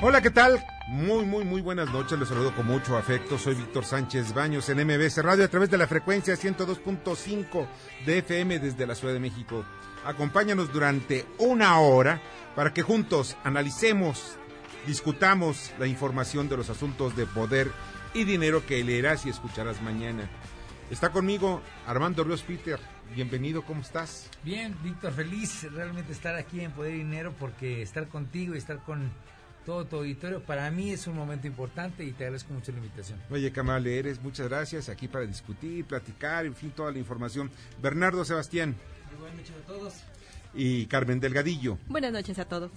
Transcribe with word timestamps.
Hola, 0.00 0.20
¿qué 0.20 0.30
tal? 0.30 0.64
Muy, 0.88 1.24
muy, 1.24 1.44
muy 1.44 1.60
buenas 1.60 1.90
noches. 1.90 2.18
Les 2.18 2.28
saludo 2.28 2.54
con 2.54 2.66
mucho 2.66 2.96
afecto. 2.96 3.38
Soy 3.38 3.54
Víctor 3.54 3.84
Sánchez 3.84 4.34
Baños 4.34 4.68
en 4.68 4.86
MBS 4.86 5.22
Radio 5.22 5.44
a 5.44 5.48
través 5.48 5.70
de 5.70 5.78
la 5.78 5.86
frecuencia 5.86 6.34
102.5 6.34 7.66
de 8.04 8.18
FM 8.18 8.58
desde 8.58 8.86
la 8.86 8.94
Ciudad 8.94 9.14
de 9.14 9.20
México. 9.20 9.64
Acompáñanos 10.04 10.72
durante 10.72 11.26
una 11.38 11.78
hora 11.78 12.20
para 12.54 12.72
que 12.72 12.82
juntos 12.82 13.36
analicemos, 13.44 14.36
discutamos 14.86 15.72
la 15.78 15.86
información 15.86 16.48
de 16.48 16.58
los 16.58 16.70
asuntos 16.70 17.16
de 17.16 17.24
poder 17.26 17.70
y 18.14 18.24
dinero 18.24 18.64
que 18.64 18.82
leerás 18.82 19.26
y 19.26 19.28
escucharás 19.28 19.82
mañana. 19.82 20.28
Está 20.90 21.10
conmigo 21.10 21.60
Armando 21.86 22.22
Ríos 22.24 22.42
Peter. 22.42 22.78
Bienvenido, 23.14 23.62
¿cómo 23.62 23.82
estás? 23.82 24.30
Bien, 24.44 24.74
Víctor, 24.82 25.12
feliz 25.12 25.66
realmente 25.72 26.12
estar 26.12 26.36
aquí 26.36 26.60
en 26.60 26.70
Poder 26.70 26.94
y 26.94 26.98
Dinero 26.98 27.34
porque 27.38 27.82
estar 27.82 28.08
contigo 28.08 28.54
y 28.54 28.58
estar 28.58 28.78
con 28.78 29.10
todo 29.66 29.84
tu 29.84 29.96
auditorio. 29.96 30.42
Para 30.42 30.70
mí 30.70 30.90
es 30.90 31.06
un 31.06 31.16
momento 31.16 31.46
importante 31.46 32.04
y 32.04 32.12
te 32.12 32.24
agradezco 32.24 32.52
mucho 32.52 32.70
la 32.72 32.78
invitación. 32.78 33.20
Oye, 33.30 33.50
Camale, 33.50 33.98
eres, 33.98 34.22
muchas 34.22 34.48
gracias 34.48 34.88
aquí 34.88 35.08
para 35.08 35.26
discutir, 35.26 35.84
platicar, 35.84 36.46
en 36.46 36.54
fin, 36.54 36.70
toda 36.70 36.92
la 36.92 36.98
información. 36.98 37.50
Bernardo 37.82 38.24
Sebastián. 38.24 38.76
buenas 39.18 39.38
noches 39.38 39.54
a 39.62 39.66
todos. 39.66 39.94
Y 40.54 40.86
Carmen 40.86 41.18
Delgadillo. 41.18 41.78
Buenas 41.88 42.12
noches 42.12 42.38
a 42.38 42.44
todos. 42.44 42.70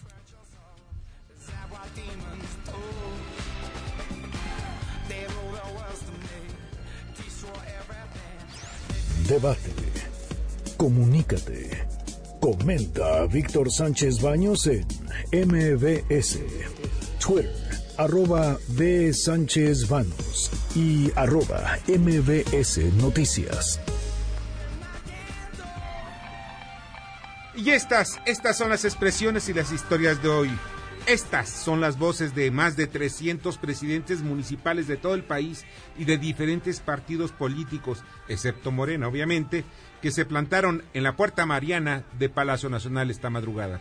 Debate. 9.27 9.73
Comunícate. 10.77 11.85
Comenta 12.39 13.23
a 13.23 13.27
Víctor 13.27 13.69
Sánchez 13.69 14.21
Baños 14.21 14.67
en 14.67 14.85
MBS. 15.33 16.39
Twitter, 17.19 17.53
arroba 17.97 18.57
B. 18.69 19.11
Sánchez 19.13 19.89
Vanos 19.89 20.49
y 20.75 21.11
arroba 21.15 21.77
MBS 21.87 22.77
Noticias. 23.01 23.81
Y 27.55 27.71
estas, 27.71 28.21
estas 28.25 28.57
son 28.57 28.69
las 28.69 28.85
expresiones 28.85 29.49
y 29.49 29.53
las 29.53 29.73
historias 29.73 30.23
de 30.23 30.29
hoy. 30.29 30.49
Estas 31.07 31.47
son 31.47 31.79
las 31.79 31.97
voces 31.97 32.35
de 32.35 32.51
más 32.51 32.75
de 32.75 32.85
300 32.85 33.57
presidentes 33.57 34.23
municipales 34.23 34.87
de 34.87 34.97
todo 34.97 35.15
el 35.15 35.23
país 35.23 35.63
y 35.97 36.03
de 36.03 36.17
diferentes 36.17 36.81
partidos 36.81 37.31
políticos, 37.31 38.03
excepto 38.27 38.71
Morena, 38.71 39.07
obviamente, 39.07 39.63
que 40.01 40.11
se 40.11 40.25
plantaron 40.25 40.83
en 40.93 41.03
la 41.03 41.15
Puerta 41.15 41.45
Mariana 41.45 42.03
de 42.19 42.27
Palacio 42.27 42.69
Nacional 42.69 43.09
esta 43.09 43.29
madrugada. 43.29 43.79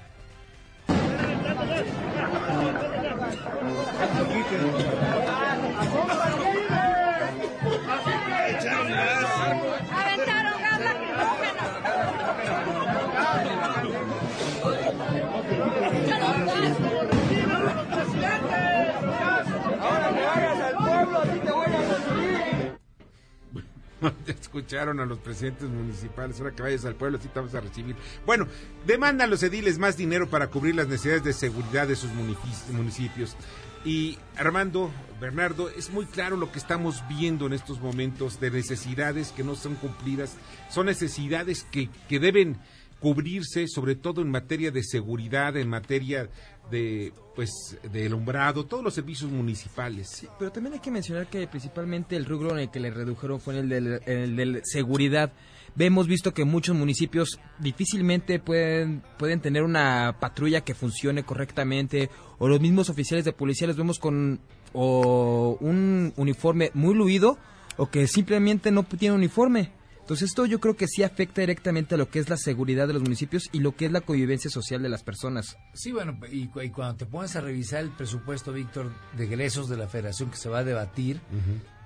escucharon 24.27 25.00
a 25.00 25.06
los 25.06 25.19
presidentes 25.19 25.69
municipales, 25.69 26.39
ahora 26.39 26.55
que 26.55 26.62
vayas 26.62 26.84
al 26.84 26.94
pueblo, 26.94 27.19
sí 27.21 27.28
te 27.28 27.39
vamos 27.39 27.55
a 27.55 27.61
recibir. 27.61 27.97
Bueno, 28.25 28.47
demandan 28.87 29.31
los 29.31 29.43
ediles 29.43 29.78
más 29.78 29.97
dinero 29.97 30.28
para 30.28 30.49
cubrir 30.49 30.75
las 30.75 30.89
necesidades 30.89 31.25
de 31.25 31.33
seguridad 31.33 31.87
de 31.89 31.97
sus 31.97 32.11
municipios. 32.12 33.37
Y 33.84 34.19
Armando, 34.37 34.91
Bernardo, 35.21 35.71
es 35.71 35.91
muy 35.91 36.06
claro 36.06 36.37
lo 36.37 36.50
que 36.50 36.59
estamos 36.59 37.05
viendo 37.09 37.47
en 37.47 37.53
estos 37.53 37.81
momentos 37.81 38.41
de 38.41 38.50
necesidades 38.50 39.31
que 39.31 39.45
no 39.45 39.55
son 39.55 39.77
cumplidas, 39.77 40.37
son 40.71 40.87
necesidades 40.87 41.62
que, 41.71 41.89
que 42.09 42.19
deben 42.19 42.59
cubrirse, 43.06 43.69
sobre 43.69 43.94
todo 43.94 44.21
en 44.21 44.28
materia 44.28 44.72
de 44.72 44.83
seguridad, 44.83 45.56
en 45.56 45.69
materia 45.69 46.28
de 46.72 47.12
pues 47.37 47.78
de 47.93 48.06
alumbrado, 48.06 48.67
todos 48.67 48.83
los 48.83 48.94
servicios 48.94 49.31
municipales. 49.31 50.27
pero 50.41 50.50
también 50.50 50.75
hay 50.75 50.81
que 50.81 50.91
mencionar 50.91 51.28
que 51.28 51.47
principalmente 51.47 52.16
el 52.16 52.25
rubro 52.25 52.50
en 52.50 52.59
el 52.59 52.71
que 52.72 52.81
le 52.81 52.91
redujeron 52.91 53.41
fue 53.41 53.61
en 53.61 53.71
el 53.71 54.34
de, 54.34 54.61
seguridad. 54.65 55.33
Hemos 55.78 56.09
visto 56.09 56.34
que 56.34 56.45
muchos 56.45 56.75
municipios 56.75 57.39
difícilmente 57.61 58.41
pueden, 58.41 59.05
pueden 59.21 59.41
tener 59.41 59.62
una 59.62 60.16
patrulla 60.19 60.62
que 60.62 60.75
funcione 60.75 61.22
correctamente 61.22 62.11
o 62.39 62.49
los 62.49 62.61
mismos 62.61 62.91
oficiales 62.91 63.25
de 63.25 63.33
policía 63.33 63.69
los 63.69 63.77
vemos 63.77 64.00
con 64.00 64.41
o 64.72 65.56
un 65.61 66.12
uniforme 66.16 66.72
muy 66.75 66.97
luido 66.97 67.39
o 67.77 67.87
que 67.87 68.09
simplemente 68.09 68.72
no 68.72 68.83
tiene 68.83 69.15
uniforme. 69.15 69.71
Entonces 70.06 70.28
esto 70.28 70.47
yo 70.47 70.61
creo 70.61 70.77
que 70.77 70.87
sí 70.87 71.03
afecta 71.03 71.41
directamente 71.41 71.97
a 71.97 71.99
lo 71.99 72.09
que 72.09 72.21
es 72.21 72.28
la 72.28 72.37
seguridad 72.37 72.87
de 72.87 72.93
los 72.93 73.03
municipios 73.03 73.49
y 73.50 73.59
lo 73.59 73.75
que 73.75 73.87
es 73.87 73.91
la 73.91 74.03
convivencia 74.03 74.49
social 74.49 74.81
de 74.81 74.89
las 74.89 75.03
personas. 75.03 75.59
Sí, 75.75 75.91
bueno, 75.91 76.17
y, 76.31 76.47
cuando 76.47 76.94
te 76.94 77.06
pones 77.06 77.34
a 77.34 77.41
revisar 77.41 77.81
el 77.81 77.91
presupuesto, 77.91 78.53
Víctor, 78.53 78.93
de 79.16 79.25
egresos 79.25 79.69
de 79.69 79.77
la 79.77 79.89
federación 79.89 80.31
que 80.31 80.37
se 80.37 80.49
va 80.49 80.59
a 80.59 80.65
debatir, 80.65 81.21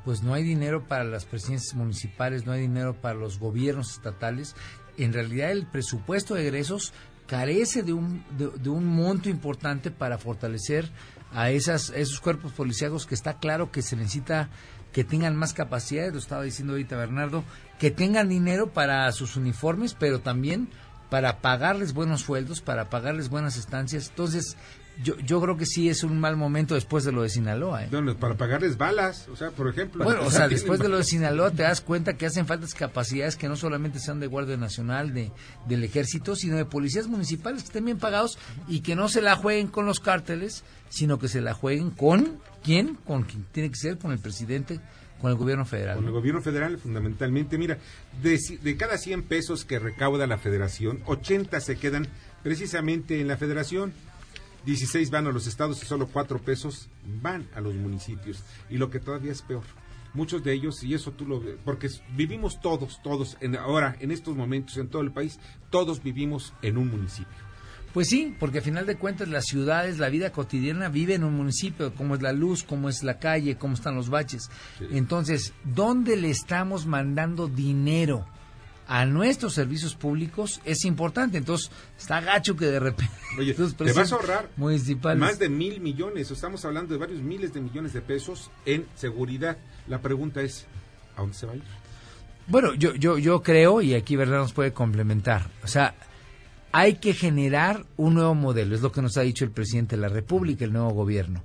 pues 0.05 0.23
no 0.23 0.35
hay 0.35 0.43
dinero 0.43 0.87
para 0.87 1.05
las 1.05 1.25
presidencias 1.25 1.75
municipales, 1.75 2.45
no 2.45 2.53
hay 2.53 2.61
dinero 2.61 2.93
para 2.93 3.15
los 3.15 3.39
gobiernos 3.39 3.93
estatales. 3.93 4.55
En 4.99 5.15
realidad 5.15 5.51
el 5.51 5.67
presupuesto 5.67 6.35
de 6.35 6.43
egresos 6.43 6.93
carece 7.27 7.83
de 7.83 7.95
un, 7.95 8.23
de, 8.37 8.69
un 8.69 8.85
monto 8.85 9.31
importante 9.31 9.91
para 9.91 10.19
fortalecer 10.19 10.91
a 11.33 11.53
esas, 11.53 11.89
esos 11.97 12.21
cuerpos 12.21 12.53
policíacos 12.53 13.07
que 13.07 13.15
está 13.15 13.39
claro 13.39 13.71
que 13.73 13.81
se 13.81 13.97
necesita 13.97 14.51
que 14.93 15.05
tengan 15.05 15.37
más 15.37 15.53
capacidad, 15.53 16.13
lo 16.13 16.19
estaba 16.19 16.43
diciendo 16.43 16.73
ahorita 16.73 16.97
Bernardo, 16.97 17.45
que 17.79 17.91
tengan 17.91 18.29
dinero 18.29 18.69
para 18.69 19.11
sus 19.13 19.37
uniformes, 19.37 19.95
pero 19.99 20.21
también 20.21 20.69
para 21.11 21.39
pagarles 21.41 21.93
buenos 21.93 22.23
sueldos, 22.23 22.61
para 22.61 22.89
pagarles 22.89 23.29
buenas 23.29 23.57
estancias. 23.57 24.09
Entonces, 24.09 24.57
yo, 25.03 25.19
yo 25.19 25.41
creo 25.41 25.57
que 25.57 25.67
sí 25.67 25.89
es 25.89 26.03
un 26.05 26.21
mal 26.21 26.37
momento 26.37 26.75
después 26.75 27.05
de 27.05 27.13
lo 27.13 27.23
de 27.23 27.29
Sinaloa. 27.29 27.85
¿eh? 27.85 27.89
para 28.19 28.37
pagarles 28.37 28.77
balas, 28.77 29.29
o 29.29 29.37
sea, 29.37 29.51
por 29.51 29.69
ejemplo. 29.69 30.05
Bueno, 30.05 30.23
o 30.25 30.31
sea, 30.31 30.49
después 30.49 30.81
de 30.81 30.89
lo 30.89 30.99
de 30.99 31.05
Sinaloa 31.11 31.51
te 31.51 31.63
das 31.63 31.81
cuenta 31.81 32.15
que 32.15 32.27
hacen 32.27 32.47
faltas 32.47 32.75
capacidades 32.75 33.37
que 33.37 33.49
no 33.49 33.57
solamente 33.57 33.99
sean 33.99 34.21
de 34.21 34.27
Guardia 34.27 34.57
Nacional, 34.57 35.15
de, 35.15 35.33
del 35.67 35.85
Ejército, 35.85 36.37
sino 36.37 36.57
de 36.57 36.65
policías 36.65 37.07
municipales 37.07 37.63
que 37.63 37.69
estén 37.69 37.85
bien 37.85 37.99
pagados 37.99 38.39
y 38.69 38.81
que 38.81 38.97
no 38.97 39.09
se 39.09 39.23
la 39.23 39.37
jueguen 39.37 39.69
con 39.69 39.87
los 39.87 40.01
cárteles, 40.01 40.65
sino 40.89 41.19
que 41.19 41.29
se 41.29 41.41
la 41.41 41.55
jueguen 41.55 41.91
con 41.91 42.39
quién, 42.63 42.97
con 43.07 43.23
quien 43.23 43.45
tiene 43.53 43.71
que 43.71 43.77
ser, 43.77 43.99
con 43.99 44.13
el 44.13 44.19
presidente 44.19 44.81
con 45.21 45.31
el 45.31 45.37
gobierno 45.37 45.67
federal. 45.67 45.97
Con 45.97 46.07
el 46.07 46.13
gobierno 46.13 46.41
federal, 46.41 46.79
fundamentalmente. 46.79 47.59
Mira, 47.59 47.77
de, 48.23 48.39
de, 48.63 48.77
cada 48.79 48.97
100 48.97 49.25
pesos 49.25 49.67
que 49.67 49.79
recauda 49.79 50.27
la 50.27 50.39
federación, 50.39 51.03
80 51.05 51.61
se 51.61 51.77
quedan 51.77 52.09
precisamente 52.43 53.21
en 53.21 53.29
la 53.29 53.37
federación. 53.37 53.93
16 54.65 55.11
van 55.11 55.27
a 55.27 55.33
los 55.33 55.47
estados 55.47 55.83
y 55.83 55.87
solo 55.87 56.07
4 56.07 56.39
pesos 56.41 56.89
van 57.23 57.49
a 57.55 57.61
los 57.61 57.75
municipios. 57.75 58.43
Y 58.69 58.79
lo 58.79 58.91
que 58.91 59.01
todavía 59.01 59.33
es 59.33 59.43
peor, 59.43 59.65
muchos 60.15 60.43
de 60.43 60.53
ellos, 60.53 60.83
y 60.83 60.95
eso 60.95 61.13
tú 61.13 61.27
lo 61.27 61.41
ves, 61.41 61.57
porque 61.65 61.89
vivimos 62.17 62.61
todos, 62.61 63.01
todos, 63.03 63.37
en, 63.41 63.57
ahora, 63.57 63.97
en 64.01 64.11
estos 64.11 64.37
momentos, 64.37 64.77
en 64.77 64.89
todo 64.89 65.03
el 65.03 65.13
país, 65.13 65.39
todos 65.71 66.03
vivimos 66.03 66.53
en 66.63 66.79
un 66.79 66.91
municipio. 66.91 67.51
Pues 67.93 68.09
sí, 68.09 68.37
porque 68.39 68.59
a 68.59 68.63
final 68.63 68.87
de 68.87 68.97
cuentas 68.97 69.29
las 69.29 69.47
ciudades, 69.47 69.99
la 69.99 70.11
vida 70.11 70.31
cotidiana 70.31 70.89
vive 70.89 71.15
en 71.15 71.25
un 71.25 71.35
municipio, 71.35 71.93
como 71.95 72.15
es 72.15 72.23
la 72.23 72.33
luz, 72.33 72.63
como 72.63 72.89
es 72.89 73.03
la 73.03 73.19
calle, 73.19 73.57
cómo 73.57 73.75
están 73.75 73.97
los 73.97 74.11
baches. 74.11 74.49
Entonces, 74.93 75.55
¿dónde 75.65 76.17
le 76.17 76.31
estamos 76.31 76.87
mandando 76.87 77.49
dinero 77.49 78.27
a 78.91 79.07
nuestros 79.07 79.55
servicios 79.55 79.95
públicos 79.95 80.61
es 80.65 80.85
importante. 80.85 81.39
Entonces, 81.39 81.71
está 81.97 82.21
gacho 82.21 82.57
que 82.57 82.67
de 82.67 82.81
repente... 82.81 83.15
Oye, 83.39 83.55
te 83.55 83.93
vas 83.93 84.11
a 84.11 84.17
ahorrar 84.17 84.51
municipales... 84.57 85.21
más 85.21 85.39
de 85.39 85.49
mil 85.49 85.81
millones. 85.81 86.29
Estamos 86.29 86.65
hablando 86.65 86.93
de 86.93 86.99
varios 86.99 87.23
miles 87.23 87.55
de 87.55 87.61
millones 87.61 87.93
de 87.93 88.01
pesos 88.01 88.51
en 88.67 88.85
seguridad. 88.97 89.59
La 89.87 90.01
pregunta 90.03 90.43
es, 90.43 90.67
¿a 91.17 91.21
dónde 91.21 91.37
se 91.37 91.47
va 91.47 91.53
a 91.53 91.57
ir? 91.57 91.63
Bueno, 92.49 92.75
yo, 92.75 92.93
yo, 92.97 93.17
yo 93.17 93.45
creo, 93.45 93.81
y 93.81 93.95
aquí 93.95 94.17
verdad 94.17 94.39
nos 94.39 94.53
puede 94.53 94.73
complementar, 94.73 95.49
o 95.63 95.69
sea, 95.69 95.95
hay 96.73 96.95
que 96.95 97.13
generar 97.13 97.87
un 97.97 98.15
nuevo 98.15 98.35
modelo, 98.35 98.75
es 98.75 98.81
lo 98.81 98.91
que 98.91 99.03
nos 99.03 99.17
ha 99.19 99.21
dicho 99.21 99.45
el 99.45 99.53
presidente 99.53 99.95
de 99.95 100.03
la 100.03 100.09
República, 100.09 100.65
el 100.65 100.73
nuevo 100.73 100.91
gobierno. 100.91 101.45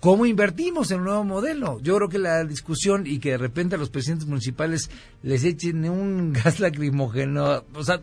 ¿Cómo 0.00 0.26
invertimos 0.26 0.92
en 0.92 0.98
un 0.98 1.04
nuevo 1.06 1.24
modelo? 1.24 1.80
Yo 1.80 1.96
creo 1.96 2.08
que 2.08 2.18
la 2.18 2.44
discusión 2.44 3.04
y 3.04 3.18
que 3.18 3.32
de 3.32 3.38
repente 3.38 3.74
a 3.74 3.78
los 3.78 3.90
presidentes 3.90 4.28
municipales 4.28 4.90
les 5.22 5.42
echen 5.42 5.88
un 5.88 6.32
gas 6.44 6.60
lacrimógeno, 6.60 7.64
o 7.74 7.82
sea, 7.82 8.00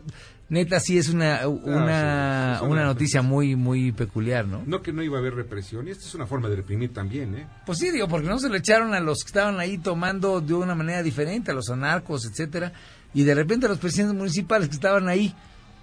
neta 0.50 0.78
sí 0.78 0.98
es 0.98 1.08
una, 1.08 1.48
una, 1.48 1.48
sí, 1.48 2.56
es 2.56 2.60
una 2.60 2.62
una 2.62 2.84
noticia 2.84 3.22
muy, 3.22 3.56
muy 3.56 3.92
peculiar, 3.92 4.46
¿no? 4.46 4.62
No 4.66 4.82
que 4.82 4.92
no 4.92 5.02
iba 5.02 5.16
a 5.16 5.20
haber 5.20 5.34
represión, 5.34 5.88
y 5.88 5.90
esta 5.90 6.04
es 6.04 6.14
una 6.14 6.26
forma 6.26 6.50
de 6.50 6.56
reprimir 6.56 6.92
también, 6.92 7.34
¿eh? 7.34 7.46
Pues 7.64 7.78
sí, 7.78 7.90
digo, 7.90 8.08
porque 8.08 8.28
no 8.28 8.38
se 8.38 8.50
lo 8.50 8.56
echaron 8.56 8.92
a 8.92 9.00
los 9.00 9.22
que 9.22 9.28
estaban 9.28 9.58
ahí 9.58 9.78
tomando 9.78 10.42
de 10.42 10.52
una 10.52 10.74
manera 10.74 11.02
diferente, 11.02 11.50
a 11.50 11.54
los 11.54 11.70
anarcos, 11.70 12.26
etcétera, 12.26 12.74
y 13.14 13.24
de 13.24 13.34
repente 13.34 13.64
a 13.64 13.68
los 13.70 13.78
presidentes 13.78 14.18
municipales 14.18 14.68
que 14.68 14.74
estaban 14.74 15.08
ahí, 15.08 15.34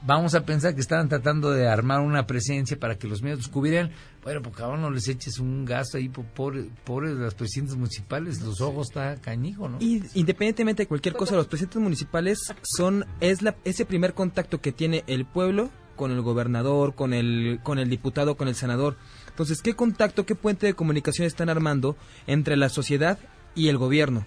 vamos 0.06 0.36
a 0.36 0.46
pensar 0.46 0.76
que 0.76 0.82
estaban 0.82 1.10
tratando 1.10 1.52
de 1.52 1.68
armar 1.68 2.02
una 2.02 2.26
presencia 2.28 2.78
para 2.78 2.98
que 2.98 3.08
los 3.08 3.22
medios 3.22 3.40
descubrieran, 3.40 3.92
bueno, 4.24 4.42
pues 4.42 4.56
cabrón, 4.56 4.82
no 4.82 4.90
les 4.92 5.08
eches 5.08 5.40
un 5.40 5.66
gasto 5.66 5.98
ahí, 5.98 6.10
po- 6.10 6.24
pobre, 6.36 6.66
pobres 6.84 7.14
las 7.16 7.34
presidentes 7.36 7.76
municipales, 7.76 8.42
los 8.42 8.62
ojos 8.62 8.88
está 8.90 9.16
cañijo, 9.18 9.70
¿no? 9.70 9.78
Y 9.80 10.04
independientemente 10.14 10.84
de 10.84 10.88
cualquier 10.88 11.16
cosa, 11.16 11.36
los 11.36 11.48
presidentes 11.48 11.82
municipales 11.82 12.40
son 12.64 13.06
es 13.20 13.42
la, 13.42 13.56
ese 13.64 13.86
primer 13.86 14.14
contacto 14.14 14.62
que 14.62 14.72
tiene 14.72 15.04
el 15.08 15.26
pueblo 15.26 15.70
con 15.96 16.12
el 16.12 16.22
gobernador, 16.22 16.96
con 16.96 17.14
el 17.14 17.60
con 17.64 17.78
el 17.80 17.90
diputado, 17.90 18.36
con 18.36 18.48
el 18.48 18.56
senador. 18.56 18.98
Entonces, 19.30 19.62
¿qué 19.62 19.76
contacto, 19.76 20.26
qué 20.26 20.36
puente 20.36 20.66
de 20.66 20.74
comunicación 20.74 21.28
están 21.28 21.50
armando 21.50 21.96
entre 22.28 22.58
la 22.58 22.70
sociedad 22.70 23.20
y 23.56 23.68
el 23.70 23.78
gobierno? 23.78 24.26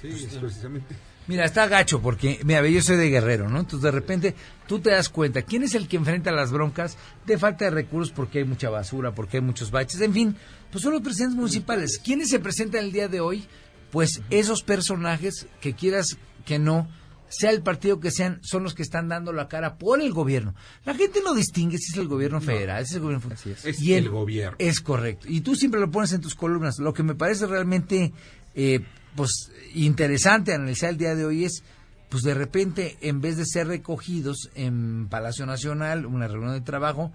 Sí, 0.00 0.08
es 0.08 0.36
precisamente. 0.36 0.94
Mira, 1.28 1.44
está 1.44 1.68
gacho 1.68 2.00
porque, 2.00 2.40
mira, 2.44 2.66
yo 2.66 2.80
soy 2.80 2.96
de 2.96 3.10
guerrero, 3.10 3.50
¿no? 3.50 3.60
Entonces 3.60 3.82
de 3.82 3.90
repente 3.90 4.34
tú 4.66 4.80
te 4.80 4.90
das 4.90 5.10
cuenta, 5.10 5.42
¿quién 5.42 5.62
es 5.62 5.74
el 5.74 5.86
que 5.86 5.96
enfrenta 5.96 6.32
las 6.32 6.50
broncas 6.50 6.96
de 7.26 7.36
falta 7.36 7.66
de 7.66 7.70
recursos 7.70 8.12
porque 8.12 8.38
hay 8.38 8.44
mucha 8.44 8.70
basura, 8.70 9.14
porque 9.14 9.36
hay 9.36 9.42
muchos 9.42 9.70
baches? 9.70 10.00
En 10.00 10.14
fin, 10.14 10.36
pues 10.72 10.82
son 10.82 10.94
los 10.94 11.02
presidentes 11.02 11.36
municipales. 11.36 12.00
¿Quiénes 12.02 12.30
se 12.30 12.38
presentan 12.38 12.84
el 12.84 12.92
día 12.92 13.08
de 13.08 13.20
hoy? 13.20 13.46
Pues 13.90 14.22
esos 14.30 14.62
personajes 14.62 15.46
que 15.60 15.74
quieras 15.74 16.16
que 16.46 16.58
no, 16.58 16.88
sea 17.28 17.50
el 17.50 17.62
partido 17.62 18.00
que 18.00 18.10
sean, 18.10 18.40
son 18.42 18.62
los 18.62 18.74
que 18.74 18.82
están 18.82 19.08
dando 19.08 19.32
la 19.34 19.48
cara 19.48 19.76
por 19.76 20.00
el 20.00 20.12
gobierno. 20.12 20.54
La 20.86 20.94
gente 20.94 21.20
no 21.22 21.34
distingue 21.34 21.76
si 21.76 21.92
es 21.92 21.98
el 21.98 22.08
gobierno 22.08 22.40
federal, 22.40 22.86
si 22.86 22.92
es 22.92 22.96
el 22.96 23.02
gobierno 23.02 23.28
Así 23.30 23.50
es. 23.50 23.66
Es 23.66 23.82
y 23.82 23.92
el 23.92 24.08
gobierno. 24.08 24.56
Es 24.58 24.80
correcto. 24.80 25.26
Y 25.28 25.42
tú 25.42 25.54
siempre 25.54 25.78
lo 25.78 25.90
pones 25.90 26.12
en 26.12 26.22
tus 26.22 26.34
columnas. 26.34 26.78
Lo 26.78 26.94
que 26.94 27.02
me 27.02 27.14
parece 27.14 27.46
realmente 27.46 28.12
eh, 28.54 28.80
pues 29.16 29.50
interesante 29.74 30.54
analizar 30.54 30.90
el 30.90 30.98
día 30.98 31.14
de 31.14 31.24
hoy 31.24 31.44
es 31.44 31.62
pues 32.08 32.22
de 32.22 32.34
repente 32.34 32.96
en 33.00 33.20
vez 33.20 33.36
de 33.36 33.44
ser 33.44 33.66
recogidos 33.66 34.50
en 34.54 35.08
Palacio 35.08 35.44
Nacional, 35.46 36.06
una 36.06 36.26
reunión 36.26 36.54
de 36.54 36.62
trabajo, 36.62 37.12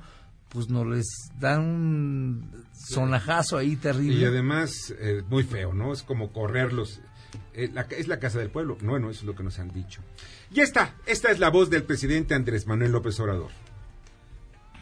pues 0.49 0.69
nos 0.69 0.85
les 0.85 1.07
dan 1.39 1.61
un 1.61 2.65
sonajazo 2.73 3.57
ahí 3.57 3.75
terrible. 3.75 4.19
Y 4.19 4.25
además, 4.25 4.93
eh, 4.99 5.23
muy 5.27 5.43
feo, 5.43 5.73
¿no? 5.73 5.93
Es 5.93 6.03
como 6.03 6.31
correrlos. 6.31 7.01
Eh, 7.55 7.69
la 7.73 7.81
es 7.83 8.07
la 8.07 8.19
casa 8.19 8.37
del 8.37 8.51
pueblo. 8.51 8.77
Bueno, 8.81 9.09
eso 9.09 9.21
es 9.21 9.25
lo 9.25 9.35
que 9.35 9.43
nos 9.43 9.57
han 9.57 9.73
dicho. 9.73 10.01
Ya 10.51 10.61
está. 10.61 10.95
Esta 11.07 11.31
es 11.31 11.39
la 11.39 11.49
voz 11.49 11.71
del 11.71 11.83
presidente 11.83 12.35
Andrés 12.35 12.67
Manuel 12.67 12.91
López 12.91 13.19
Obrador. 13.19 13.49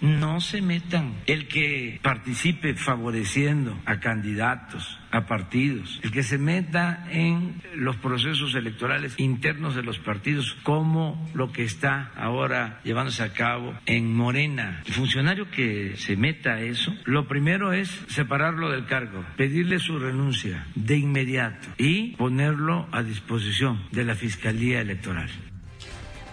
No 0.01 0.41
se 0.41 0.61
metan. 0.61 1.13
El 1.27 1.47
que 1.47 1.99
participe 2.01 2.73
favoreciendo 2.73 3.79
a 3.85 3.99
candidatos, 3.99 4.99
a 5.11 5.27
partidos, 5.27 5.99
el 6.03 6.11
que 6.11 6.23
se 6.23 6.37
meta 6.37 7.05
en 7.11 7.61
los 7.75 7.97
procesos 7.97 8.55
electorales 8.55 9.15
internos 9.19 9.75
de 9.75 9.83
los 9.83 9.99
partidos, 9.99 10.57
como 10.63 11.29
lo 11.33 11.51
que 11.51 11.63
está 11.63 12.11
ahora 12.15 12.79
llevándose 12.83 13.23
a 13.23 13.33
cabo 13.33 13.73
en 13.85 14.11
Morena. 14.13 14.81
El 14.85 14.93
funcionario 14.93 15.51
que 15.51 15.95
se 15.97 16.15
meta 16.15 16.53
a 16.53 16.61
eso, 16.61 16.93
lo 17.05 17.27
primero 17.27 17.73
es 17.73 17.89
separarlo 18.07 18.71
del 18.71 18.85
cargo, 18.85 19.23
pedirle 19.37 19.79
su 19.79 19.99
renuncia 19.99 20.65
de 20.75 20.97
inmediato 20.97 21.67
y 21.77 22.15
ponerlo 22.15 22.87
a 22.91 23.03
disposición 23.03 23.83
de 23.91 24.05
la 24.05 24.15
Fiscalía 24.15 24.81
Electoral. 24.81 25.29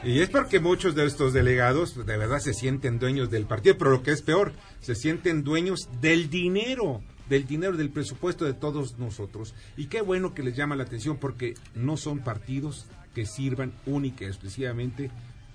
Y 0.05 0.21
es 0.21 0.31
porque 0.31 0.61
muchos 0.61 0.95
de 0.95 1.07
estos 1.07 1.33
delegados 1.33 1.95
de 1.95 2.17
verdad 2.17 2.39
se 2.39 2.55
sienten 2.55 2.99
dueños 2.99 3.31
del 3.31 3.47
partido, 3.47 3.77
pero 3.77 3.91
lo 3.91 4.03
que 4.03 4.13
es 4.13 4.23
peor, 4.23 4.53
se 4.81 4.95
sienten 4.95 5.43
dueños 5.43 5.89
del 6.01 6.31
dinero, 6.31 7.03
del 7.29 7.47
dinero 7.47 7.77
del 7.77 7.91
presupuesto 7.91 8.45
de 8.45 8.55
todos 8.55 8.99
nosotros. 8.99 9.55
Y 9.77 9.87
qué 9.87 10.01
bueno 10.01 10.35
que 10.35 10.43
les 10.43 10.57
llama 10.57 10.77
la 10.77 10.85
atención 10.85 11.17
porque 11.17 11.55
no 11.75 11.97
son 11.97 12.21
partidos 12.21 12.87
que 13.15 13.27
sirvan 13.27 13.73
única 13.87 14.25
y 14.25 14.29
exclusivamente 14.29 15.11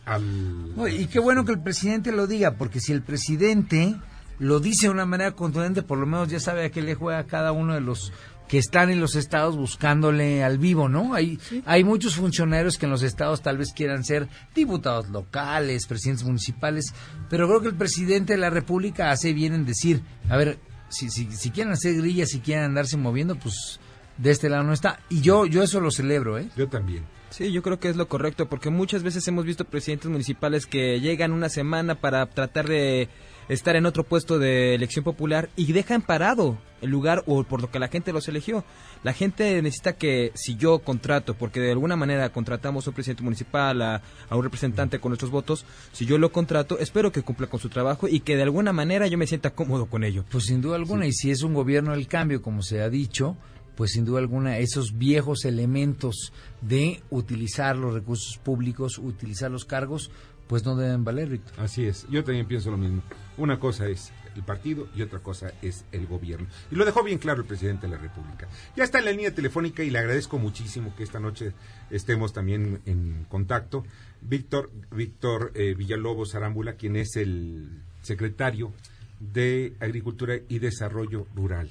al... 0.05 0.73
Y 0.91 1.07
qué 1.07 1.19
bueno 1.19 1.45
que 1.45 1.53
el 1.53 1.61
presidente 1.61 2.11
lo 2.11 2.27
diga, 2.27 2.55
porque 2.57 2.81
si 2.81 2.91
el 2.91 3.01
presidente 3.01 3.95
lo 4.39 4.59
dice 4.59 4.87
de 4.87 4.93
una 4.93 5.05
manera 5.05 5.31
contundente, 5.31 5.83
por 5.83 5.97
lo 5.97 6.05
menos 6.05 6.27
ya 6.27 6.39
sabe 6.39 6.65
a 6.65 6.71
qué 6.71 6.81
le 6.81 6.95
juega 6.95 7.23
cada 7.25 7.53
uno 7.53 7.73
de 7.73 7.81
los 7.81 8.11
que 8.47 8.57
están 8.57 8.89
en 8.89 8.99
los 8.99 9.15
estados 9.15 9.57
buscándole 9.57 10.43
al 10.43 10.57
vivo, 10.57 10.89
¿no? 10.89 11.13
Hay, 11.13 11.39
hay 11.65 11.83
muchos 11.83 12.15
funcionarios 12.15 12.77
que 12.77 12.85
en 12.85 12.91
los 12.91 13.03
estados 13.03 13.41
tal 13.41 13.57
vez 13.57 13.73
quieran 13.73 14.03
ser 14.03 14.27
diputados 14.53 15.09
locales, 15.09 15.87
presidentes 15.87 16.25
municipales, 16.25 16.93
pero 17.29 17.47
creo 17.47 17.61
que 17.61 17.69
el 17.69 17.75
presidente 17.75 18.33
de 18.33 18.39
la 18.39 18.49
República 18.49 19.11
hace 19.11 19.33
bien 19.33 19.53
en 19.53 19.65
decir, 19.65 20.01
a 20.29 20.37
ver, 20.37 20.59
si, 20.89 21.09
si, 21.09 21.31
si 21.31 21.51
quieren 21.51 21.73
hacer 21.73 21.95
grillas, 21.95 22.29
si 22.29 22.39
quieren 22.39 22.65
andarse 22.65 22.97
moviendo, 22.97 23.35
pues 23.35 23.79
de 24.17 24.31
este 24.31 24.49
lado 24.49 24.63
no 24.63 24.73
está. 24.73 24.99
Y 25.09 25.21
yo, 25.21 25.45
yo 25.45 25.63
eso 25.63 25.79
lo 25.79 25.91
celebro, 25.91 26.37
¿eh? 26.37 26.47
Yo 26.55 26.67
también. 26.67 27.05
Sí, 27.29 27.51
yo 27.51 27.63
creo 27.63 27.79
que 27.79 27.89
es 27.89 27.95
lo 27.95 28.07
correcto, 28.07 28.47
porque 28.47 28.69
muchas 28.69 29.01
veces 29.01 29.27
hemos 29.27 29.45
visto 29.45 29.65
presidentes 29.65 30.09
municipales 30.09 30.67
que 30.67 30.99
llegan 30.99 31.31
una 31.31 31.49
semana 31.49 31.95
para 31.95 32.27
tratar 32.27 32.67
de 32.67 33.09
estar 33.49 33.75
en 33.75 33.87
otro 33.87 34.03
puesto 34.03 34.37
de 34.37 34.75
elección 34.75 35.03
popular 35.03 35.49
y 35.55 35.73
dejan 35.73 36.03
parado 36.03 36.59
el 36.83 36.89
lugar 36.89 37.24
o 37.25 37.44
por 37.44 37.62
lo 37.62 37.71
que 37.71 37.80
la 37.80 37.88
gente 37.88 38.13
los 38.13 38.27
eligió. 38.27 38.63
La 39.03 39.13
gente 39.13 39.62
necesita 39.62 39.94
que 39.94 40.31
si 40.35 40.56
yo 40.56 40.80
contrato, 40.80 41.33
porque 41.33 41.59
de 41.59 41.71
alguna 41.71 41.95
manera 41.95 42.30
contratamos 42.30 42.85
a 42.85 42.91
un 42.91 42.94
presidente 42.94 43.24
municipal, 43.24 43.81
a, 43.81 44.01
a 44.30 44.35
un 44.35 44.44
representante 44.44 45.00
con 45.00 45.09
nuestros 45.09 45.31
votos, 45.31 45.65
si 45.91 46.06
yo 46.06 46.18
lo 46.18 46.31
contrato, 46.31 46.77
espero 46.80 47.12
que 47.12 47.24
cumpla 47.24 47.47
con 47.47 47.59
su 47.59 47.69
trabajo 47.69 48.07
y 48.07 48.19
que 48.19 48.35
de 48.35 48.44
alguna 48.44 48.74
manera 48.74 49.07
yo 49.07 49.18
me 49.18 49.27
sienta 49.27 49.51
cómodo 49.51 49.88
con 49.88 50.03
ello. 50.03 50.25
Pues 50.30 50.45
sin 50.45 50.62
duda 50.62 50.75
alguna, 50.75 51.07
y 51.07 51.13
si 51.13 51.31
es 51.31 51.41
un 51.41 51.53
gobierno 51.53 51.91
del 51.91 52.07
cambio, 52.07 52.41
como 52.41 52.62
se 52.62 52.81
ha 52.81 52.89
dicho, 52.89 53.38
pues 53.75 53.91
sin 53.91 54.06
duda 54.06 54.19
alguna 54.19 54.57
esos 54.57 54.97
viejos 54.97 55.45
elementos 55.45 56.31
de 56.62 57.01
utilizar 57.10 57.75
los 57.75 57.93
recursos 57.93 58.38
públicos, 58.38 58.98
utilizar 58.98 59.50
los 59.50 59.65
cargos, 59.65 60.12
pues 60.48 60.65
no 60.65 60.75
deben 60.75 61.03
valer, 61.03 61.29
Víctor. 61.29 61.53
Así 61.57 61.86
es, 61.86 62.05
yo 62.10 62.24
también 62.24 62.46
pienso 62.46 62.69
lo 62.69 62.77
mismo. 62.77 63.01
Una 63.38 63.60
cosa 63.60 63.88
es 63.88 64.12
el 64.35 64.43
partido 64.43 64.87
y 64.95 65.01
otra 65.01 65.19
cosa 65.19 65.51
es 65.61 65.85
el 65.91 66.07
gobierno. 66.07 66.47
Y 66.71 66.75
lo 66.75 66.85
dejó 66.85 67.03
bien 67.03 67.19
claro 67.19 67.41
el 67.41 67.47
presidente 67.47 67.87
de 67.87 67.95
la 67.95 68.01
República. 68.01 68.47
Ya 68.75 68.83
está 68.83 68.99
en 68.99 69.05
la 69.05 69.11
línea 69.11 69.33
telefónica 69.33 69.83
y 69.83 69.89
le 69.89 69.99
agradezco 69.99 70.39
muchísimo 70.39 70.95
que 70.95 71.03
esta 71.03 71.19
noche 71.19 71.53
estemos 71.89 72.33
también 72.33 72.81
en 72.85 73.25
contacto. 73.29 73.83
Víctor, 74.21 74.71
Víctor 74.91 75.51
eh, 75.55 75.73
Villalobos 75.75 76.35
Arámbula, 76.35 76.73
quien 76.73 76.95
es 76.95 77.15
el 77.15 77.81
secretario 78.01 78.73
de 79.19 79.73
Agricultura 79.79 80.35
y 80.47 80.59
Desarrollo 80.59 81.27
Rural. 81.35 81.69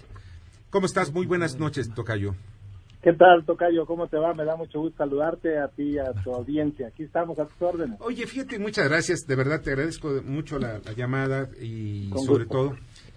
¿Cómo 0.71 0.87
estás? 0.87 1.13
Muy 1.13 1.27
buenas 1.27 1.59
noches, 1.59 1.93
Tocayo. 1.95 2.35
¿Qué 3.03 3.13
tal, 3.15 3.45
Tocayo? 3.45 3.85
¿Cómo 3.85 4.07
te 4.07 4.17
va? 4.17 4.33
Me 4.33 4.45
da 4.45 4.55
mucho 4.55 4.79
gusto 4.81 4.99
saludarte 4.99 5.59
a 5.59 5.67
ti 5.69 5.83
y 5.95 5.99
a 5.99 6.13
tu 6.23 6.33
audiencia. 6.33 6.87
Aquí 6.87 7.03
estamos 7.03 7.37
a 7.41 7.47
tus 7.47 7.61
órdenes. 7.61 7.99
Oye, 8.01 8.27
fíjate, 8.29 8.61
muchas 8.61 8.89
gracias, 8.89 9.27
de 9.27 9.35
verdad 9.35 9.61
te 9.61 9.71
agradezco 9.71 10.23
mucho 10.25 10.59
la, 10.61 10.79
la 10.79 10.93
llamada 10.93 11.49
y 11.61 12.11
Con 12.11 12.25
sobre 12.25 12.45
gusto. 12.45 12.59
todo 12.59 12.77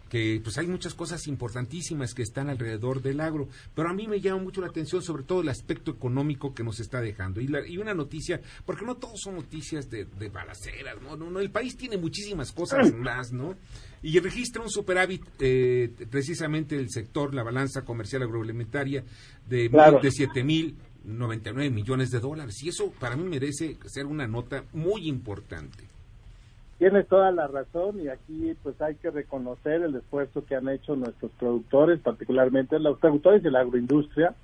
que 0.09 0.39
pues 0.43 0.57
hay 0.59 0.67
muchas 0.67 0.93
cosas 0.93 1.27
importantísimas 1.27 2.13
que 2.13 2.21
están 2.21 2.49
alrededor 2.49 3.01
del 3.01 3.19
agro, 3.19 3.47
pero 3.75 3.89
a 3.89 3.93
mí 3.93 4.07
me 4.07 4.21
llama 4.21 4.41
mucho 4.41 4.61
la 4.61 4.67
atención 4.67 5.01
sobre 5.01 5.23
todo 5.23 5.41
el 5.41 5.49
aspecto 5.49 5.91
económico 5.91 6.53
que 6.53 6.63
nos 6.63 6.79
está 6.79 7.01
dejando 7.01 7.41
y, 7.41 7.47
la- 7.47 7.67
y 7.67 7.77
una 7.79 7.93
noticia, 7.95 8.39
porque 8.65 8.85
no 8.85 8.95
todos 8.95 9.19
son 9.21 9.35
noticias 9.35 9.89
de, 9.89 10.05
de 10.05 10.29
balaceras, 10.29 11.01
¿no? 11.01 11.17
No, 11.17 11.29
no, 11.31 11.39
el 11.39 11.49
país 11.51 11.75
tiene 11.75 11.97
muchísimas 11.97 12.51
cosas 12.51 12.93
más, 12.95 13.33
¿no? 13.33 13.55
Y 14.01 14.19
registra 14.19 14.61
un 14.61 14.69
superávit 14.69 15.23
eh, 15.39 15.89
precisamente 16.09 16.75
el 16.77 16.89
sector, 16.89 17.33
la 17.33 17.43
balanza 17.43 17.83
comercial 17.83 18.23
agroalimentaria 18.23 19.03
de, 19.47 19.69
Claro. 19.69 19.99
de 19.99 20.11
7 20.11 20.43
mil 20.43 20.75
99 21.05 21.69
millones 21.69 22.11
de 22.11 22.19
dólares. 22.19 22.61
Y 22.63 22.69
eso 22.69 22.91
para 22.99 23.15
mí 23.15 23.23
merece 23.23 23.77
ser 23.85 24.05
una 24.05 24.27
nota 24.27 24.63
muy 24.73 25.07
importante. 25.07 25.85
Tienes 26.77 27.07
toda 27.07 27.31
la 27.31 27.47
razón 27.47 28.01
y 28.01 28.09
aquí 28.09 28.53
pues 28.61 28.79
hay 28.81 28.95
que 28.95 29.09
reconocer 29.09 29.81
el 29.83 29.95
esfuerzo 29.95 30.43
que 30.45 30.55
han 30.55 30.67
hecho 30.67 30.95
nuestros 30.95 31.31
productores, 31.39 31.99
particularmente 32.01 32.79
los 32.79 32.99
productores 32.99 33.41
de 33.43 33.51
la 33.51 33.61
agroindustria, 33.61 34.35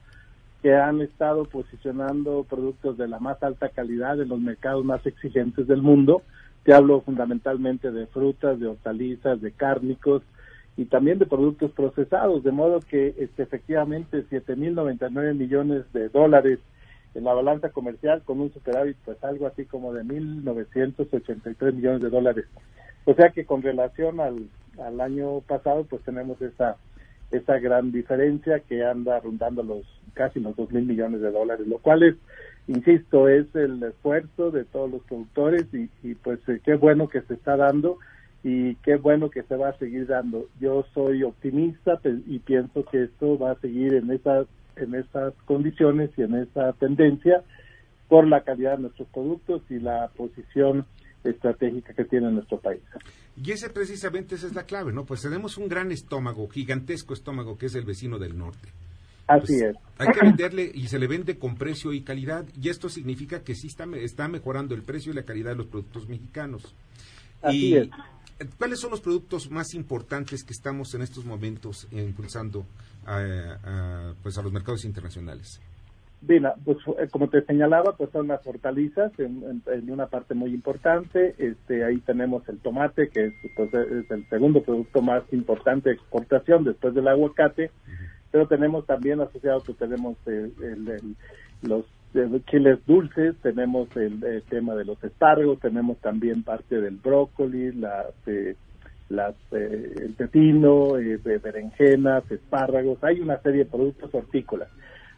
que 0.61 0.73
han 0.73 1.01
estado 1.01 1.43
posicionando 1.45 2.45
productos 2.49 2.97
de 2.97 3.07
la 3.09 3.19
más 3.19 3.41
alta 3.43 3.69
calidad 3.69 4.21
en 4.21 4.29
los 4.29 4.39
mercados 4.39 4.85
más 4.85 5.05
exigentes 5.05 5.67
del 5.67 5.81
mundo. 5.81 6.21
Te 6.63 6.73
hablo 6.73 7.01
fundamentalmente 7.01 7.91
de 7.91 8.07
frutas, 8.07 8.59
de 8.59 8.67
hortalizas, 8.67 9.41
de 9.41 9.51
cárnicos 9.51 10.23
y 10.77 10.85
también 10.85 11.19
de 11.19 11.25
productos 11.25 11.71
procesados, 11.71 12.43
de 12.43 12.51
modo 12.51 12.79
que 12.79 13.15
este, 13.17 13.43
efectivamente 13.43 14.25
7.099 14.29 15.33
millones 15.35 15.91
de 15.93 16.09
dólares 16.09 16.59
en 17.13 17.23
la 17.23 17.33
balanza 17.33 17.69
comercial 17.69 18.21
con 18.23 18.39
un 18.39 18.53
superávit 18.53 18.95
pues 19.03 19.21
algo 19.23 19.47
así 19.47 19.65
como 19.65 19.93
de 19.93 20.03
1.983 20.03 21.73
millones 21.73 22.01
de 22.01 22.09
dólares. 22.09 22.45
O 23.05 23.13
sea 23.15 23.29
que 23.29 23.45
con 23.45 23.61
relación 23.61 24.19
al, 24.19 24.47
al 24.79 25.01
año 25.01 25.41
pasado 25.41 25.83
pues 25.83 26.03
tenemos 26.03 26.41
esa 26.41 26.77
esa 27.31 27.59
gran 27.59 27.91
diferencia 27.91 28.59
que 28.59 28.83
anda 28.83 29.19
rondando 29.19 29.63
los 29.63 29.85
casi 30.13 30.39
los 30.39 30.55
dos 30.55 30.71
mil 30.71 30.85
millones 30.85 31.21
de 31.21 31.31
dólares, 31.31 31.65
lo 31.65 31.77
cual 31.77 32.03
es, 32.03 32.15
insisto, 32.67 33.27
es 33.27 33.53
el 33.55 33.81
esfuerzo 33.83 34.51
de 34.51 34.65
todos 34.65 34.91
los 34.91 35.03
productores 35.03 35.65
y, 35.73 36.15
pues 36.15 36.39
eh, 36.47 36.59
qué 36.63 36.75
bueno 36.75 37.07
que 37.07 37.21
se 37.21 37.33
está 37.33 37.57
dando 37.57 37.97
y 38.43 38.75
qué 38.77 38.95
bueno 38.95 39.29
que 39.29 39.43
se 39.43 39.55
va 39.55 39.69
a 39.69 39.77
seguir 39.77 40.07
dando. 40.07 40.47
Yo 40.59 40.85
soy 40.93 41.23
optimista 41.23 41.99
y 42.27 42.39
pienso 42.39 42.83
que 42.85 43.03
esto 43.03 43.37
va 43.37 43.51
a 43.51 43.59
seguir 43.59 43.93
en 43.93 44.11
esas 44.11 44.47
en 44.77 44.95
esas 44.95 45.33
condiciones 45.45 46.09
y 46.17 46.23
en 46.23 46.35
esa 46.35 46.73
tendencia 46.73 47.43
por 48.07 48.27
la 48.27 48.43
calidad 48.43 48.77
de 48.77 48.83
nuestros 48.83 49.07
productos 49.09 49.61
y 49.69 49.79
la 49.79 50.09
posición 50.15 50.85
estratégica 51.23 51.93
que 51.93 52.05
tiene 52.05 52.31
nuestro 52.31 52.59
país. 52.59 52.81
Y 53.35 53.51
ese 53.51 53.69
precisamente 53.69 54.35
esa 54.35 54.47
es 54.47 54.55
la 54.55 54.65
clave, 54.65 54.91
¿no? 54.91 55.05
Pues 55.05 55.21
tenemos 55.21 55.57
un 55.57 55.67
gran 55.67 55.91
estómago, 55.91 56.47
gigantesco 56.47 57.13
estómago 57.13 57.57
que 57.57 57.67
es 57.67 57.75
el 57.75 57.85
vecino 57.85 58.17
del 58.17 58.37
norte. 58.37 58.69
Así 59.35 59.59
Pues, 59.59 59.61
es. 59.61 59.77
Hay 59.97 60.07
que 60.13 60.25
venderle 60.25 60.71
y 60.73 60.87
se 60.87 60.97
le 60.97 61.07
vende 61.07 61.37
con 61.37 61.55
precio 61.55 61.93
y 61.93 62.01
calidad 62.01 62.45
y 62.59 62.69
esto 62.69 62.89
significa 62.89 63.43
que 63.43 63.53
sí 63.55 63.67
está, 63.67 63.85
está 63.95 64.27
mejorando 64.27 64.73
el 64.73 64.81
precio 64.81 65.11
y 65.11 65.15
la 65.15 65.23
calidad 65.23 65.51
de 65.51 65.57
los 65.57 65.67
productos 65.67 66.07
mexicanos. 66.09 66.73
Así 67.41 67.69
y, 67.69 67.75
es. 67.77 67.89
¿Cuáles 68.57 68.79
son 68.79 68.89
los 68.91 69.01
productos 69.01 69.51
más 69.51 69.75
importantes 69.75 70.43
que 70.43 70.53
estamos 70.53 70.95
en 70.95 71.03
estos 71.03 71.25
momentos 71.25 71.87
impulsando 71.91 72.65
a, 73.05 73.19
a, 73.63 74.13
pues 74.23 74.37
a 74.37 74.41
los 74.41 74.51
mercados 74.51 74.83
internacionales? 74.85 75.61
Bien, 76.21 76.45
pues 76.63 76.77
eh, 76.99 77.07
como 77.09 77.29
te 77.29 77.43
señalaba, 77.45 77.95
pues 77.97 78.11
son 78.11 78.27
las 78.27 78.45
hortalizas 78.45 79.11
en, 79.19 79.43
en, 79.43 79.63
en, 79.65 79.91
una 79.91 80.05
parte 80.05 80.35
muy 80.35 80.53
importante. 80.53 81.33
Este, 81.39 81.83
ahí 81.83 81.97
tenemos 81.99 82.47
el 82.47 82.59
tomate, 82.59 83.09
que 83.09 83.25
es, 83.27 83.33
pues, 83.55 83.73
es 83.73 84.09
el 84.11 84.29
segundo 84.29 84.61
producto 84.61 85.01
más 85.01 85.23
importante 85.31 85.89
de 85.89 85.95
exportación 85.95 86.63
después 86.63 86.93
del 86.93 87.07
aguacate. 87.07 87.65
Uh 87.65 87.89
-huh. 87.91 88.07
Pero 88.31 88.47
tenemos 88.47 88.85
también 88.85 89.19
asociado, 89.19 89.61
pues 89.65 89.77
tenemos 89.77 90.15
el, 90.25 90.53
el, 90.63 90.87
el, 90.87 91.15
los 91.63 91.85
chiles 92.45 92.79
dulces, 92.85 93.35
tenemos 93.41 93.89
el, 93.95 94.43
tema 94.49 94.75
de 94.75 94.85
los 94.85 95.01
espárragos, 95.03 95.59
tenemos 95.59 95.97
también 95.99 96.43
parte 96.43 96.79
del 96.79 96.97
brócoli, 96.97 97.71
las, 97.73 98.07
eh, 98.27 98.55
las 99.09 99.35
eh, 99.51 99.93
el 99.97 100.13
pepino, 100.13 100.97
eh, 100.97 101.17
berenjenas, 101.17 102.29
espárragos. 102.29 103.03
Hay 103.03 103.19
una 103.19 103.37
serie 103.41 103.65
de 103.65 103.69
productos 103.69 104.13
hortícolas. 104.13 104.69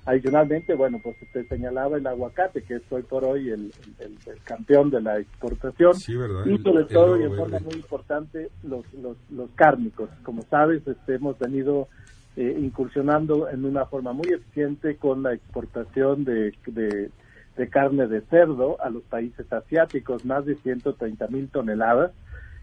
Adicionalmente, 0.05 0.75
bueno, 0.75 0.99
pues 1.01 1.15
te 1.31 1.47
señalaba 1.47 1.97
el 1.97 2.05
aguacate, 2.05 2.61
que 2.63 2.75
es 2.75 2.81
hoy 2.91 3.03
por 3.03 3.23
hoy 3.23 3.49
el, 3.49 3.71
el, 3.99 4.17
el 4.25 4.43
campeón 4.43 4.89
de 4.89 5.01
la 5.01 5.17
exportación. 5.17 5.93
Sí, 5.93 6.15
¿verdad? 6.15 6.45
Y 6.45 6.57
sobre 6.57 6.83
todo, 6.85 7.17
y 7.17 7.23
en 7.23 7.35
forma 7.35 7.59
muy 7.59 7.75
importante, 7.75 8.49
los, 8.63 8.93
los, 8.95 9.15
los 9.31 9.49
cárnicos. 9.51 10.09
Como 10.23 10.41
sabes, 10.43 10.85
este, 10.85 11.15
hemos 11.15 11.39
venido 11.39 11.87
eh, 12.35 12.57
incursionando 12.59 13.49
en 13.49 13.65
una 13.65 13.85
forma 13.85 14.13
muy 14.13 14.29
eficiente 14.29 14.97
con 14.97 15.23
la 15.23 15.33
exportación 15.33 16.23
de, 16.23 16.53
de, 16.65 17.69
carne 17.69 18.07
de 18.07 18.21
cerdo 18.21 18.81
a 18.81 18.89
los 18.89 19.03
países 19.03 19.51
asiáticos, 19.51 20.25
más 20.25 20.45
de 20.45 20.55
130 20.55 21.27
mil 21.27 21.49
toneladas. 21.49 22.11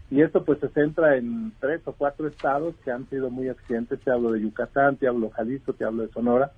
Y 0.09 0.21
esto 0.21 0.43
pues 0.43 0.59
se 0.59 0.67
centra 0.69 1.15
en 1.15 1.53
tres 1.59 1.81
o 1.85 1.93
cuatro 1.93 2.27
estados 2.27 2.75
que 2.83 2.91
han 2.91 3.09
sido 3.09 3.29
muy 3.29 3.47
eficientes. 3.47 3.99
Te 4.01 4.11
hablo 4.11 4.33
de 4.33 4.41
Yucatán, 4.41 4.97
te 4.97 5.07
hablo 5.07 5.27
de 5.27 5.33
Jalisco, 5.33 5.73
te 5.73 5.85
hablo 5.85 6.03
de 6.03 6.11
Sonora 6.11 6.51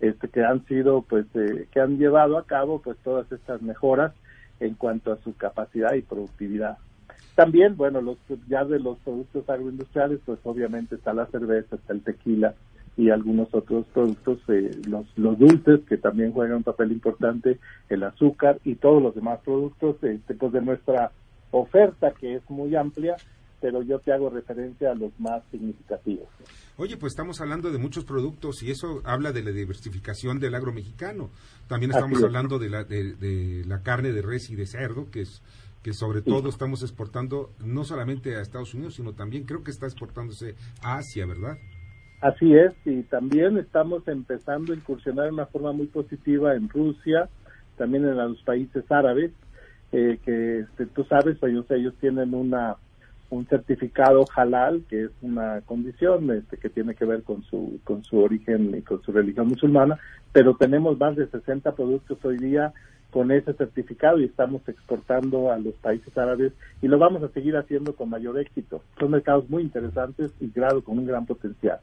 este, 0.00 0.28
que 0.28 0.44
han 0.44 0.64
sido, 0.66 1.02
pues, 1.02 1.26
eh, 1.34 1.68
que 1.72 1.80
han 1.80 1.98
llevado 1.98 2.38
a 2.38 2.46
cabo, 2.46 2.80
pues, 2.82 2.96
todas 2.98 3.30
estas 3.32 3.62
mejoras 3.62 4.12
en 4.60 4.74
cuanto 4.74 5.12
a 5.12 5.18
su 5.18 5.34
capacidad 5.36 5.94
y 5.94 6.02
productividad. 6.02 6.78
También, 7.36 7.76
bueno, 7.76 8.00
los 8.00 8.16
ya 8.48 8.64
de 8.64 8.80
los 8.80 8.98
productos 9.00 9.48
agroindustriales, 9.48 10.20
pues, 10.24 10.38
obviamente 10.44 10.94
está 10.94 11.12
la 11.12 11.26
cerveza, 11.26 11.76
está 11.76 11.92
el 11.92 12.00
tequila 12.00 12.54
y 12.96 13.10
algunos 13.10 13.48
otros 13.52 13.84
productos, 13.92 14.38
eh, 14.48 14.70
los, 14.88 15.06
los 15.18 15.38
dulces, 15.38 15.80
que 15.86 15.98
también 15.98 16.32
juegan 16.32 16.56
un 16.56 16.62
papel 16.62 16.92
importante, 16.92 17.60
el 17.90 18.02
azúcar 18.04 18.58
y 18.64 18.76
todos 18.76 19.02
los 19.02 19.14
demás 19.14 19.40
productos, 19.44 20.02
este, 20.02 20.34
pues, 20.34 20.50
de 20.50 20.62
nuestra 20.62 21.12
oferta, 21.50 22.12
que 22.18 22.36
es 22.36 22.50
muy 22.50 22.74
amplia, 22.74 23.16
pero 23.60 23.82
yo 23.82 23.98
te 23.98 24.12
hago 24.12 24.30
referencia 24.30 24.92
a 24.92 24.94
los 24.94 25.12
más 25.20 25.42
significativos. 25.50 26.28
Oye, 26.78 26.96
pues 26.96 27.12
estamos 27.12 27.40
hablando 27.42 27.70
de 27.70 27.78
muchos 27.78 28.04
productos 28.04 28.62
y 28.62 28.70
eso 28.70 29.02
habla 29.04 29.32
de 29.32 29.42
la 29.42 29.50
diversificación 29.50 30.38
del 30.38 30.54
agro 30.54 30.72
mexicano. 30.72 31.30
También 31.68 31.90
estamos 31.90 32.22
hablando 32.22 32.58
de 32.58 32.70
la, 32.70 32.84
de, 32.84 33.14
de, 33.14 33.64
la 33.66 33.82
carne 33.82 34.12
de 34.12 34.22
res 34.22 34.50
y 34.50 34.56
de 34.56 34.66
cerdo, 34.66 35.10
que 35.10 35.22
es 35.22 35.42
que 35.86 35.92
sobre 35.92 36.20
todo 36.20 36.48
estamos 36.48 36.82
exportando 36.82 37.50
no 37.64 37.84
solamente 37.84 38.34
a 38.34 38.40
Estados 38.40 38.74
Unidos, 38.74 38.96
sino 38.96 39.12
también 39.12 39.44
creo 39.44 39.62
que 39.62 39.70
está 39.70 39.86
exportándose 39.86 40.56
a 40.82 40.96
Asia, 40.96 41.26
¿verdad? 41.26 41.58
Así 42.20 42.56
es, 42.56 42.72
y 42.84 43.04
también 43.04 43.56
estamos 43.56 44.02
empezando 44.08 44.72
a 44.72 44.76
incursionar 44.76 45.26
de 45.26 45.30
una 45.34 45.46
forma 45.46 45.70
muy 45.70 45.86
positiva 45.86 46.56
en 46.56 46.68
Rusia, 46.68 47.28
también 47.76 48.04
en 48.04 48.16
los 48.16 48.42
países 48.42 48.82
árabes, 48.90 49.30
eh, 49.92 50.18
que 50.24 50.58
este, 50.58 50.86
tú 50.86 51.04
sabes, 51.04 51.40
ellos, 51.44 51.70
ellos 51.70 51.94
tienen 52.00 52.34
una 52.34 52.74
un 53.28 53.44
certificado 53.46 54.24
halal 54.36 54.84
que 54.88 55.04
es 55.04 55.10
una 55.20 55.60
condición 55.62 56.30
este, 56.30 56.58
que 56.58 56.70
tiene 56.70 56.94
que 56.94 57.04
ver 57.04 57.24
con 57.24 57.42
su 57.42 57.80
con 57.82 58.04
su 58.04 58.18
origen 58.18 58.72
y 58.76 58.82
con 58.82 59.02
su 59.02 59.10
religión 59.10 59.48
musulmana 59.48 59.98
pero 60.32 60.54
tenemos 60.54 60.96
más 60.96 61.16
de 61.16 61.26
60 61.26 61.74
productos 61.74 62.24
hoy 62.24 62.36
día 62.36 62.72
con 63.10 63.30
ese 63.30 63.52
certificado 63.54 64.18
y 64.18 64.24
estamos 64.24 64.66
exportando 64.68 65.50
a 65.50 65.58
los 65.58 65.74
países 65.74 66.16
árabes 66.16 66.52
y 66.82 66.88
lo 66.88 66.98
vamos 66.98 67.22
a 67.22 67.28
seguir 67.28 67.56
haciendo 67.56 67.94
con 67.94 68.10
mayor 68.10 68.38
éxito. 68.38 68.82
Son 68.98 69.10
mercados 69.10 69.48
muy 69.48 69.62
interesantes 69.62 70.32
y 70.40 70.48
claro 70.48 70.82
con 70.82 70.98
un 70.98 71.06
gran 71.06 71.26
potencial 71.26 71.80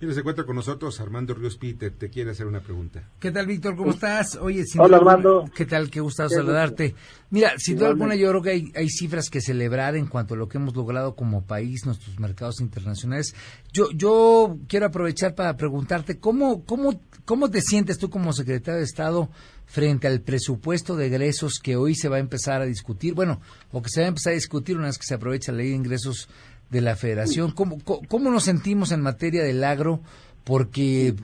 Mira, 0.00 0.14
se 0.14 0.20
encuentra 0.20 0.44
con 0.44 0.56
nosotros 0.56 1.00
Armando 1.00 1.34
Ríos 1.34 1.56
Peter, 1.56 1.92
te 1.92 2.10
quiere 2.10 2.30
hacer 2.30 2.46
una 2.46 2.60
pregunta. 2.60 3.08
¿Qué 3.18 3.30
tal, 3.30 3.46
Víctor? 3.46 3.76
¿Cómo 3.76 3.90
estás? 3.90 4.36
Oye, 4.36 4.64
sin 4.64 4.80
Hola, 4.80 4.98
Armando. 4.98 5.44
¿Qué 5.54 5.66
tal? 5.66 5.90
Qué 5.90 6.00
gusto 6.00 6.28
saludarte. 6.28 6.94
Mira, 7.30 7.52
sin 7.56 7.78
duda 7.78 7.88
alguna 7.88 8.14
yo 8.14 8.28
creo 8.28 8.42
que 8.42 8.50
hay, 8.50 8.72
hay, 8.74 8.88
cifras 8.88 9.30
que 9.30 9.40
celebrar 9.40 9.96
en 9.96 10.06
cuanto 10.06 10.34
a 10.34 10.36
lo 10.36 10.48
que 10.48 10.58
hemos 10.58 10.74
logrado 10.76 11.14
como 11.14 11.44
país, 11.44 11.86
nuestros 11.86 12.18
mercados 12.18 12.60
internacionales. 12.60 13.34
Yo, 13.72 13.90
yo 13.92 14.58
quiero 14.68 14.86
aprovechar 14.86 15.34
para 15.34 15.56
preguntarte, 15.56 16.18
¿cómo, 16.18 16.64
cómo, 16.64 17.00
cómo 17.24 17.50
te 17.50 17.62
sientes 17.62 17.98
tú 17.98 18.10
como 18.10 18.32
secretario 18.32 18.78
de 18.78 18.84
Estado 18.84 19.30
frente 19.64 20.06
al 20.06 20.20
presupuesto 20.20 20.96
de 20.96 21.06
egresos 21.06 21.58
que 21.62 21.76
hoy 21.76 21.94
se 21.94 22.08
va 22.08 22.16
a 22.16 22.20
empezar 22.20 22.60
a 22.60 22.66
discutir? 22.66 23.14
Bueno, 23.14 23.40
o 23.70 23.80
que 23.80 23.88
se 23.88 24.00
va 24.00 24.06
a 24.06 24.08
empezar 24.08 24.32
a 24.32 24.36
discutir 24.36 24.76
una 24.76 24.88
vez 24.88 24.98
que 24.98 25.06
se 25.06 25.14
aprovecha 25.14 25.52
la 25.52 25.58
ley 25.58 25.70
de 25.70 25.76
ingresos 25.76 26.28
de 26.72 26.80
la 26.80 26.96
federación. 26.96 27.52
¿Cómo, 27.52 27.76
cómo 28.08 28.30
nos 28.30 28.44
sentimos 28.44 28.90
en 28.90 29.02
materia 29.02 29.44
del 29.44 29.62
agro? 29.62 30.00
Porque 30.42 31.14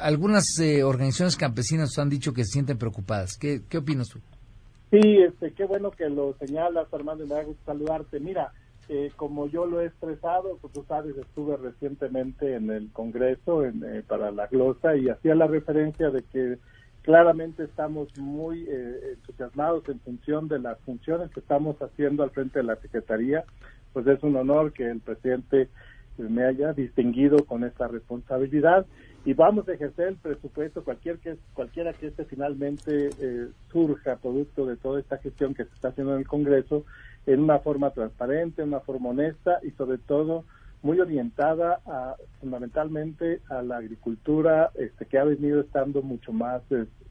algunas 0.00 0.44
eh, 0.60 0.84
organizaciones 0.84 1.36
campesinas 1.36 1.98
han 1.98 2.10
dicho 2.10 2.32
que 2.32 2.44
se 2.44 2.52
sienten 2.52 2.78
preocupadas. 2.78 3.36
¿Qué, 3.36 3.62
qué 3.68 3.78
opinas 3.78 4.08
tú? 4.08 4.20
Sí, 4.90 5.18
este, 5.18 5.52
qué 5.52 5.64
bueno 5.64 5.90
que 5.90 6.08
lo 6.08 6.34
señalas, 6.38 6.86
Armando, 6.92 7.26
me 7.26 7.34
da 7.34 7.42
gusto 7.42 7.62
saludarte. 7.64 8.20
Mira, 8.20 8.52
eh, 8.90 9.10
como 9.16 9.48
yo 9.48 9.66
lo 9.66 9.80
he 9.80 9.86
expresado, 9.86 10.58
pues 10.60 10.72
tú 10.72 10.84
sabes, 10.86 11.16
estuve 11.16 11.56
recientemente 11.56 12.54
en 12.54 12.70
el 12.70 12.90
Congreso 12.92 13.64
en, 13.64 13.82
eh, 13.84 14.02
para 14.06 14.30
la 14.30 14.46
glosa 14.46 14.96
y 14.96 15.08
hacía 15.08 15.34
la 15.34 15.46
referencia 15.46 16.10
de 16.10 16.22
que 16.22 16.58
claramente 17.02 17.64
estamos 17.64 18.08
muy 18.18 18.66
eh, 18.68 19.14
entusiasmados 19.14 19.88
en 19.88 19.98
función 20.00 20.48
de 20.48 20.58
las 20.58 20.78
funciones 20.80 21.30
que 21.30 21.40
estamos 21.40 21.76
haciendo 21.80 22.22
al 22.22 22.30
frente 22.30 22.58
de 22.58 22.64
la 22.64 22.76
Secretaría. 22.76 23.44
Pues 23.98 24.16
es 24.16 24.22
un 24.22 24.36
honor 24.36 24.72
que 24.72 24.88
el 24.88 25.00
presidente 25.00 25.68
me 26.18 26.44
haya 26.44 26.72
distinguido 26.72 27.44
con 27.44 27.64
esta 27.64 27.88
responsabilidad 27.88 28.86
y 29.24 29.34
vamos 29.34 29.68
a 29.68 29.72
ejercer 29.72 30.06
el 30.06 30.14
presupuesto 30.14 30.84
cualquier 30.84 31.18
que 31.18 31.36
cualquiera 31.52 31.92
que 31.92 32.06
este 32.06 32.24
finalmente 32.24 33.10
eh, 33.20 33.48
surja 33.72 34.14
producto 34.14 34.66
de 34.66 34.76
toda 34.76 35.00
esta 35.00 35.18
gestión 35.18 35.52
que 35.52 35.64
se 35.64 35.74
está 35.74 35.88
haciendo 35.88 36.12
en 36.12 36.20
el 36.20 36.28
Congreso 36.28 36.84
en 37.26 37.40
una 37.40 37.58
forma 37.58 37.90
transparente, 37.90 38.62
en 38.62 38.68
una 38.68 38.78
forma 38.78 39.08
honesta 39.08 39.58
y 39.64 39.72
sobre 39.72 39.98
todo 39.98 40.44
muy 40.80 41.00
orientada 41.00 41.80
a, 41.84 42.14
fundamentalmente 42.38 43.40
a 43.48 43.62
la 43.62 43.78
agricultura 43.78 44.70
este, 44.76 45.06
que 45.06 45.18
ha 45.18 45.24
venido 45.24 45.62
estando 45.62 46.02
mucho 46.02 46.32
más 46.32 46.62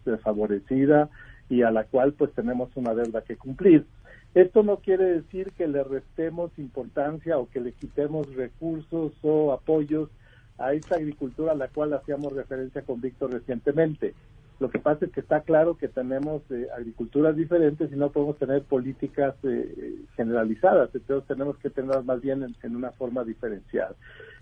desfavorecida 0.06 1.10
y 1.50 1.64
a 1.64 1.72
la 1.72 1.84
cual 1.84 2.14
pues 2.14 2.32
tenemos 2.32 2.70
una 2.78 2.94
deuda 2.94 3.24
que 3.24 3.36
cumplir. 3.36 3.86
Esto 4.34 4.64
no 4.64 4.78
quiere 4.78 5.06
decir 5.06 5.52
que 5.54 5.68
le 5.68 5.84
restemos 5.84 6.52
importancia 6.58 7.38
o 7.38 7.50
que 7.50 7.60
le 7.60 7.72
quitemos 7.72 8.34
recursos 8.36 9.14
o 9.22 9.52
apoyos 9.52 10.10
a 10.58 10.74
esta 10.74 10.96
agricultura 10.96 11.54
a 11.54 11.56
la 11.56 11.68
cual 11.68 11.94
hacíamos 11.94 12.34
referencia 12.34 12.82
con 12.82 13.02
Víctor 13.02 13.32
recientemente. 13.32 14.14
Lo 14.60 14.72
que 14.72 14.80
pasa 14.80 15.06
es 15.06 15.12
que 15.12 15.20
está 15.20 15.42
claro 15.42 15.78
que 15.78 15.88
tenemos 15.88 16.42
eh, 16.50 16.68
agriculturas 16.76 17.36
diferentes 17.36 17.92
y 17.92 17.96
no 17.96 18.12
podemos 18.12 18.38
tener 18.38 18.64
políticas 18.64 19.36
eh, 19.44 20.00
generalizadas, 20.16 20.90
entonces 20.96 21.28
tenemos 21.28 21.58
que 21.58 21.70
tenerlas 21.70 22.04
más 22.06 22.22
bien 22.22 22.42
en, 22.42 22.56
en, 22.64 22.76
una 22.76 22.92
forma 22.92 23.24
diferenciada. 23.24 23.94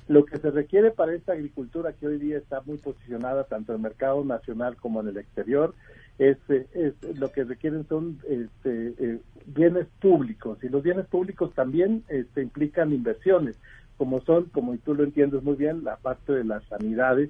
Lo 0.08 0.24
que 0.24 0.38
se 0.38 0.52
requiere 0.52 0.92
para 0.92 1.14
esta 1.14 1.34
agricultura 1.34 1.92
que 1.92 2.08
hoy 2.08 2.18
día 2.18 2.38
está 2.38 2.62
muy 2.62 2.78
posicionada 2.78 3.44
tanto 3.44 3.74
en 3.74 3.78
el 3.78 3.82
mercado 3.82 4.24
nacional 4.24 4.78
como 4.78 5.02
en 5.02 5.10
el 5.10 5.18
exterior 5.18 5.74
es, 6.18 6.38
es 6.50 6.94
lo 7.18 7.32
que 7.32 7.44
requieren 7.44 7.88
son 7.88 8.20
este, 8.28 8.94
eh, 9.00 9.20
bienes 9.48 9.88
públicos 10.00 10.58
y 10.64 10.70
los 10.70 10.82
bienes 10.82 11.06
públicos 11.08 11.54
también 11.54 12.04
este, 12.08 12.42
implican 12.42 12.94
inversiones 12.94 13.58
como 13.98 14.22
son, 14.22 14.46
como 14.46 14.76
tú 14.78 14.94
lo 14.94 15.04
entiendes 15.04 15.44
muy 15.44 15.56
bien, 15.56 15.84
la 15.84 15.98
parte 15.98 16.34
de 16.34 16.44
las 16.44 16.64
sanidades, 16.66 17.30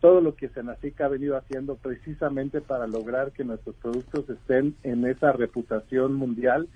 todo 0.00 0.20
lo 0.20 0.34
que 0.34 0.48
Senacica 0.48 1.06
ha 1.06 1.08
venido 1.08 1.36
haciendo 1.36 1.76
precisamente 1.76 2.60
para 2.60 2.86
lograr 2.86 3.32
que 3.32 3.44
nuestros 3.44 3.74
productos 3.76 4.28
estén 4.28 4.74
en 4.82 5.06
esa 5.06 5.32
reputación 5.32 6.14
mundial, 6.14 6.68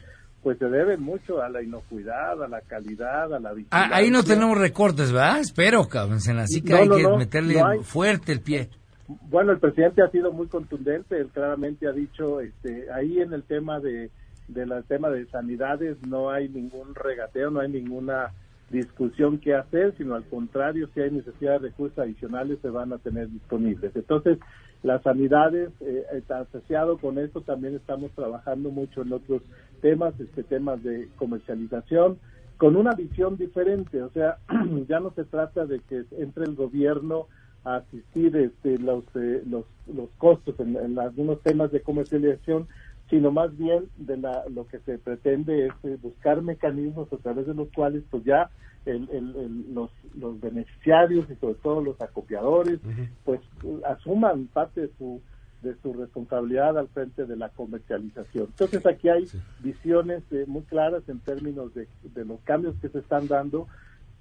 pues 0.42 0.58
se 0.58 0.66
debe 0.66 0.96
mucho 0.96 1.42
a 1.42 1.48
la 1.48 1.62
inocuidad, 1.62 2.42
a 2.42 2.48
la 2.48 2.60
calidad, 2.62 3.34
a 3.34 3.40
la 3.40 3.52
vigilancia. 3.52 3.94
ahí 3.94 4.10
no 4.10 4.22
tenemos 4.22 4.56
recortes, 4.56 5.12
¿verdad? 5.12 5.40
Espero, 5.40 5.86
cabrón. 5.88 6.20
Senacica 6.20 6.78
hay 6.78 6.88
que 6.88 7.08
meterle 7.18 7.60
fuerte 7.82 8.32
el 8.32 8.40
pie. 8.40 8.70
Bueno, 9.08 9.52
el 9.52 9.58
presidente 9.58 10.02
ha 10.02 10.10
sido 10.10 10.32
muy 10.32 10.48
contundente, 10.48 11.18
él 11.18 11.28
claramente 11.28 11.88
ha 11.88 11.92
dicho, 11.92 12.40
este, 12.40 12.92
ahí 12.92 13.20
en 13.20 13.32
el 13.32 13.42
tema 13.42 13.80
de, 13.80 14.10
del 14.48 14.70
tema 14.86 15.08
de 15.08 15.26
sanidades 15.26 15.96
no 16.06 16.30
hay 16.30 16.50
ningún 16.50 16.94
regateo, 16.94 17.50
no 17.50 17.60
hay 17.60 17.70
ninguna 17.70 18.34
discusión 18.70 19.38
que 19.38 19.54
hacer, 19.54 19.94
sino 19.96 20.14
al 20.14 20.24
contrario, 20.24 20.90
si 20.92 21.00
hay 21.00 21.10
necesidad 21.10 21.52
de 21.52 21.68
recursos 21.68 21.98
adicionales, 21.98 22.58
se 22.60 22.68
van 22.68 22.92
a 22.92 22.98
tener 22.98 23.30
disponibles. 23.30 23.96
Entonces, 23.96 24.38
las 24.82 25.02
sanidades, 25.02 25.70
eh, 25.80 26.04
asociado 26.28 26.98
con 26.98 27.18
esto, 27.18 27.40
también 27.40 27.76
estamos 27.76 28.10
trabajando 28.12 28.70
mucho 28.70 29.00
en 29.00 29.14
otros 29.14 29.40
temas, 29.80 30.20
este 30.20 30.42
temas 30.42 30.82
de 30.82 31.08
comercialización, 31.16 32.18
con 32.58 32.76
una 32.76 32.92
visión 32.92 33.38
diferente, 33.38 34.02
o 34.02 34.10
sea, 34.10 34.36
ya 34.86 35.00
no 35.00 35.12
se 35.12 35.24
trata 35.24 35.64
de 35.64 35.80
que 35.80 36.04
entre 36.18 36.44
el 36.44 36.54
gobierno 36.54 37.26
a 37.64 37.76
asistir 37.76 38.36
este, 38.36 38.78
los, 38.78 39.04
eh, 39.14 39.42
los, 39.46 39.64
los 39.86 40.08
costos 40.18 40.58
en, 40.60 40.76
en 40.76 40.98
algunos 40.98 41.40
temas 41.42 41.70
de 41.72 41.82
comercialización, 41.82 42.66
sino 43.10 43.30
más 43.30 43.56
bien 43.56 43.84
de 43.96 44.16
la, 44.16 44.44
lo 44.48 44.66
que 44.66 44.78
se 44.80 44.98
pretende 44.98 45.66
es 45.66 45.72
eh, 45.84 45.98
buscar 46.00 46.42
mecanismos 46.42 47.12
a 47.12 47.16
través 47.16 47.46
de 47.46 47.54
los 47.54 47.68
cuales 47.72 48.02
pues 48.10 48.24
ya 48.24 48.50
el, 48.86 49.08
el, 49.10 49.74
los, 49.74 49.90
los 50.14 50.40
beneficiarios 50.40 51.28
y 51.30 51.34
sobre 51.36 51.54
todo 51.54 51.82
los 51.82 52.00
acopiadores 52.00 52.80
pues 53.24 53.40
asuman 53.86 54.46
parte 54.46 54.82
de 54.82 54.90
su 54.98 55.20
de 55.62 55.74
su 55.82 55.92
responsabilidad 55.92 56.78
al 56.78 56.86
frente 56.88 57.26
de 57.26 57.36
la 57.36 57.48
comercialización. 57.48 58.46
Entonces 58.46 58.86
aquí 58.86 59.08
hay 59.08 59.26
visiones 59.58 60.22
eh, 60.30 60.44
muy 60.46 60.62
claras 60.62 61.02
en 61.08 61.18
términos 61.18 61.74
de, 61.74 61.88
de 62.14 62.24
los 62.24 62.40
cambios 62.42 62.76
que 62.80 62.88
se 62.88 63.00
están 63.00 63.26
dando. 63.26 63.66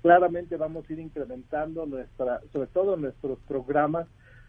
Claramente 0.01 0.57
vamos 0.57 0.89
a 0.89 0.93
ir 0.93 0.99
incrementando 0.99 1.85
nuestra, 1.85 2.41
sobre 2.51 2.67
todo 2.67 2.97
nuestros 2.97 3.39
programas 3.47 4.07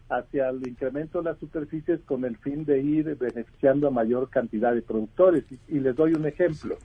hacia 0.09 0.49
el 0.49 0.67
incremento 0.67 1.19
de 1.19 1.25
las 1.25 1.39
superficies 1.39 1.99
con 2.01 2.25
el 2.25 2.37
fin 2.37 2.65
de 2.65 2.79
ir 2.79 3.15
beneficiando 3.15 3.87
a 3.87 3.91
mayor 3.91 4.29
cantidad 4.29 4.73
de 4.73 4.81
productores. 4.81 5.43
Y, 5.67 5.79
les 5.79 5.95
doy 5.95 6.13
un 6.13 6.25
ejemplo. 6.25 6.77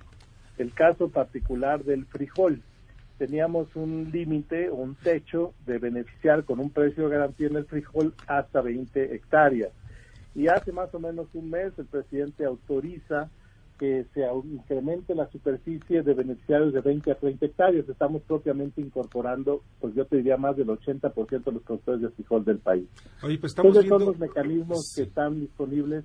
El 0.58 0.72
caso 0.72 1.08
particular 1.08 1.82
del 1.84 2.04
frijol. 2.06 2.62
Teníamos 3.18 3.74
un 3.76 4.10
límite, 4.12 4.70
un 4.70 4.94
techo 4.96 5.54
de 5.66 5.78
beneficiar 5.78 6.44
con 6.44 6.58
un 6.60 6.70
precio 6.70 7.04
de 7.04 7.16
garantía 7.16 7.46
en 7.46 7.56
el 7.56 7.64
frijol 7.64 8.12
hasta 8.26 8.60
20 8.60 9.14
hectáreas. 9.14 9.72
Y 10.34 10.48
hace 10.48 10.72
más 10.72 10.92
o 10.94 10.98
menos 10.98 11.28
un 11.32 11.48
mes 11.48 11.72
el 11.78 11.86
presidente 11.86 12.44
autoriza 12.44 13.30
que 13.78 14.06
se 14.14 14.24
incremente 14.44 15.14
la 15.14 15.28
superficie 15.30 16.02
de 16.02 16.14
beneficiarios 16.14 16.72
de 16.72 16.80
20 16.80 17.10
a 17.10 17.14
30 17.16 17.46
hectáreas. 17.46 17.88
Estamos 17.88 18.22
propiamente 18.22 18.80
incorporando, 18.80 19.62
pues 19.80 19.94
yo 19.94 20.04
te 20.04 20.16
diría, 20.18 20.36
más 20.36 20.56
del 20.56 20.68
80% 20.68 21.44
de 21.44 21.52
los 21.52 21.62
productores 21.62 22.02
de 22.02 22.08
frijol 22.10 22.44
del 22.44 22.58
país. 22.58 22.86
Oye, 23.22 23.38
pues 23.38 23.52
estamos 23.52 23.76
Entonces 23.76 23.88
son 23.88 24.04
los 24.04 24.18
mecanismos 24.18 24.92
que 24.94 25.02
están 25.02 25.40
disponibles. 25.40 26.04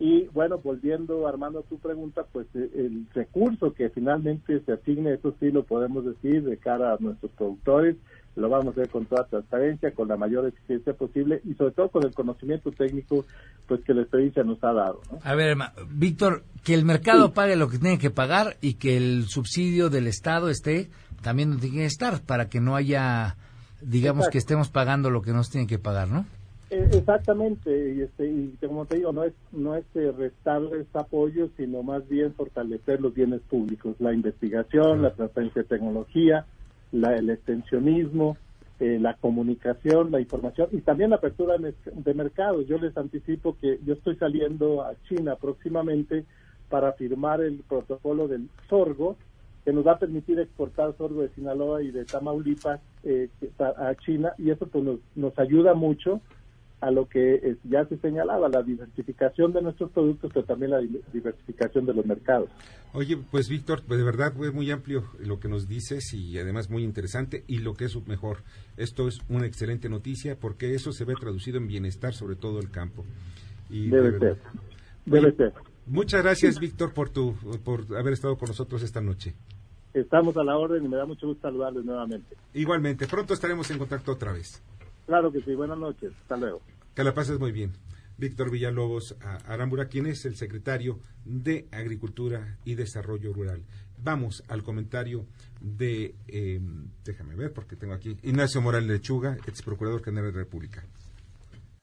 Y 0.00 0.26
bueno, 0.28 0.58
volviendo, 0.58 1.26
Armando, 1.26 1.58
a 1.58 1.62
tu 1.62 1.78
pregunta, 1.78 2.24
pues 2.32 2.46
eh, 2.54 2.70
el 2.74 3.06
recurso 3.12 3.74
que 3.74 3.90
finalmente 3.90 4.60
se 4.60 4.72
asigne, 4.72 5.14
eso 5.14 5.34
sí 5.40 5.50
lo 5.50 5.64
podemos 5.64 6.04
decir 6.04 6.44
de 6.44 6.56
cara 6.56 6.94
a 6.94 6.98
nuestros 7.00 7.32
productores, 7.32 7.96
lo 8.36 8.48
vamos 8.48 8.68
a 8.68 8.70
hacer 8.70 8.88
con 8.88 9.04
toda 9.06 9.24
transparencia, 9.24 9.92
con 9.92 10.08
la 10.08 10.16
mayor 10.16 10.46
eficiencia 10.46 10.92
posible 10.92 11.40
y 11.44 11.54
sobre 11.54 11.72
todo 11.72 11.88
con 11.88 12.04
el 12.04 12.14
conocimiento 12.14 12.70
técnico 12.70 13.24
pues 13.66 13.82
que 13.84 13.92
la 13.92 14.02
experiencia 14.02 14.42
nos 14.44 14.62
ha 14.64 14.72
dado. 14.72 15.00
A 15.22 15.34
ver, 15.34 15.56
Víctor, 15.90 16.44
que 16.64 16.74
el 16.74 16.84
mercado 16.84 17.32
pague 17.32 17.56
lo 17.56 17.68
que 17.68 17.78
tiene 17.78 17.98
que 17.98 18.10
pagar 18.10 18.56
y 18.60 18.74
que 18.74 18.96
el 18.96 19.26
subsidio 19.26 19.90
del 19.90 20.06
Estado 20.06 20.48
esté 20.48 20.88
también 21.22 21.50
donde 21.50 21.68
tiene 21.68 21.82
que 21.82 21.86
estar 21.86 22.20
para 22.22 22.48
que 22.48 22.60
no 22.60 22.76
haya, 22.76 23.36
digamos, 23.82 24.28
que 24.28 24.38
estemos 24.38 24.68
pagando 24.68 25.10
lo 25.10 25.22
que 25.22 25.32
nos 25.32 25.50
tiene 25.50 25.66
que 25.66 25.78
pagar, 25.78 26.08
¿no? 26.08 26.24
Eh, 26.70 26.86
exactamente, 26.92 27.94
y, 27.94 28.02
este, 28.02 28.26
y 28.26 28.54
como 28.60 28.84
te 28.84 28.96
digo, 28.96 29.10
no 29.12 29.24
es, 29.24 29.32
no 29.52 29.74
es 29.74 29.84
eh, 29.94 30.12
restarles 30.16 30.86
apoyo, 30.92 31.48
sino 31.56 31.82
más 31.82 32.06
bien 32.08 32.34
fortalecer 32.34 33.00
los 33.00 33.14
bienes 33.14 33.40
públicos, 33.40 33.96
la 34.00 34.12
investigación, 34.12 35.00
la 35.00 35.14
transferencia 35.14 35.62
de 35.62 35.68
tecnología, 35.68 36.44
la, 36.92 37.16
el 37.16 37.30
extensionismo, 37.30 38.36
eh, 38.80 38.98
la 39.00 39.14
comunicación, 39.14 40.10
la 40.10 40.20
información 40.20 40.68
y 40.72 40.80
también 40.82 41.10
la 41.10 41.16
apertura 41.16 41.56
de 41.58 42.14
mercados. 42.14 42.66
Yo 42.66 42.78
les 42.78 42.96
anticipo 42.96 43.56
que 43.60 43.80
yo 43.84 43.94
estoy 43.94 44.16
saliendo 44.16 44.82
a 44.82 44.94
China 45.08 45.36
próximamente 45.36 46.24
para 46.68 46.92
firmar 46.92 47.40
el 47.40 47.62
protocolo 47.68 48.28
del 48.28 48.48
sorgo, 48.68 49.16
que 49.64 49.72
nos 49.72 49.86
va 49.86 49.92
a 49.92 49.98
permitir 49.98 50.38
exportar 50.38 50.96
sorgo 50.96 51.22
de 51.22 51.28
Sinaloa 51.30 51.82
y 51.82 51.90
de 51.90 52.04
Tamaulipas 52.04 52.80
eh, 53.02 53.28
a 53.58 53.94
China 53.96 54.32
y 54.38 54.50
eso 54.50 54.66
pues 54.66 54.84
nos, 54.84 55.00
nos 55.14 55.38
ayuda 55.38 55.74
mucho 55.74 56.20
a 56.80 56.90
lo 56.90 57.08
que 57.08 57.56
ya 57.64 57.84
se 57.86 57.98
señalaba, 57.98 58.48
la 58.48 58.62
diversificación 58.62 59.52
de 59.52 59.62
nuestros 59.62 59.90
productos, 59.90 60.30
pero 60.32 60.46
también 60.46 60.70
la 60.70 60.80
diversificación 61.12 61.86
de 61.86 61.94
los 61.94 62.06
mercados. 62.06 62.50
Oye, 62.92 63.18
pues 63.30 63.48
Víctor, 63.48 63.82
pues 63.86 63.98
de 63.98 64.04
verdad 64.04 64.32
fue 64.34 64.50
muy 64.52 64.70
amplio 64.70 65.04
lo 65.18 65.40
que 65.40 65.48
nos 65.48 65.68
dices 65.68 66.14
y 66.14 66.38
además 66.38 66.70
muy 66.70 66.84
interesante 66.84 67.44
y 67.46 67.58
lo 67.58 67.74
que 67.74 67.86
es 67.86 68.06
mejor, 68.06 68.38
esto 68.76 69.08
es 69.08 69.20
una 69.28 69.46
excelente 69.46 69.88
noticia 69.88 70.38
porque 70.38 70.74
eso 70.74 70.92
se 70.92 71.04
ve 71.04 71.14
traducido 71.14 71.58
en 71.58 71.66
bienestar, 71.66 72.14
sobre 72.14 72.36
todo 72.36 72.60
el 72.60 72.70
campo. 72.70 73.04
Y 73.68 73.88
Debe 73.88 74.18
ser. 74.18 74.36
Debe 75.04 75.32
ser. 75.32 75.52
Muchas 75.86 76.22
gracias, 76.22 76.60
Víctor, 76.60 76.92
por, 76.94 77.10
tu, 77.10 77.34
por 77.64 77.84
haber 77.96 78.12
estado 78.12 78.36
con 78.36 78.48
nosotros 78.48 78.82
esta 78.82 79.00
noche. 79.00 79.34
Estamos 79.94 80.36
a 80.36 80.44
la 80.44 80.56
orden 80.56 80.84
y 80.84 80.88
me 80.88 80.96
da 80.96 81.06
mucho 81.06 81.26
gusto 81.26 81.48
saludarles 81.48 81.84
nuevamente. 81.84 82.36
Igualmente, 82.54 83.06
pronto 83.06 83.34
estaremos 83.34 83.70
en 83.70 83.78
contacto 83.78 84.12
otra 84.12 84.32
vez. 84.32 84.62
Claro 85.08 85.32
que 85.32 85.40
sí, 85.40 85.54
buenas 85.54 85.78
noches, 85.78 86.12
hasta 86.20 86.36
luego. 86.36 86.60
Que 86.94 87.02
la 87.02 87.14
pases 87.14 87.40
muy 87.40 87.50
bien. 87.50 87.72
Víctor 88.18 88.50
Villalobos 88.50 89.16
Arambura, 89.46 89.86
quien 89.86 90.04
es 90.04 90.26
el 90.26 90.36
secretario 90.36 90.98
de 91.24 91.66
Agricultura 91.72 92.58
y 92.66 92.74
Desarrollo 92.74 93.32
Rural. 93.32 93.62
Vamos 94.04 94.44
al 94.50 94.62
comentario 94.62 95.24
de, 95.62 96.14
em, 96.26 96.90
déjame 97.06 97.36
ver 97.36 97.54
porque 97.54 97.74
tengo 97.74 97.94
aquí, 97.94 98.18
Ignacio 98.22 98.60
Morales 98.60 98.86
Lechuga, 98.86 99.38
ex 99.46 99.62
procurador 99.62 100.04
general 100.04 100.30
de 100.30 100.36
la 100.36 100.44
República. 100.44 100.82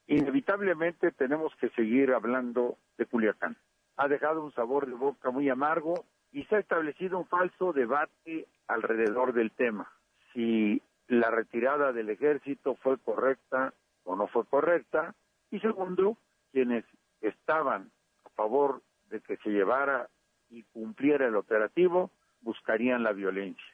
Inevitablemente 0.06 1.10
tenemos 1.10 1.52
que 1.60 1.70
seguir 1.70 2.12
hablando 2.12 2.78
de 2.96 3.06
Culiacán. 3.06 3.56
Ha 3.96 4.06
dejado 4.06 4.44
un 4.44 4.52
sabor 4.52 4.86
de 4.86 4.94
boca 4.94 5.32
muy 5.32 5.48
amargo 5.48 6.04
y 6.30 6.44
se 6.44 6.54
ha 6.54 6.58
establecido 6.60 7.18
un 7.18 7.26
falso 7.26 7.72
debate 7.72 8.46
alrededor 8.68 9.32
del 9.32 9.50
tema. 9.50 9.90
Si 10.32 10.80
la 11.08 11.30
retirada 11.30 11.92
del 11.92 12.10
ejército 12.10 12.74
fue 12.76 12.98
correcta 12.98 13.72
o 14.04 14.16
no 14.16 14.26
fue 14.28 14.44
correcta. 14.46 15.14
Y 15.50 15.60
segundo, 15.60 16.16
quienes 16.52 16.84
estaban 17.20 17.90
a 18.24 18.30
favor 18.30 18.82
de 19.08 19.20
que 19.20 19.36
se 19.38 19.50
llevara 19.50 20.08
y 20.50 20.64
cumpliera 20.64 21.26
el 21.26 21.36
operativo 21.36 22.10
buscarían 22.40 23.02
la 23.02 23.12
violencia. 23.12 23.64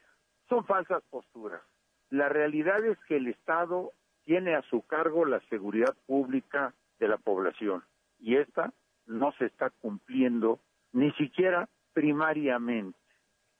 Son 0.49 0.65
falsas 0.65 1.03
posturas. 1.09 1.61
La 2.09 2.29
realidad 2.29 2.83
es 2.85 2.97
que 3.07 3.17
el 3.17 3.27
Estado 3.27 3.91
tiene 4.23 4.55
a 4.55 4.61
su 4.63 4.81
cargo 4.85 5.25
la 5.25 5.39
seguridad 5.49 5.95
pública 6.05 6.73
de 6.99 7.07
la 7.07 7.17
población 7.17 7.83
y 8.19 8.37
esta 8.37 8.71
no 9.05 9.31
se 9.33 9.45
está 9.45 9.69
cumpliendo 9.81 10.59
ni 10.91 11.11
siquiera 11.13 11.67
primariamente. 11.93 12.97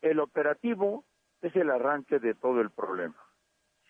El 0.01 0.19
operativo 0.19 1.03
es 1.41 1.55
el 1.55 1.69
arranque 1.69 2.19
de 2.19 2.33
todo 2.33 2.61
el 2.61 2.69
problema 2.69 3.22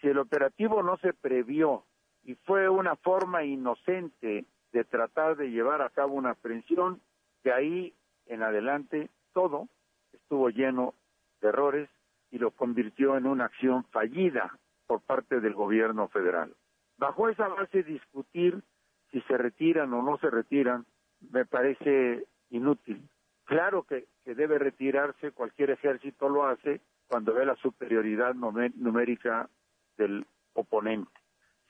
si 0.04 0.10
el 0.10 0.18
operativo 0.18 0.84
no 0.84 0.98
se 0.98 1.14
previó 1.14 1.86
y 2.24 2.36
fue 2.36 2.68
una 2.68 2.98
forma 2.98 3.46
inocente 3.46 4.46
de 4.74 4.84
tratar 4.84 5.38
de 5.38 5.50
llevar 5.50 5.82
a 5.82 5.92
cabo 5.92 6.16
una 6.16 6.32
aprehensión, 6.32 7.02
de 7.46 7.54
ahí 7.54 7.94
en 8.26 8.44
adelante 8.44 9.10
todo 9.32 9.70
estuvo 10.12 10.50
lleno 10.50 10.94
de 11.42 11.48
errores 11.48 11.90
y 12.32 12.38
lo 12.38 12.52
convirtió 12.52 13.16
en 13.16 13.28
una 13.28 13.46
acción 13.46 13.86
fallida 13.92 14.60
por 14.88 15.02
parte 15.02 15.40
del 15.40 15.54
gobierno 15.54 16.10
federal. 16.10 16.54
Bajo 16.98 17.30
esa 17.30 17.48
base 17.48 17.84
discutir 17.84 18.62
si 19.10 19.22
se 19.22 19.38
retiran 19.38 19.94
o 19.94 20.02
no 20.02 20.18
se 20.18 20.30
retiran 20.30 20.86
me 21.32 21.46
parece 21.46 22.26
inútil. 22.50 23.08
Claro 23.46 23.84
que, 23.84 24.08
debe 24.26 24.60
retirarse, 24.60 25.32
cualquier 25.32 25.72
ejército 25.72 26.28
lo 26.28 26.46
hace 26.46 26.82
cuando 27.08 27.34
ve 27.34 27.46
la 27.46 27.56
superioridad 27.56 28.34
numérica 28.36 29.50
del 29.98 30.26
oponente. 30.54 31.12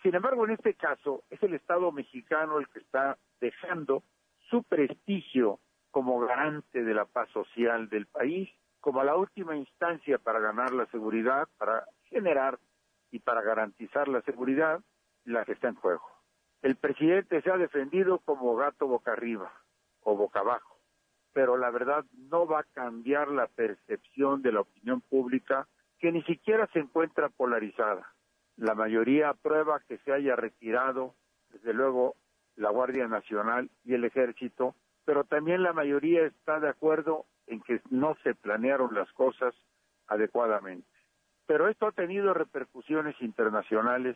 Sin 0.02 0.16
embargo, 0.16 0.46
en 0.46 0.52
este 0.52 0.74
caso, 0.74 1.24
es 1.30 1.42
el 1.44 1.54
Estado 1.54 1.92
mexicano 1.92 2.60
el 2.60 2.68
que 2.68 2.80
está 2.80 3.18
dejando 3.40 4.04
su 4.50 4.64
prestigio 4.64 5.60
como 5.92 6.20
garante 6.20 6.84
de 6.84 6.94
la 6.94 7.06
paz 7.06 7.30
social 7.30 7.88
del 7.88 8.08
país, 8.08 8.50
como 8.82 9.04
la 9.04 9.16
última 9.16 9.56
instancia 9.56 10.18
para 10.18 10.40
ganar 10.40 10.74
la 10.74 10.86
seguridad, 10.88 11.48
para 11.58 11.86
generar 12.10 12.60
y 13.12 13.20
para 13.20 13.42
garantizar 13.42 14.08
la 14.08 14.22
seguridad, 14.24 14.82
la 15.24 15.46
que 15.46 15.54
está 15.54 15.70
en 15.70 15.76
juego. 15.76 16.04
El 16.62 16.76
presidente 16.76 17.42
se 17.42 17.52
ha 17.52 17.58
defendido 17.58 18.20
como 18.20 18.56
gato 18.56 18.88
boca 18.88 19.14
arriba 19.14 19.52
o 20.02 20.16
boca 20.16 20.40
abajo, 20.40 20.80
pero 21.32 21.58
la 21.58 21.70
verdad 21.72 22.06
no 22.14 22.48
va 22.48 22.62
a 22.62 22.68
cambiar 22.74 23.30
la 23.30 23.48
percepción 23.48 24.42
de 24.42 24.52
la 24.52 24.62
opinión 24.62 25.02
pública 25.02 25.68
que 26.00 26.12
ni 26.12 26.24
siquiera 26.24 26.68
se 26.74 26.80
encuentra 26.80 27.30
polarizada. 27.30 28.12
La 28.58 28.76
mayoría 28.76 29.30
aprueba 29.30 29.82
que 29.88 29.98
se 30.00 30.13
haya 30.13 30.36
retirado, 30.36 31.16
desde 31.52 31.74
luego, 31.74 32.16
la 32.56 32.70
Guardia 32.70 33.08
Nacional 33.08 33.70
y 33.84 33.94
el 33.94 34.06
Ejército, 34.06 34.76
pero 35.06 35.24
también 35.24 35.63
la 35.63 35.74
mayoría 35.74 36.26
está 36.26 36.60
de 36.60 36.70
acuerdo 36.70 37.26
en 37.48 37.62
que 37.62 37.82
no 37.89 38.16
se 38.24 38.36
planearon 38.36 38.94
las 38.94 39.12
cosas 39.13 39.54
adecuadamente. 40.08 40.88
Pero 41.46 41.68
esto 41.68 41.88
ha 41.88 41.92
tenido 41.92 42.34
repercusiones 42.34 43.20
internacionales 43.22 44.16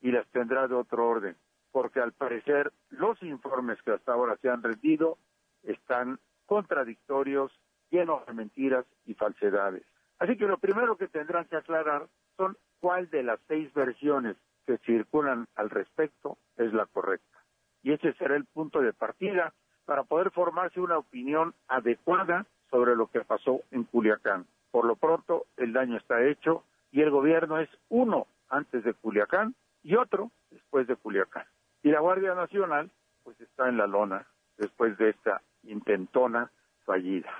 y 0.00 0.10
las 0.10 0.26
tendrá 0.28 0.68
de 0.68 0.74
otro 0.74 1.08
orden, 1.08 1.36
porque 1.72 2.00
al 2.00 2.12
parecer 2.12 2.72
los 2.90 3.22
informes 3.22 3.80
que 3.82 3.92
hasta 3.92 4.12
ahora 4.12 4.36
se 4.42 4.50
han 4.50 4.62
rendido 4.62 5.18
están 5.62 6.18
contradictorios, 6.46 7.52
llenos 7.90 8.26
de 8.26 8.34
mentiras 8.34 8.84
y 9.06 9.14
falsedades. 9.14 9.84
Así 10.18 10.36
que 10.36 10.46
lo 10.46 10.58
primero 10.58 10.96
que 10.96 11.08
tendrán 11.08 11.46
que 11.46 11.56
aclarar 11.56 12.06
son 12.36 12.56
cuál 12.84 13.08
de 13.08 13.22
las 13.22 13.40
seis 13.48 13.72
versiones 13.72 14.36
que 14.66 14.76
circulan 14.84 15.46
al 15.54 15.70
respecto 15.70 16.36
es 16.58 16.70
la 16.74 16.84
correcta. 16.84 17.38
Y 17.82 17.92
ese 17.92 18.12
será 18.12 18.36
el 18.36 18.44
punto 18.44 18.82
de 18.82 18.92
partida 18.92 19.54
para 19.86 20.02
poder 20.02 20.30
formarse 20.32 20.82
una 20.82 20.98
opinión 20.98 21.54
adecuada 21.66 22.44
sobre 22.70 22.94
lo 22.94 23.06
que 23.06 23.22
pasó 23.22 23.62
en 23.70 23.84
Culiacán. 23.84 24.44
Por 24.70 24.84
lo 24.84 24.96
pronto, 24.96 25.46
el 25.56 25.72
daño 25.72 25.96
está 25.96 26.22
hecho 26.26 26.62
y 26.92 27.00
el 27.00 27.08
gobierno 27.08 27.58
es 27.58 27.70
uno 27.88 28.26
antes 28.50 28.84
de 28.84 28.92
Culiacán 28.92 29.54
y 29.82 29.94
otro 29.94 30.30
después 30.50 30.86
de 30.86 30.96
Culiacán. 30.96 31.46
Y 31.82 31.88
la 31.88 32.00
Guardia 32.00 32.34
Nacional, 32.34 32.90
pues 33.22 33.40
está 33.40 33.70
en 33.70 33.78
la 33.78 33.86
lona 33.86 34.26
después 34.58 34.98
de 34.98 35.08
esta 35.08 35.40
intentona 35.62 36.50
fallida. 36.84 37.30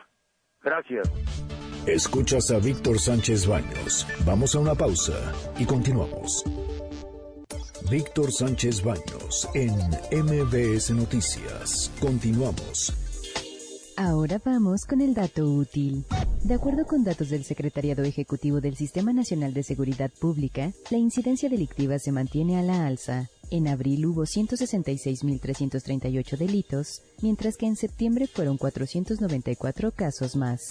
Gracias. 0.62 1.34
Escuchas 1.87 2.51
a 2.51 2.59
Víctor 2.59 2.99
Sánchez 2.99 3.47
Baños. 3.47 4.07
Vamos 4.25 4.55
a 4.55 4.59
una 4.59 4.75
pausa 4.75 5.35
y 5.59 5.66
continuamos. 5.66 6.42
Víctor 7.90 8.33
Sánchez 8.33 8.83
Baños 8.83 9.47
en 9.53 9.75
MBS 10.11 10.92
Noticias. 10.92 11.90
Continuamos. 12.01 12.90
Ahora 13.99 14.40
vamos 14.42 14.87
con 14.87 15.03
el 15.03 15.12
dato 15.12 15.44
útil. 15.44 16.07
De 16.42 16.55
acuerdo 16.55 16.87
con 16.87 17.05
datos 17.05 17.29
del 17.29 17.44
Secretariado 17.44 18.03
Ejecutivo 18.03 18.62
del 18.62 18.77
Sistema 18.77 19.12
Nacional 19.12 19.53
de 19.53 19.62
Seguridad 19.62 20.11
Pública, 20.18 20.73
la 20.90 20.97
incidencia 20.97 21.51
delictiva 21.51 21.99
se 21.99 22.12
mantiene 22.12 22.59
a 22.59 22.62
la 22.62 22.87
alza. 22.87 23.29
En 23.51 23.68
abril 23.68 24.07
hubo 24.07 24.23
166.338 24.23 26.38
delitos, 26.38 27.03
mientras 27.20 27.59
que 27.59 27.66
en 27.66 27.77
septiembre 27.77 28.27
fueron 28.27 28.57
494 28.57 29.92
casos 29.92 30.35
más. 30.35 30.70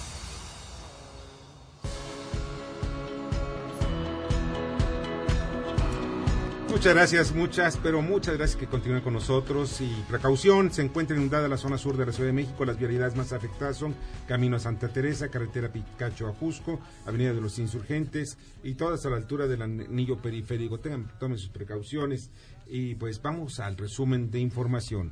Muchas 6.71 6.95
gracias, 6.95 7.35
muchas, 7.35 7.77
pero 7.77 8.01
muchas 8.01 8.37
gracias 8.37 8.57
que 8.57 8.65
continúen 8.65 9.01
con 9.01 9.13
nosotros. 9.13 9.81
Y 9.81 9.89
precaución, 10.07 10.71
se 10.71 10.81
encuentra 10.81 11.17
inundada 11.17 11.49
la 11.49 11.57
zona 11.57 11.77
sur 11.77 11.97
de 11.97 12.05
la 12.05 12.13
Ciudad 12.13 12.29
de 12.29 12.33
México. 12.33 12.63
Las 12.63 12.79
vialidades 12.79 13.13
más 13.15 13.33
afectadas 13.33 13.75
son 13.75 13.93
Camino 14.25 14.55
a 14.55 14.59
Santa 14.59 14.87
Teresa, 14.87 15.27
Carretera 15.27 15.71
Picacho 15.71 16.27
a 16.27 16.33
Cusco, 16.33 16.79
Avenida 17.05 17.33
de 17.33 17.41
los 17.41 17.59
Insurgentes 17.59 18.37
y 18.63 18.75
todas 18.75 19.05
a 19.05 19.09
la 19.09 19.17
altura 19.17 19.47
del 19.47 19.61
anillo 19.61 20.17
periférico. 20.21 20.79
Tengan, 20.79 21.11
tomen 21.19 21.37
sus 21.37 21.49
precauciones. 21.49 22.31
Y 22.65 22.95
pues 22.95 23.21
vamos 23.21 23.59
al 23.59 23.75
resumen 23.75 24.31
de 24.31 24.39
información. 24.39 25.11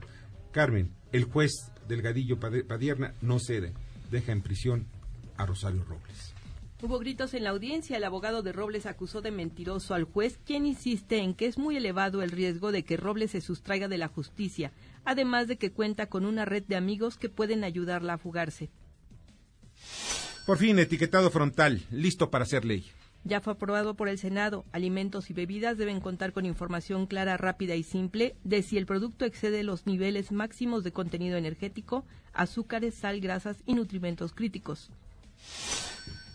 Carmen, 0.52 0.96
el 1.12 1.26
juez 1.26 1.52
Delgadillo 1.90 2.40
Padierna 2.40 3.14
no 3.22 3.38
cede, 3.38 3.74
deja 4.10 4.32
en 4.32 4.42
prisión 4.42 4.88
a 5.36 5.46
Rosario 5.46 5.84
Robles. 5.84 6.39
Hubo 6.82 6.98
gritos 6.98 7.34
en 7.34 7.44
la 7.44 7.50
audiencia. 7.50 7.98
El 7.98 8.06
abogado 8.06 8.42
de 8.42 8.54
Robles 8.54 8.86
acusó 8.86 9.22
de 9.22 9.32
mentiroso 9.32 9.94
al 9.94 10.06
juez, 10.06 10.40
quien 10.46 10.66
insiste 10.66 11.18
en 11.18 11.34
que 11.34 11.46
es 11.46 11.58
muy 11.58 11.76
elevado 11.76 12.22
el 12.22 12.32
riesgo 12.32 12.72
de 12.72 12.84
que 12.84 12.96
Robles 12.96 13.32
se 13.32 13.42
sustraiga 13.42 13.90
de 13.90 13.98
la 13.98 14.08
justicia, 14.08 14.72
además 15.04 15.50
de 15.50 15.58
que 15.58 15.72
cuenta 15.72 16.06
con 16.06 16.26
una 16.26 16.46
red 16.46 16.64
de 16.64 16.78
amigos 16.78 17.18
que 17.18 17.28
pueden 17.28 17.66
ayudarla 17.66 18.14
a 18.14 18.18
fugarse. 18.18 18.70
Por 20.46 20.58
fin, 20.58 20.80
etiquetado 20.80 21.30
frontal, 21.32 21.82
listo 21.92 22.30
para 22.30 22.44
hacer 22.44 22.64
ley. 22.64 22.86
Ya 23.26 23.42
fue 23.42 23.52
aprobado 23.52 23.96
por 23.96 24.08
el 24.08 24.18
Senado. 24.18 24.64
Alimentos 24.72 25.30
y 25.30 25.34
bebidas 25.34 25.78
deben 25.78 26.00
contar 26.00 26.32
con 26.32 26.46
información 26.46 27.08
clara, 27.08 27.36
rápida 27.36 27.76
y 27.76 27.84
simple 27.84 28.38
de 28.46 28.64
si 28.64 28.78
el 28.78 28.86
producto 28.86 29.26
excede 29.26 29.64
los 29.64 29.86
niveles 29.86 30.32
máximos 30.32 30.86
de 30.86 30.94
contenido 30.94 31.38
energético, 31.38 32.06
azúcares, 32.32 32.96
sal, 32.96 33.20
grasas 33.20 33.58
y 33.66 33.74
nutrimentos 33.74 34.32
críticos. 34.32 34.90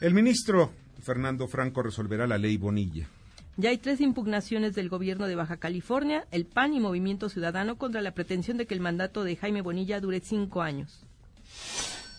El 0.05 0.13
ministro 0.13 0.71
Fernando 1.03 1.49
Franco 1.49 1.83
resolverá 1.83 2.27
la 2.27 2.37
ley 2.37 2.59
Bonilla. 2.59 3.09
Ya 3.57 3.71
hay 3.71 3.79
tres 3.79 4.03
impugnaciones 4.03 4.75
del 4.75 4.91
gobierno 4.91 5.27
de 5.27 5.35
Baja 5.35 5.57
California, 5.57 6.27
el 6.31 6.45
PAN 6.45 6.75
y 6.75 6.81
Movimiento 6.81 7.31
Ciudadano 7.31 7.79
contra 7.79 8.03
la 8.03 8.13
pretensión 8.13 8.59
de 8.59 8.67
que 8.67 8.75
el 8.75 8.81
mandato 8.81 9.25
de 9.25 9.35
Jaime 9.35 9.63
Bonilla 9.63 10.01
dure 10.01 10.21
cinco 10.21 10.61
años. 10.61 11.07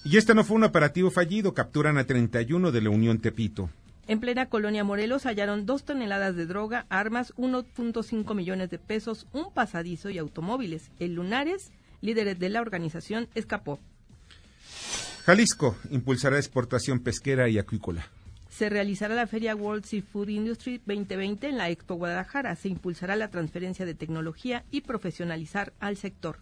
Y 0.03 0.17
este 0.17 0.33
no 0.33 0.43
fue 0.43 0.57
un 0.57 0.63
operativo 0.63 1.11
fallido, 1.11 1.53
capturan 1.53 1.99
a 1.99 2.05
31 2.05 2.71
de 2.71 2.81
la 2.81 2.89
Unión 2.89 3.19
Tepito. 3.19 3.69
En 4.07 4.19
plena 4.19 4.47
colonia 4.47 4.83
Morelos 4.83 5.27
hallaron 5.27 5.67
dos 5.67 5.83
toneladas 5.83 6.35
de 6.35 6.47
droga, 6.47 6.87
armas, 6.89 7.35
1.5 7.35 8.33
millones 8.33 8.71
de 8.71 8.79
pesos, 8.79 9.27
un 9.31 9.53
pasadizo 9.53 10.09
y 10.09 10.17
automóviles. 10.17 10.89
El 10.97 11.13
Lunares, 11.13 11.71
líder 12.01 12.35
de 12.35 12.49
la 12.49 12.61
organización, 12.61 13.27
escapó. 13.35 13.79
Jalisco 15.25 15.75
impulsará 15.89 16.37
exportación 16.37 16.99
pesquera 16.99 17.49
y 17.49 17.57
acuícola. 17.57 18.05
Se 18.47 18.69
realizará 18.69 19.15
la 19.15 19.25
Feria 19.25 19.55
World 19.55 19.83
Seafood 19.83 20.29
Industry 20.29 20.77
2020 20.85 21.47
en 21.49 21.57
la 21.57 21.71
Expo 21.71 21.95
Guadalajara. 21.95 22.55
Se 22.55 22.69
impulsará 22.69 23.15
la 23.15 23.29
transferencia 23.29 23.87
de 23.87 23.95
tecnología 23.95 24.63
y 24.69 24.81
profesionalizar 24.81 25.73
al 25.79 25.97
sector. 25.97 26.37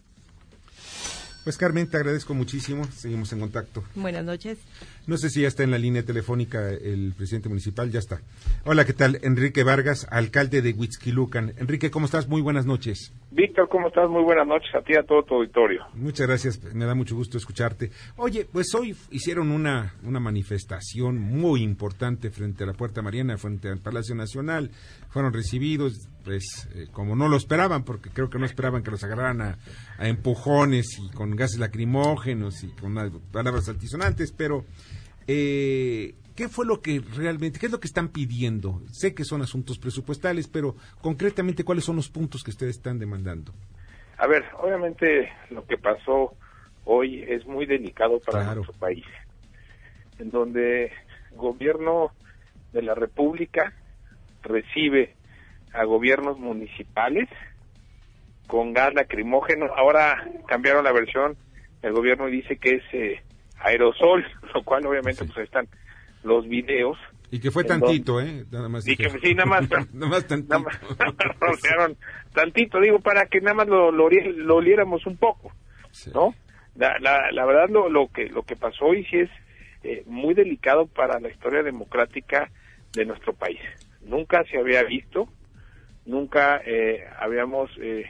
Pues 1.44 1.56
Carmen, 1.56 1.88
te 1.88 1.96
agradezco 1.96 2.34
muchísimo. 2.34 2.84
Seguimos 2.92 3.32
en 3.32 3.40
contacto. 3.40 3.82
Buenas 3.94 4.24
noches. 4.24 4.58
No 5.06 5.18
sé 5.18 5.28
si 5.28 5.42
ya 5.42 5.48
está 5.48 5.62
en 5.62 5.70
la 5.70 5.76
línea 5.76 6.02
telefónica 6.02 6.70
el 6.70 7.12
presidente 7.14 7.50
municipal, 7.50 7.90
ya 7.90 7.98
está. 7.98 8.22
Hola, 8.64 8.86
¿qué 8.86 8.94
tal? 8.94 9.18
Enrique 9.22 9.62
Vargas, 9.62 10.06
alcalde 10.10 10.62
de 10.62 10.72
Huitzquilucan. 10.72 11.52
Enrique, 11.58 11.90
¿cómo 11.90 12.06
estás? 12.06 12.26
Muy 12.26 12.40
buenas 12.40 12.64
noches. 12.64 13.12
Víctor, 13.30 13.68
¿cómo 13.68 13.88
estás? 13.88 14.08
Muy 14.08 14.22
buenas 14.22 14.46
noches 14.46 14.74
a 14.74 14.80
ti 14.80 14.94
y 14.94 14.96
a 14.96 15.02
todo 15.02 15.22
tu 15.22 15.34
auditorio. 15.34 15.84
Muchas 15.92 16.26
gracias, 16.26 16.72
me 16.72 16.86
da 16.86 16.94
mucho 16.94 17.16
gusto 17.16 17.36
escucharte. 17.36 17.90
Oye, 18.16 18.46
pues 18.50 18.74
hoy 18.74 18.96
hicieron 19.10 19.50
una, 19.50 19.92
una 20.04 20.20
manifestación 20.20 21.18
muy 21.18 21.62
importante 21.62 22.30
frente 22.30 22.64
a 22.64 22.66
la 22.68 22.72
Puerta 22.72 23.02
Mariana, 23.02 23.36
frente 23.36 23.68
al 23.68 23.80
Palacio 23.80 24.14
Nacional. 24.14 24.70
Fueron 25.10 25.34
recibidos, 25.34 26.08
pues, 26.24 26.66
eh, 26.74 26.86
como 26.92 27.14
no 27.14 27.28
lo 27.28 27.36
esperaban, 27.36 27.84
porque 27.84 28.08
creo 28.08 28.30
que 28.30 28.38
no 28.38 28.46
esperaban 28.46 28.82
que 28.82 28.90
los 28.90 29.04
agarraran 29.04 29.42
a, 29.42 29.58
a 29.98 30.08
empujones 30.08 30.98
y 30.98 31.14
con 31.14 31.36
gases 31.36 31.58
lacrimógenos 31.58 32.64
y 32.64 32.68
con 32.68 32.94
palabras 33.30 33.68
altisonantes, 33.68 34.32
pero 34.32 34.64
eh, 35.26 36.14
¿Qué 36.34 36.48
fue 36.48 36.66
lo 36.66 36.80
que 36.80 37.00
realmente, 37.16 37.60
qué 37.60 37.66
es 37.66 37.72
lo 37.72 37.78
que 37.78 37.86
están 37.86 38.08
pidiendo? 38.08 38.82
Sé 38.90 39.14
que 39.14 39.24
son 39.24 39.42
asuntos 39.42 39.78
presupuestales, 39.78 40.48
pero 40.48 40.74
concretamente, 41.00 41.62
¿cuáles 41.62 41.84
son 41.84 41.94
los 41.94 42.08
puntos 42.08 42.42
que 42.42 42.50
ustedes 42.50 42.76
están 42.76 42.98
demandando? 42.98 43.52
A 44.18 44.26
ver, 44.26 44.44
obviamente 44.58 45.32
lo 45.50 45.64
que 45.64 45.76
pasó 45.76 46.34
hoy 46.84 47.22
es 47.22 47.46
muy 47.46 47.66
delicado 47.66 48.18
para 48.18 48.52
nuestro 48.52 48.72
país, 48.74 49.04
en 50.18 50.30
donde 50.30 50.86
el 51.30 51.36
gobierno 51.36 52.10
de 52.72 52.82
la 52.82 52.96
República 52.96 53.72
recibe 54.42 55.14
a 55.72 55.84
gobiernos 55.84 56.38
municipales 56.38 57.28
con 58.48 58.72
gas 58.72 58.92
lacrimógeno. 58.92 59.66
Ahora 59.76 60.28
cambiaron 60.48 60.82
la 60.82 60.92
versión. 60.92 61.36
El 61.82 61.92
gobierno 61.92 62.26
dice 62.26 62.56
que 62.56 62.76
es 62.76 62.82
eh, 62.92 63.22
aerosol, 63.60 64.24
lo 64.54 64.62
cual 64.62 64.86
obviamente 64.86 65.24
pues 65.24 65.38
están 65.38 65.68
los 66.22 66.46
videos. 66.48 66.98
Y 67.30 67.40
que 67.40 67.50
fue 67.50 67.64
tantito, 67.64 68.20
¿eh? 68.20 68.44
Nada 68.50 68.68
más. 68.68 68.86
Y 68.86 68.96
que, 68.96 69.10
sí, 69.10 69.34
nada 69.34 69.46
más. 69.46 69.68
nada 69.92 70.06
más 70.06 70.26
tantito. 70.26 70.58
Nada 70.58 70.64
más, 70.64 71.96
tantito, 72.32 72.80
digo, 72.80 73.00
para 73.00 73.26
que 73.26 73.40
nada 73.40 73.54
más 73.54 73.68
lo, 73.68 73.90
lo, 73.90 74.08
lo 74.08 74.56
oliéramos 74.56 75.04
un 75.06 75.16
poco, 75.16 75.52
¿no? 76.12 76.34
La, 76.76 76.98
la, 76.98 77.30
la 77.30 77.44
verdad 77.44 77.68
lo, 77.68 77.88
lo 77.88 78.08
que 78.08 78.28
lo 78.28 78.42
que 78.42 78.56
pasó 78.56 78.86
hoy 78.86 79.04
sí 79.04 79.18
es 79.18 79.30
eh, 79.84 80.02
muy 80.06 80.34
delicado 80.34 80.86
para 80.86 81.20
la 81.20 81.28
historia 81.28 81.62
democrática 81.62 82.50
de 82.94 83.04
nuestro 83.04 83.34
país. 83.34 83.60
Nunca 84.00 84.42
se 84.44 84.58
había 84.58 84.82
visto, 84.82 85.28
nunca 86.06 86.60
eh, 86.64 87.04
habíamos 87.18 87.70
eh, 87.78 88.06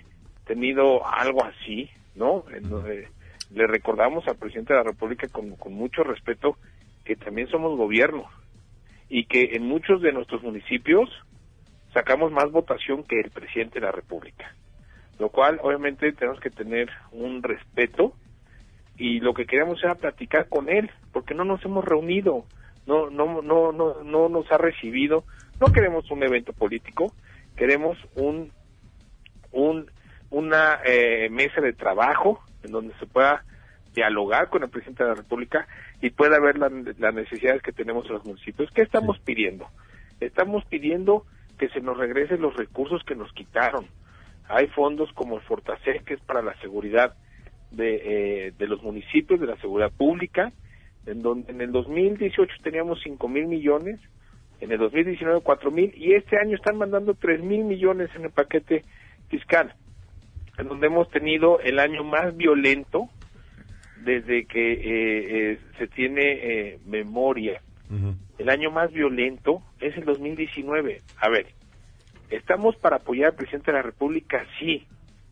tenido 0.46 1.04
algo 1.06 1.44
así, 1.44 1.90
¿no? 2.14 2.44
En 2.54 2.70
donde 2.70 3.08
le 3.54 3.66
recordamos 3.66 4.26
al 4.26 4.36
presidente 4.36 4.72
de 4.72 4.80
la 4.80 4.84
República 4.84 5.28
con, 5.28 5.56
mucho 5.72 6.02
respeto 6.02 6.56
que 7.04 7.16
también 7.16 7.48
somos 7.48 7.76
gobierno 7.76 8.24
y 9.08 9.26
que 9.26 9.54
en 9.54 9.66
muchos 9.66 10.02
de 10.02 10.12
nuestros 10.12 10.42
municipios 10.42 11.08
sacamos 11.92 12.32
más 12.32 12.50
votación 12.50 13.04
que 13.04 13.20
el 13.20 13.30
presidente 13.30 13.78
de 13.78 13.86
la 13.86 13.92
República. 13.92 14.54
Lo 15.18 15.28
cual, 15.28 15.60
obviamente, 15.62 16.12
tenemos 16.12 16.40
que 16.40 16.50
tener 16.50 16.90
un 17.12 17.42
respeto 17.42 18.14
y 18.96 19.20
lo 19.20 19.34
que 19.34 19.46
queríamos 19.46 19.82
era 19.84 19.94
platicar 19.94 20.48
con 20.48 20.68
él, 20.68 20.90
porque 21.12 21.34
no 21.34 21.44
nos 21.44 21.64
hemos 21.64 21.84
reunido, 21.84 22.44
no, 22.86 23.10
no, 23.10 23.42
no, 23.42 23.70
no, 23.70 24.02
no 24.02 24.28
nos 24.28 24.50
ha 24.50 24.58
recibido, 24.58 25.24
no 25.60 25.72
queremos 25.72 26.10
un 26.10 26.24
evento 26.24 26.52
político, 26.52 27.12
queremos 27.56 27.96
un, 28.16 28.50
un, 29.52 29.88
una 30.30 30.80
eh, 30.84 31.28
mesa 31.30 31.60
de 31.60 31.72
trabajo 31.72 32.42
en 32.64 32.72
donde 32.72 32.94
se 32.98 33.06
pueda 33.06 33.44
dialogar 33.94 34.48
con 34.48 34.62
el 34.62 34.70
presidente 34.70 35.04
de 35.04 35.10
la 35.10 35.14
República 35.14 35.66
y 36.00 36.10
pueda 36.10 36.40
ver 36.40 36.58
las 36.58 37.14
necesidades 37.14 37.62
que 37.62 37.72
tenemos 37.72 38.06
en 38.06 38.14
los 38.14 38.24
municipios. 38.24 38.70
¿Qué 38.72 38.82
estamos 38.82 39.18
pidiendo? 39.20 39.68
Estamos 40.20 40.64
pidiendo 40.64 41.24
que 41.58 41.68
se 41.68 41.80
nos 41.80 41.96
regresen 41.96 42.42
los 42.42 42.56
recursos 42.56 43.02
que 43.04 43.14
nos 43.14 43.32
quitaron. 43.32 43.86
Hay 44.48 44.66
fondos 44.68 45.12
como 45.12 45.36
el 45.36 45.42
Fortasec, 45.42 46.04
que 46.04 46.14
es 46.14 46.20
para 46.20 46.42
la 46.42 46.54
seguridad 46.60 47.14
de, 47.70 48.48
eh, 48.48 48.52
de 48.58 48.66
los 48.66 48.82
municipios, 48.82 49.40
de 49.40 49.46
la 49.46 49.56
seguridad 49.56 49.92
pública, 49.92 50.52
en 51.06 51.22
donde 51.22 51.52
en 51.52 51.60
el 51.60 51.72
2018 51.72 52.54
teníamos 52.62 53.00
5 53.02 53.28
mil 53.28 53.46
millones, 53.46 54.00
en 54.60 54.72
el 54.72 54.78
2019 54.78 55.40
4 55.42 55.70
mil, 55.70 55.92
y 55.96 56.14
este 56.14 56.38
año 56.38 56.56
están 56.56 56.76
mandando 56.76 57.14
3 57.14 57.42
mil 57.42 57.64
millones 57.64 58.10
en 58.14 58.24
el 58.24 58.30
paquete 58.30 58.84
fiscal, 59.28 59.74
en 60.58 60.68
donde 60.68 60.86
hemos 60.86 61.08
tenido 61.10 61.60
el 61.60 61.78
año 61.78 62.04
más 62.04 62.36
violento 62.36 63.08
desde 64.04 64.46
que 64.46 64.72
eh, 64.72 65.52
eh, 65.52 65.60
se 65.78 65.86
tiene 65.88 66.78
memoria. 66.86 67.60
El 68.38 68.50
año 68.50 68.70
más 68.70 68.92
violento 68.92 69.62
es 69.80 69.96
el 69.96 70.04
2019. 70.04 71.00
A 71.18 71.28
ver, 71.28 71.46
¿estamos 72.30 72.76
para 72.76 72.96
apoyar 72.96 73.30
al 73.30 73.36
presidente 73.36 73.70
de 73.70 73.76
la 73.76 73.82
República? 73.82 74.44
Sí, 74.58 74.86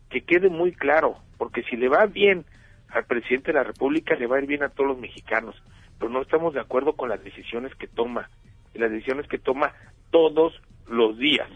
que 0.09 0.21
quede 0.21 0.49
muy 0.49 0.71
claro, 0.71 1.17
porque 1.37 1.63
si 1.63 1.75
le 1.75 1.89
va 1.89 2.05
bien 2.05 2.45
al 2.89 3.05
presidente 3.05 3.51
de 3.51 3.57
la 3.57 3.63
República, 3.63 4.15
le 4.15 4.27
va 4.27 4.37
a 4.37 4.41
ir 4.41 4.47
bien 4.47 4.63
a 4.63 4.69
todos 4.69 4.91
los 4.91 4.99
mexicanos, 4.99 5.55
pero 5.99 6.11
no 6.11 6.21
estamos 6.21 6.53
de 6.53 6.61
acuerdo 6.61 6.93
con 6.93 7.09
las 7.09 7.23
decisiones 7.23 7.73
que 7.75 7.87
toma, 7.87 8.29
y 8.73 8.79
las 8.79 8.91
decisiones 8.91 9.27
que 9.27 9.39
toma 9.39 9.73
todos 10.11 10.53
los 10.87 11.17
días. 11.17 11.49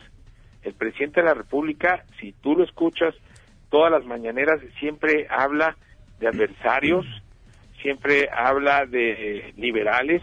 El 0.64 0.74
presidente 0.74 1.22
de 1.22 1.28
la 1.28 1.36
República, 1.36 2.04
si 2.20 2.34
tú 2.34 2.56
lo 2.56 2.64
escuchas 2.64 3.16
todas 3.70 3.92
las 3.92 4.06
mañaneras, 4.06 4.60
siempre 4.80 5.28
habla 5.30 5.78
de 6.20 6.28
adversarios, 6.28 7.06
siempre 7.82 8.30
habla 8.32 8.86
de 8.86 9.54
liberales, 9.58 10.22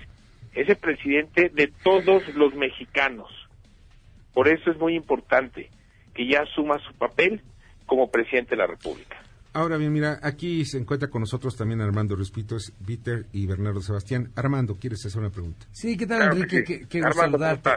es 0.55 0.69
el 0.69 0.77
presidente 0.77 1.51
de 1.53 1.73
todos 1.83 2.23
los 2.35 2.55
mexicanos. 2.55 3.29
Por 4.33 4.49
eso 4.49 4.71
es 4.71 4.79
muy 4.79 4.95
importante 4.95 5.71
que 6.15 6.29
ya 6.29 6.43
asuma 6.43 6.79
su 6.79 6.93
papel 6.95 7.43
como 7.87 8.11
presidente 8.11 8.51
de 8.51 8.57
la 8.57 8.67
República. 8.67 9.17
Ahora 9.53 9.77
bien, 9.77 9.93
mira, 9.93 10.19
aquí 10.21 10.65
se 10.65 10.79
encuentra 10.79 11.09
con 11.09 11.21
nosotros 11.21 11.57
también 11.57 11.81
Armando 11.81 12.17
Ruspitos, 12.17 12.73
Víter 12.81 13.27
y 13.33 13.47
Bernardo 13.47 13.81
Sebastián. 13.81 14.33
Armando, 14.35 14.77
¿quieres 14.81 15.07
hacer 15.07 15.21
una 15.21 15.31
pregunta? 15.31 15.67
Sí, 15.71 15.97
¿qué 15.97 16.09
tal, 16.09 16.23
Enrique? 16.23 16.65
Qué, 16.89 17.01
saludarte. 17.01 17.71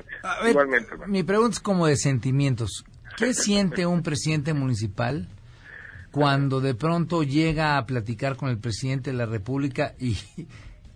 Igualmente. 0.50 0.90
Mi 1.06 1.22
pregunta 1.22 1.54
es 1.54 1.60
como 1.60 1.86
de 1.86 1.96
sentimientos. 1.96 2.84
¿Qué 3.16 3.36
siente 3.36 3.86
un 3.86 4.02
presidente 4.02 4.56
municipal 4.56 5.28
cuando 6.12 6.62
de 6.62 6.76
pronto 6.76 7.24
llega 7.24 7.78
a 7.78 7.86
platicar 7.86 8.36
con 8.36 8.50
el 8.50 8.58
presidente 8.58 9.12
de 9.12 9.18
la 9.18 9.26
República 9.26 9.94
y, 10.00 10.18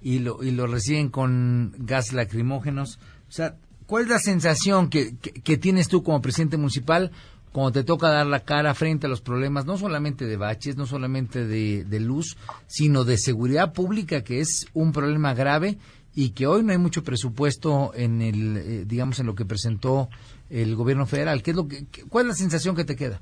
y, 0.02 0.20
lo, 0.20 0.44
y 0.44 0.52
lo 0.52 0.68
reciben 0.68 1.10
con 1.10 1.74
gas 1.78 2.14
lacrimógenos? 2.14 3.00
O 3.30 3.32
sea, 3.32 3.56
¿cuál 3.86 4.04
es 4.04 4.10
la 4.10 4.20
sensación 4.20 4.90
que, 4.90 5.16
que 5.18 5.58
tienes 5.58 5.88
tú 5.88 6.04
como 6.04 6.22
presidente 6.22 6.58
municipal 6.58 7.12
cuando 7.52 7.72
te 7.74 7.84
toca 7.84 8.10
dar 8.10 8.28
la 8.28 8.42
cara 8.42 8.74
frente 8.74 9.08
a 9.08 9.10
los 9.10 9.22
problemas, 9.22 9.66
no 9.66 9.78
solamente 9.78 10.26
de 10.26 10.38
baches, 10.38 10.78
no 10.78 10.86
solamente 10.86 11.46
de, 11.46 12.00
luz, 12.00 12.38
sino 12.68 13.04
de 13.04 13.18
seguridad 13.18 13.74
pública, 13.74 14.24
que 14.24 14.40
es 14.40 14.68
un 14.74 14.92
problema 14.92 15.34
grave 15.34 15.78
y 16.16 16.30
que 16.30 16.48
hoy 16.48 16.64
no 16.64 16.72
hay 16.72 16.78
mucho 16.78 17.04
presupuesto 17.04 17.92
en 17.94 18.22
el, 18.22 18.58
eh, 18.58 18.86
digamos, 18.86 19.20
en 19.20 19.26
lo 19.26 19.36
que 19.36 19.46
presentó 19.46 20.10
el 20.50 20.76
gobierno 20.76 21.06
federal. 21.06 21.44
¿Qué 21.44 21.52
es 21.52 21.58
lo 21.58 21.68
que, 21.68 21.86
¿Cuál 22.10 22.26
es 22.26 22.30
la 22.30 22.36
sensación 22.36 22.76
que 22.76 22.86
te 22.86 22.96
queda? 22.96 23.22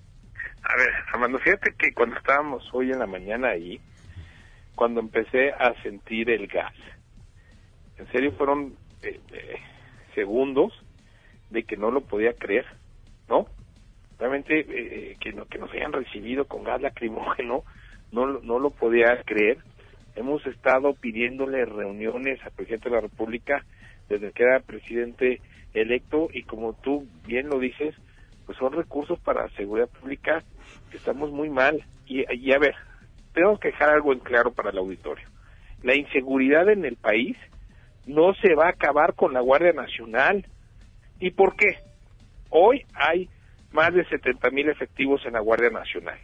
A 0.63 0.75
ver, 0.75 0.89
Armando, 1.13 1.39
fíjate 1.39 1.73
que 1.77 1.93
cuando 1.93 2.17
estábamos 2.17 2.67
hoy 2.73 2.91
en 2.91 2.99
la 2.99 3.07
mañana 3.07 3.49
ahí, 3.49 3.79
cuando 4.75 4.99
empecé 4.99 5.51
a 5.51 5.73
sentir 5.81 6.29
el 6.29 6.47
gas, 6.47 6.73
en 7.97 8.07
serio 8.11 8.31
fueron 8.33 8.75
eh, 9.01 9.19
eh, 9.33 9.55
segundos 10.15 10.73
de 11.49 11.63
que 11.63 11.77
no 11.77 11.91
lo 11.91 12.01
podía 12.01 12.33
creer, 12.33 12.65
¿no? 13.27 13.47
realmente 14.19 14.59
eh, 14.59 15.15
que, 15.19 15.31
no, 15.31 15.45
que 15.45 15.57
nos 15.57 15.71
hayan 15.71 15.93
recibido 15.93 16.45
con 16.45 16.63
gas 16.63 16.81
lacrimógeno, 16.81 17.63
no, 18.11 18.27
no 18.27 18.59
lo 18.59 18.69
podía 18.69 19.23
creer. 19.23 19.57
Hemos 20.15 20.45
estado 20.45 20.93
pidiéndole 20.93 21.65
reuniones 21.65 22.43
al 22.43 22.51
presidente 22.51 22.89
de 22.89 22.95
la 22.95 23.01
República 23.01 23.63
desde 24.09 24.31
que 24.31 24.43
era 24.43 24.59
presidente 24.59 25.39
electo 25.73 26.29
y 26.33 26.43
como 26.43 26.73
tú 26.73 27.07
bien 27.25 27.47
lo 27.47 27.59
dices, 27.59 27.95
pues 28.49 28.57
son 28.57 28.73
recursos 28.73 29.19
para 29.19 29.47
seguridad 29.49 29.87
pública 29.89 30.41
que 30.89 30.97
estamos 30.97 31.29
muy 31.29 31.51
mal. 31.51 31.83
Y, 32.07 32.25
y 32.33 32.51
a 32.51 32.57
ver, 32.57 32.73
tengo 33.31 33.59
que 33.59 33.67
dejar 33.67 33.91
algo 33.91 34.11
en 34.11 34.17
claro 34.21 34.51
para 34.51 34.71
el 34.71 34.79
auditorio. 34.79 35.27
La 35.83 35.95
inseguridad 35.95 36.67
en 36.67 36.83
el 36.83 36.95
país 36.95 37.37
no 38.07 38.33
se 38.33 38.55
va 38.55 38.65
a 38.65 38.71
acabar 38.71 39.13
con 39.13 39.35
la 39.35 39.41
Guardia 39.41 39.73
Nacional. 39.73 40.47
¿Y 41.19 41.29
por 41.29 41.55
qué? 41.55 41.77
Hoy 42.49 42.87
hay 42.95 43.29
más 43.71 43.93
de 43.93 44.03
70 44.05 44.49
mil 44.49 44.67
efectivos 44.67 45.23
en 45.27 45.33
la 45.33 45.41
Guardia 45.41 45.69
Nacional. 45.69 46.17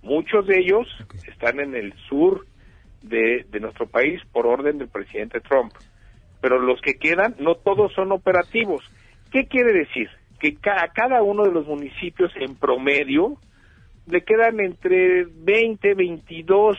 Muchos 0.00 0.46
de 0.46 0.60
ellos 0.60 0.88
están 1.30 1.60
en 1.60 1.74
el 1.74 1.92
sur 2.08 2.46
de, 3.02 3.44
nuestro 3.60 3.86
país 3.86 4.22
por 4.32 4.46
orden 4.46 4.78
del 4.78 4.88
presidente 4.88 5.40
Trump. 5.40 5.74
Pero 6.40 6.60
los 6.60 6.80
que 6.80 6.94
quedan, 6.94 7.36
no 7.38 7.56
todos 7.56 7.92
son 7.92 8.10
operativos. 8.10 8.90
¿Qué 9.30 9.48
quiere 9.48 9.74
decir? 9.74 10.08
Que 10.38 10.56
a 10.70 10.88
cada 10.88 11.22
uno 11.22 11.44
de 11.44 11.52
los 11.52 11.66
municipios 11.66 12.32
en 12.36 12.54
promedio 12.54 13.38
le 14.06 14.22
quedan 14.22 14.60
entre 14.60 15.24
20, 15.24 15.94
22 15.94 16.76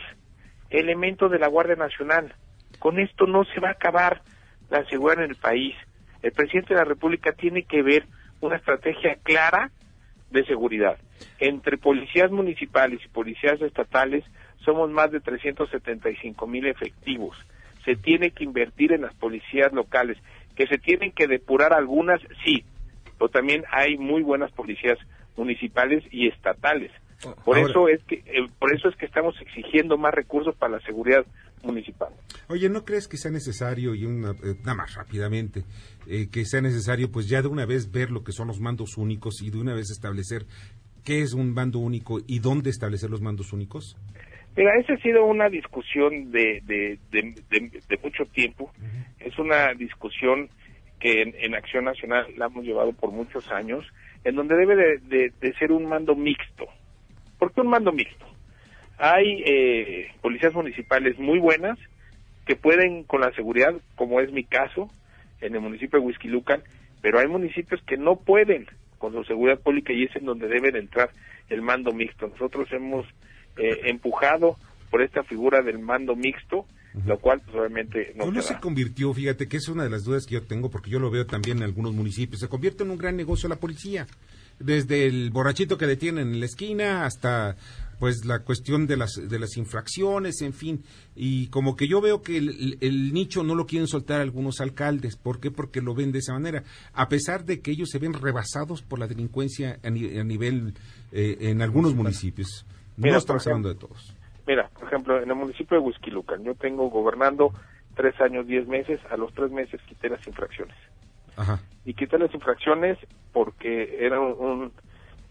elementos 0.69 1.31
de 1.31 1.39
la 1.39 1.47
Guardia 1.47 1.75
Nacional. 1.75 2.33
Con 2.79 2.99
esto 2.99 3.27
no 3.27 3.43
se 3.45 3.59
va 3.59 3.69
a 3.69 3.73
acabar 3.73 4.21
la 4.69 4.85
seguridad 4.85 5.23
en 5.23 5.31
el 5.31 5.35
país. 5.35 5.75
El 6.21 6.31
presidente 6.31 6.73
de 6.73 6.79
la 6.79 6.85
República 6.85 7.33
tiene 7.33 7.63
que 7.63 7.81
ver 7.81 8.05
una 8.41 8.57
estrategia 8.57 9.17
clara 9.23 9.71
de 10.31 10.45
seguridad. 10.45 10.97
Entre 11.39 11.77
policías 11.77 12.31
municipales 12.31 12.99
y 13.03 13.09
policías 13.09 13.61
estatales 13.61 14.23
somos 14.63 14.89
más 14.89 15.11
de 15.11 15.19
375 15.19 16.47
mil 16.47 16.65
efectivos. 16.67 17.35
Se 17.85 17.95
tiene 17.95 18.31
que 18.31 18.43
invertir 18.43 18.91
en 18.93 19.01
las 19.01 19.13
policías 19.15 19.71
locales, 19.73 20.17
que 20.55 20.67
se 20.67 20.77
tienen 20.77 21.11
que 21.11 21.27
depurar 21.27 21.73
algunas, 21.73 22.21
sí, 22.43 22.63
pero 23.19 23.29
también 23.29 23.63
hay 23.71 23.97
muy 23.97 24.23
buenas 24.23 24.51
policías 24.53 24.97
municipales 25.35 26.03
y 26.09 26.27
estatales. 26.27 26.91
Por 27.43 27.57
eso 27.57 27.89
es 27.89 28.01
que 28.05 28.15
eh, 28.15 28.47
por 28.59 28.73
eso 28.73 28.87
es 28.87 28.95
que 28.95 29.05
estamos 29.05 29.35
exigiendo 29.41 29.97
más 29.97 30.13
recursos 30.13 30.55
para 30.55 30.77
la 30.77 30.79
seguridad 30.85 31.25
municipal. 31.63 32.13
Oye, 32.47 32.69
¿no 32.69 32.85
crees 32.85 33.09
que 33.09 33.17
sea 33.17 33.29
necesario 33.29 33.93
y 33.93 34.05
una 34.05 34.31
eh, 34.31 34.55
nada 34.61 34.75
más 34.75 34.95
rápidamente 34.95 35.65
eh, 36.07 36.29
que 36.31 36.45
sea 36.45 36.61
necesario 36.61 37.11
pues 37.11 37.27
ya 37.27 37.41
de 37.41 37.49
una 37.49 37.65
vez 37.65 37.91
ver 37.91 38.09
lo 38.09 38.23
que 38.23 38.31
son 38.31 38.47
los 38.47 38.61
mandos 38.61 38.97
únicos 38.97 39.41
y 39.41 39.49
de 39.49 39.57
una 39.57 39.73
vez 39.73 39.91
establecer 39.91 40.45
qué 41.03 41.21
es 41.21 41.33
un 41.33 41.53
mando 41.53 41.79
único 41.79 42.19
y 42.25 42.39
dónde 42.39 42.69
establecer 42.69 43.09
los 43.09 43.21
mandos 43.21 43.51
únicos? 43.51 43.97
Mira, 44.55 44.77
esa 44.77 44.93
ha 44.93 44.97
sido 44.97 45.25
una 45.25 45.49
discusión 45.49 46.31
de, 46.31 46.61
de, 46.65 47.99
mucho 48.03 48.25
tiempo. 48.25 48.71
Es 49.19 49.37
una 49.37 49.73
discusión 49.73 50.49
que 50.99 51.21
en, 51.21 51.55
Acción 51.55 51.85
Nacional 51.85 52.27
la 52.37 52.47
hemos 52.47 52.65
llevado 52.65 52.93
por 52.93 53.11
muchos 53.11 53.49
años, 53.51 53.85
en 54.23 54.35
donde 54.35 54.55
debe 54.55 54.99
de, 54.99 55.53
ser 55.57 55.71
un 55.71 55.85
mando 55.85 56.15
mixto. 56.15 56.65
¿Por 57.37 57.49
¿Por 57.49 57.53
qué 57.53 57.61
un 57.61 57.67
mando 57.67 57.91
mixto? 57.91 58.25
Hay 58.97 59.43
eh, 59.45 60.11
policías 60.21 60.53
municipales 60.53 61.17
muy 61.17 61.39
buenas 61.39 61.79
que 62.45 62.55
pueden 62.55 63.03
con 63.03 63.21
la 63.21 63.31
seguridad, 63.31 63.73
como 63.95 64.19
es 64.19 64.31
mi 64.31 64.43
caso, 64.43 64.89
en 65.39 65.55
el 65.55 65.61
municipio 65.61 65.99
de 65.99 66.05
Huizquilucan, 66.05 66.63
pero 67.01 67.19
hay 67.19 67.27
municipios 67.27 67.81
que 67.83 67.95
no 67.95 68.17
pueden 68.17 68.67
con 68.97 69.13
su 69.13 69.23
seguridad 69.23 69.59
pública 69.59 69.93
y 69.93 70.03
es 70.03 70.15
en 70.15 70.25
donde 70.25 70.47
deben 70.47 70.75
entrar 70.75 71.11
el 71.49 71.61
mando 71.61 71.93
mixto. 71.93 72.27
Nosotros 72.27 72.67
hemos 72.73 73.05
eh, 73.57 73.81
empujado 73.85 74.57
por 74.89 75.01
esta 75.01 75.23
figura 75.23 75.61
del 75.61 75.79
mando 75.79 76.15
mixto, 76.15 76.65
lo 76.93 77.19
cual 77.19 77.41
pues, 77.41 77.55
obviamente 77.55 78.13
no, 78.15 78.31
no 78.31 78.41
se 78.41 78.59
convirtió, 78.59 79.13
fíjate 79.13 79.47
que 79.47 79.57
es 79.57 79.67
una 79.67 79.83
de 79.83 79.89
las 79.89 80.03
dudas 80.03 80.25
que 80.25 80.35
yo 80.35 80.43
tengo, 80.43 80.69
porque 80.69 80.89
yo 80.89 80.99
lo 80.99 81.11
veo 81.11 81.25
también 81.25 81.57
en 81.57 81.63
algunos 81.63 81.93
municipios, 81.93 82.41
se 82.41 82.47
convierte 82.47 82.83
en 82.83 82.91
un 82.91 82.97
gran 82.97 83.15
negocio 83.15 83.47
la 83.49 83.57
policía. 83.57 84.07
Desde 84.59 85.05
el 85.05 85.29
borrachito 85.31 85.77
que 85.77 85.87
detienen 85.87 86.33
en 86.33 86.39
la 86.41 86.45
esquina 86.45 87.05
hasta 87.05 87.55
pues 87.97 88.25
la 88.25 88.39
cuestión 88.39 88.87
de 88.87 88.97
las 88.97 89.13
de 89.13 89.39
las 89.39 89.55
infracciones, 89.57 90.41
en 90.41 90.53
fin, 90.53 90.83
y 91.15 91.47
como 91.47 91.75
que 91.75 91.87
yo 91.87 92.01
veo 92.01 92.21
que 92.21 92.37
el, 92.37 93.13
nicho 93.13 93.43
no 93.43 93.55
lo 93.55 93.67
quieren 93.67 93.87
soltar 93.87 94.19
algunos 94.19 94.59
alcaldes, 94.59 95.15
¿por 95.15 95.39
qué? 95.39 95.51
Porque 95.51 95.81
lo 95.81 95.93
ven 95.93 96.11
de 96.11 96.19
esa 96.19 96.33
manera, 96.33 96.63
a 96.93 97.07
pesar 97.07 97.45
de 97.45 97.61
que 97.61 97.71
ellos 97.71 97.89
se 97.89 97.99
ven 97.99 98.13
rebasados 98.13 98.81
por 98.81 98.99
la 98.99 99.07
delincuencia 99.07 99.79
a, 99.83 99.89
nivel 99.89 100.73
eh, 101.11 101.37
en 101.41 101.61
algunos 101.61 101.93
municipios. 101.93 102.65
no 102.97 103.17
estamos 103.17 103.45
hablando 103.47 103.69
de 103.69 103.75
todos. 103.75 104.13
Mira, 104.49 104.67
por 104.73 104.87
ejemplo, 104.87 105.21
en 105.21 105.29
el 105.29 105.35
municipio 105.35 105.77
de 105.77 105.85
Huizquilucan, 105.85 106.43
yo 106.43 106.55
tengo 106.55 106.89
gobernando 106.89 107.53
tres 107.93 108.19
años, 108.19 108.47
diez 108.47 108.67
meses, 108.67 108.99
a 109.11 109.15
los 109.15 109.31
tres 109.35 109.51
meses 109.51 109.79
quité 109.87 110.09
las 110.09 110.25
infracciones. 110.25 110.75
Y 111.85 111.93
quité 111.93 112.17
las 112.17 112.33
infracciones 112.33 112.97
porque 113.31 114.03
era 114.03 114.19
un, 114.19 114.71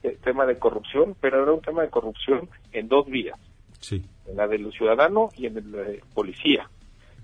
eh, 0.04 0.16
tema 0.22 0.46
de 0.46 0.56
corrupción, 0.60 1.16
pero 1.20 1.42
era 1.42 1.52
un 1.52 1.60
tema 1.60 1.82
de 1.82 1.90
corrupción 1.90 2.48
en 2.70 2.86
dos 2.86 3.06
vías. 3.06 3.36
Sí. 3.80 4.04
En 4.28 4.36
la 4.36 4.46
del 4.46 4.70
ciudadano 4.70 5.30
y 5.36 5.46
en 5.46 5.72
la 5.72 5.82
de 5.82 6.00
policía. 6.14 6.70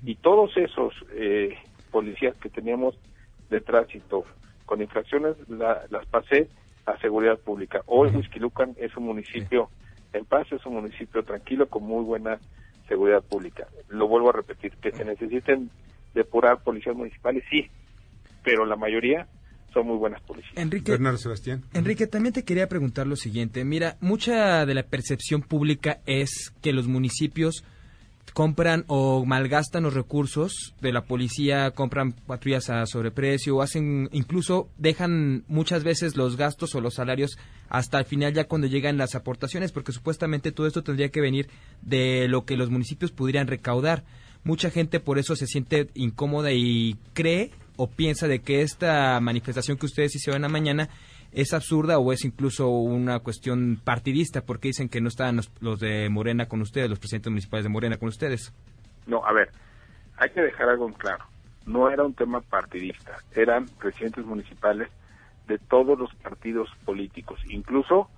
Y 0.03 0.17
todos 0.17 0.51
esos 0.57 0.95
eh, 1.13 1.57
policías 1.93 2.35
que 2.39 2.51
teníamos 2.51 2.99
de 3.51 3.61
tránsito 3.61 4.25
con 4.67 4.83
infracciones 4.83 5.37
las 5.49 6.07
pasé 6.11 6.49
a 6.87 6.99
seguridad 6.99 7.39
pública. 7.39 7.83
Hoy 7.87 8.11
Huizquilucan 8.11 8.75
es 8.79 8.97
un 8.97 9.05
municipio 9.05 9.71
en 10.15 10.25
paz, 10.25 10.47
es 10.53 10.65
un 10.67 10.75
municipio 10.75 11.23
tranquilo 11.23 11.69
con 11.69 11.85
muy 11.85 12.05
buena 12.05 12.39
seguridad 12.89 13.23
pública. 13.23 13.67
Lo 13.89 14.09
vuelvo 14.09 14.31
a 14.31 14.33
repetir, 14.33 14.73
que 14.83 14.93
se 14.93 15.05
necesiten 15.05 15.71
depurar 16.15 16.63
policías 16.63 16.97
municipales, 16.97 17.45
sí, 17.51 17.69
pero 18.43 18.65
la 18.65 18.77
mayoría 18.77 19.27
son 19.73 19.89
muy 19.89 19.97
buenas 19.97 20.23
policías. 20.23 20.57
Enrique, 20.57 20.93
Bernardo 20.93 21.19
Sebastián. 21.19 21.65
Enrique, 21.73 22.07
también 22.07 22.33
te 22.33 22.45
quería 22.45 22.69
preguntar 22.69 23.07
lo 23.07 23.17
siguiente. 23.17 23.65
Mira, 23.65 23.97
mucha 24.01 24.65
de 24.65 24.75
la 24.75 24.85
percepción 24.85 25.43
pública 25.43 26.01
es 26.07 26.55
que 26.63 26.73
los 26.73 26.87
municipios 26.87 27.65
compran 28.35 28.85
o 28.89 29.25
malgastan 29.25 29.85
los 29.85 29.95
recursos 29.95 30.75
de 30.83 30.93
la 30.93 31.05
policía, 31.05 31.71
compran 31.71 32.13
patrullas 32.13 32.69
a 32.69 32.85
sobreprecio, 32.85 33.63
hacen, 33.63 34.11
incluso 34.13 34.69
dejan 34.77 35.45
muchas 35.47 35.85
veces 35.85 36.17
los 36.17 36.37
gastos 36.37 36.75
o 36.75 36.81
los 36.81 36.95
salarios 36.95 37.39
hasta 37.69 38.01
el 38.01 38.05
final 38.05 38.35
ya 38.35 38.45
cuando 38.45 38.67
llegan 38.67 38.99
las 38.99 39.15
aportaciones, 39.15 39.71
porque 39.71 39.93
supuestamente 39.93 40.51
todo 40.51 40.67
esto 40.67 40.83
tendría 40.83 41.11
que 41.11 41.21
venir 41.21 41.49
de 41.81 42.27
lo 42.29 42.45
que 42.45 42.57
los 42.57 42.71
municipios 42.71 43.13
pudieran 43.13 43.47
recaudar. 43.47 44.05
Mucha 44.43 44.69
gente 44.69 44.99
por 44.99 45.19
eso 45.19 45.37
se 45.37 45.47
siente 45.47 45.89
incómoda 45.95 46.53
y 46.53 46.97
cree 47.15 47.53
o 47.77 47.89
piensa 47.89 48.27
de 48.27 48.41
que 48.41 48.63
esta 48.63 49.19
manifestación 49.21 49.79
que 49.79 49.87
ustedes 49.87 50.15
hicieron 50.15 50.43
la 50.43 50.49
mañana 50.49 50.91
es 51.35 51.53
absurda 51.53 51.99
o 51.99 52.13
es 52.13 52.25
incluso 52.25 52.69
una 52.69 53.19
cuestión 53.19 53.81
partidista 53.83 54.43
porque 54.43 54.69
dicen 54.69 54.89
que 54.89 55.01
no 55.01 55.09
estaban 55.09 55.41
los, 55.61 55.81
de 55.81 56.09
Morena 56.09 56.47
con 56.47 56.61
ustedes, 56.61 56.89
los 56.89 57.01
presidentes 57.01 57.31
municipales 57.31 57.65
de 57.65 57.71
Morena 57.71 57.97
con 57.97 58.09
ustedes. 58.09 58.55
No, 59.07 59.27
a 59.27 59.33
ver, 59.33 59.51
hay 60.17 60.31
que 60.31 60.41
dejar 60.41 60.69
algo 60.69 60.87
en 60.87 60.95
claro. 60.95 61.25
No 61.67 61.91
era 61.91 62.05
un 62.05 62.15
tema 62.15 62.41
partidista, 62.41 63.19
eran 63.35 63.67
presidentes 63.67 64.25
municipales 64.25 64.89
de 65.49 65.59
todos 65.59 65.99
los 65.99 66.15
partidos 66.15 66.71
políticos. 66.85 67.41
Incluso 67.49 68.09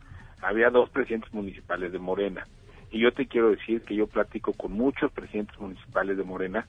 había 0.42 0.68
dos 0.68 0.90
presidentes 0.90 1.32
municipales 1.32 1.92
de 1.92 1.98
Morena. 1.98 2.46
Y 2.90 3.00
yo 3.00 3.12
te 3.12 3.26
quiero 3.26 3.50
decir 3.50 3.80
que 3.82 3.96
yo 3.96 4.06
platico 4.06 4.52
con 4.52 4.72
muchos 4.72 5.10
presidentes 5.10 5.58
municipales 5.58 6.18
de 6.18 6.24
Morena 6.24 6.66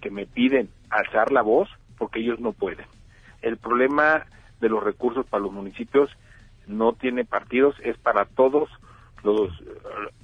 que 0.00 0.10
me 0.10 0.26
piden 0.26 0.70
alzar 0.88 1.30
la 1.30 1.42
voz 1.42 1.68
porque 1.98 2.20
ellos 2.20 2.40
no 2.40 2.52
pueden. 2.52 2.86
El 3.42 3.58
problema 3.58 4.24
de 4.60 4.68
los 4.68 4.82
recursos 4.82 5.26
para 5.26 5.42
los 5.42 5.52
municipios 5.52 6.10
no 6.66 6.92
tiene 6.92 7.24
partidos, 7.24 7.74
es 7.82 7.96
para 7.98 8.24
todos 8.24 8.68
los, 9.24 9.50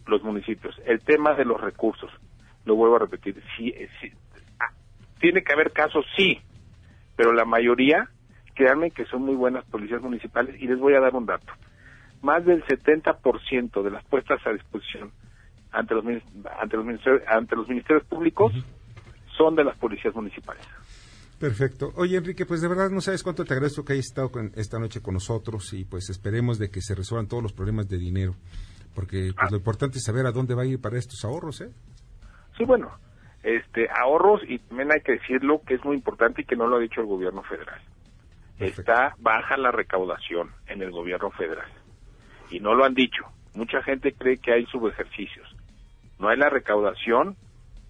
los 0.06 0.22
municipios. 0.22 0.80
El 0.84 1.00
tema 1.00 1.34
de 1.34 1.44
los 1.44 1.60
recursos, 1.60 2.10
lo 2.64 2.74
vuelvo 2.74 2.96
a 2.96 3.00
repetir, 3.00 3.42
sí, 3.56 3.74
ah, 4.60 4.70
tiene 5.20 5.42
que 5.42 5.52
haber 5.52 5.72
casos, 5.72 6.04
sí, 6.16 6.40
pero 7.16 7.32
la 7.32 7.44
mayoría, 7.44 8.08
créanme 8.54 8.90
que 8.90 9.06
son 9.06 9.22
muy 9.22 9.34
buenas 9.34 9.64
policías 9.64 10.02
municipales 10.02 10.60
y 10.60 10.66
les 10.66 10.78
voy 10.78 10.94
a 10.94 11.00
dar 11.00 11.14
un 11.14 11.26
dato. 11.26 11.52
Más 12.22 12.44
del 12.44 12.64
70% 12.64 13.82
de 13.82 13.90
las 13.90 14.04
puestas 14.04 14.44
a 14.46 14.52
disposición 14.52 15.12
ante 15.72 15.94
los, 15.94 16.04
ante 16.58 16.76
los, 16.76 16.86
ministerios, 16.86 17.22
ante 17.26 17.56
los 17.56 17.68
ministerios 17.68 18.04
públicos 18.06 18.52
son 19.36 19.54
de 19.54 19.64
las 19.64 19.76
policías 19.76 20.14
municipales. 20.14 20.66
Perfecto. 21.38 21.92
Oye, 21.96 22.16
Enrique, 22.16 22.46
pues 22.46 22.62
de 22.62 22.68
verdad 22.68 22.88
no 22.90 23.00
sabes 23.02 23.22
cuánto 23.22 23.44
te 23.44 23.52
agradezco 23.52 23.84
que 23.84 23.92
hayas 23.92 24.06
estado 24.06 24.30
esta 24.54 24.78
noche 24.78 25.02
con 25.02 25.14
nosotros 25.14 25.72
y 25.74 25.84
pues 25.84 26.08
esperemos 26.08 26.58
de 26.58 26.70
que 26.70 26.80
se 26.80 26.94
resuelvan 26.94 27.28
todos 27.28 27.42
los 27.42 27.52
problemas 27.52 27.88
de 27.88 27.98
dinero, 27.98 28.34
porque 28.94 29.32
pues 29.38 29.50
lo 29.50 29.58
importante 29.58 29.98
es 29.98 30.04
saber 30.04 30.24
a 30.26 30.32
dónde 30.32 30.54
va 30.54 30.62
a 30.62 30.66
ir 30.66 30.80
para 30.80 30.98
estos 30.98 31.22
ahorros, 31.24 31.60
¿eh? 31.60 31.70
Sí, 32.56 32.64
bueno, 32.64 32.90
este 33.42 33.86
ahorros 33.90 34.40
y 34.48 34.58
también 34.60 34.90
hay 34.92 35.02
que 35.02 35.12
decirlo 35.12 35.60
que 35.66 35.74
es 35.74 35.84
muy 35.84 35.96
importante 35.96 36.40
y 36.40 36.44
que 36.46 36.56
no 36.56 36.66
lo 36.66 36.76
ha 36.76 36.80
dicho 36.80 37.02
el 37.02 37.06
gobierno 37.06 37.42
federal. 37.42 37.82
Está 38.58 39.14
baja 39.18 39.58
la 39.58 39.70
recaudación 39.70 40.50
en 40.66 40.80
el 40.80 40.90
gobierno 40.90 41.30
federal 41.32 41.68
y 42.50 42.60
no 42.60 42.74
lo 42.74 42.86
han 42.86 42.94
dicho. 42.94 43.24
Mucha 43.54 43.82
gente 43.82 44.14
cree 44.14 44.38
que 44.38 44.52
hay 44.52 44.64
subejercicios. 44.66 45.54
No 46.18 46.28
hay 46.28 46.38
la 46.38 46.48
recaudación 46.48 47.36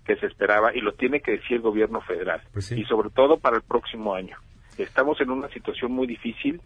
que 0.06 0.16
se 0.16 0.26
esperaba 0.26 0.74
y 0.74 0.80
lo 0.80 0.92
tiene 0.92 1.20
que 1.20 1.32
decir 1.32 1.56
el 1.56 1.62
gobierno 1.62 2.00
federal 2.00 2.40
pues 2.52 2.70
y 2.72 2.84
sobre 2.84 3.10
todo 3.10 3.38
para 3.38 3.56
el 3.56 3.62
próximo 3.62 4.14
año. 4.14 4.36
Estamos 4.78 5.20
en 5.20 5.30
una 5.30 5.48
situación 5.48 5.92
muy 5.92 6.06
difícil 6.06 6.60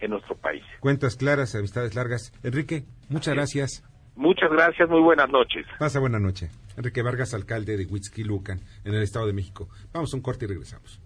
en 0.00 0.10
nuestro 0.10 0.36
país. 0.36 0.62
Cuentas 0.80 1.16
claras, 1.16 1.54
amistades 1.54 1.94
largas. 1.94 2.32
Enrique, 2.42 2.84
muchas 3.08 3.34
gracias. 3.34 3.84
Muchas 4.14 4.50
gracias, 4.50 4.88
muy 4.88 5.00
buenas 5.00 5.30
noches. 5.30 5.64
Pasa 5.78 5.98
buena 5.98 6.18
noche. 6.18 6.50
Enrique 6.76 7.02
Vargas, 7.02 7.32
alcalde 7.34 7.76
de 7.76 7.86
Huitzquilucan, 7.86 8.60
en 8.84 8.94
el 8.94 9.02
Estado 9.02 9.26
de 9.26 9.32
México. 9.32 9.68
Vamos 9.92 10.12
a 10.12 10.16
un 10.16 10.22
corte 10.22 10.44
y 10.44 10.48
regresamos. 10.48 11.00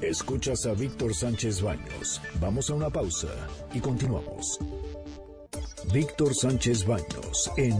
Escuchas 0.00 0.66
a 0.66 0.74
Víctor 0.74 1.14
Sánchez 1.14 1.62
Baños. 1.62 2.20
Vamos 2.40 2.70
a 2.70 2.74
una 2.74 2.90
pausa 2.90 3.28
y 3.72 3.80
continuamos. 3.80 4.58
Víctor 5.92 6.34
Sánchez 6.34 6.84
Baños 6.84 7.50
en 7.56 7.76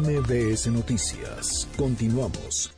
MBS 0.00 0.68
Noticias. 0.68 1.68
Continuamos. 1.76 2.72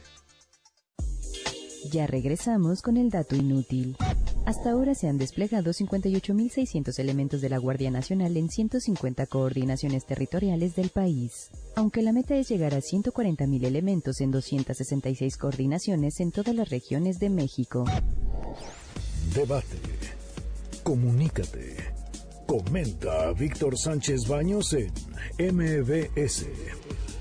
Ya 1.91 2.07
regresamos 2.07 2.83
con 2.83 2.97
el 2.97 3.11
dato 3.11 3.37
inútil. 3.37 3.97
Hasta 4.45 4.71
ahora 4.71 4.95
se 4.95 5.09
han 5.09 5.19
desplegado 5.19 5.71
58.600 5.71 6.99
elementos 6.99 7.41
de 7.41 7.49
la 7.49 7.59
Guardia 7.59 7.91
Nacional 7.91 8.37
en 8.37 8.49
150 8.49 9.27
coordinaciones 9.27 10.05
territoriales 10.05 10.75
del 10.75 10.91
país, 10.91 11.51
aunque 11.77 12.03
la 12.03 12.13
meta 12.13 12.35
es 12.35 12.49
llegar 12.49 12.75
a 12.75 12.79
140.000 12.79 13.65
elementos 13.65 14.21
en 14.21 14.33
266 14.33 15.37
coordinaciones 15.37 16.19
en 16.21 16.33
todas 16.33 16.55
las 16.55 16.71
regiones 16.71 17.19
de 17.19 17.31
México. 17.31 17.85
Debate. 19.35 19.79
Comunícate. 20.83 22.02
Comenta 22.47 23.33
Víctor 23.33 23.79
Sánchez 23.79 24.27
Baños 24.29 24.73
en 24.73 24.93
MBS, 25.55 26.47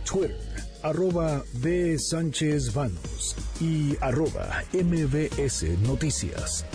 Twitter, 0.04 0.38
arroba 0.84 1.44
B. 1.54 1.98
Sánchez 1.98 2.74
Baños 2.74 3.36
y 3.60 3.96
arroba 4.02 4.64
MBS 4.74 5.64
Noticias. 5.84 6.66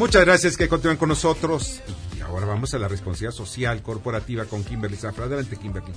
Muchas 0.00 0.24
gracias 0.24 0.56
que 0.56 0.66
continúan 0.66 0.96
con 0.96 1.10
nosotros. 1.10 1.82
Y 2.16 2.20
ahora 2.22 2.46
vamos 2.46 2.72
a 2.72 2.78
la 2.78 2.88
responsabilidad 2.88 3.32
social 3.32 3.82
corporativa 3.82 4.46
con 4.46 4.64
Kimberly 4.64 4.96
Zafra. 4.96 5.26
Adelante, 5.26 5.56
Kimberly. 5.56 5.92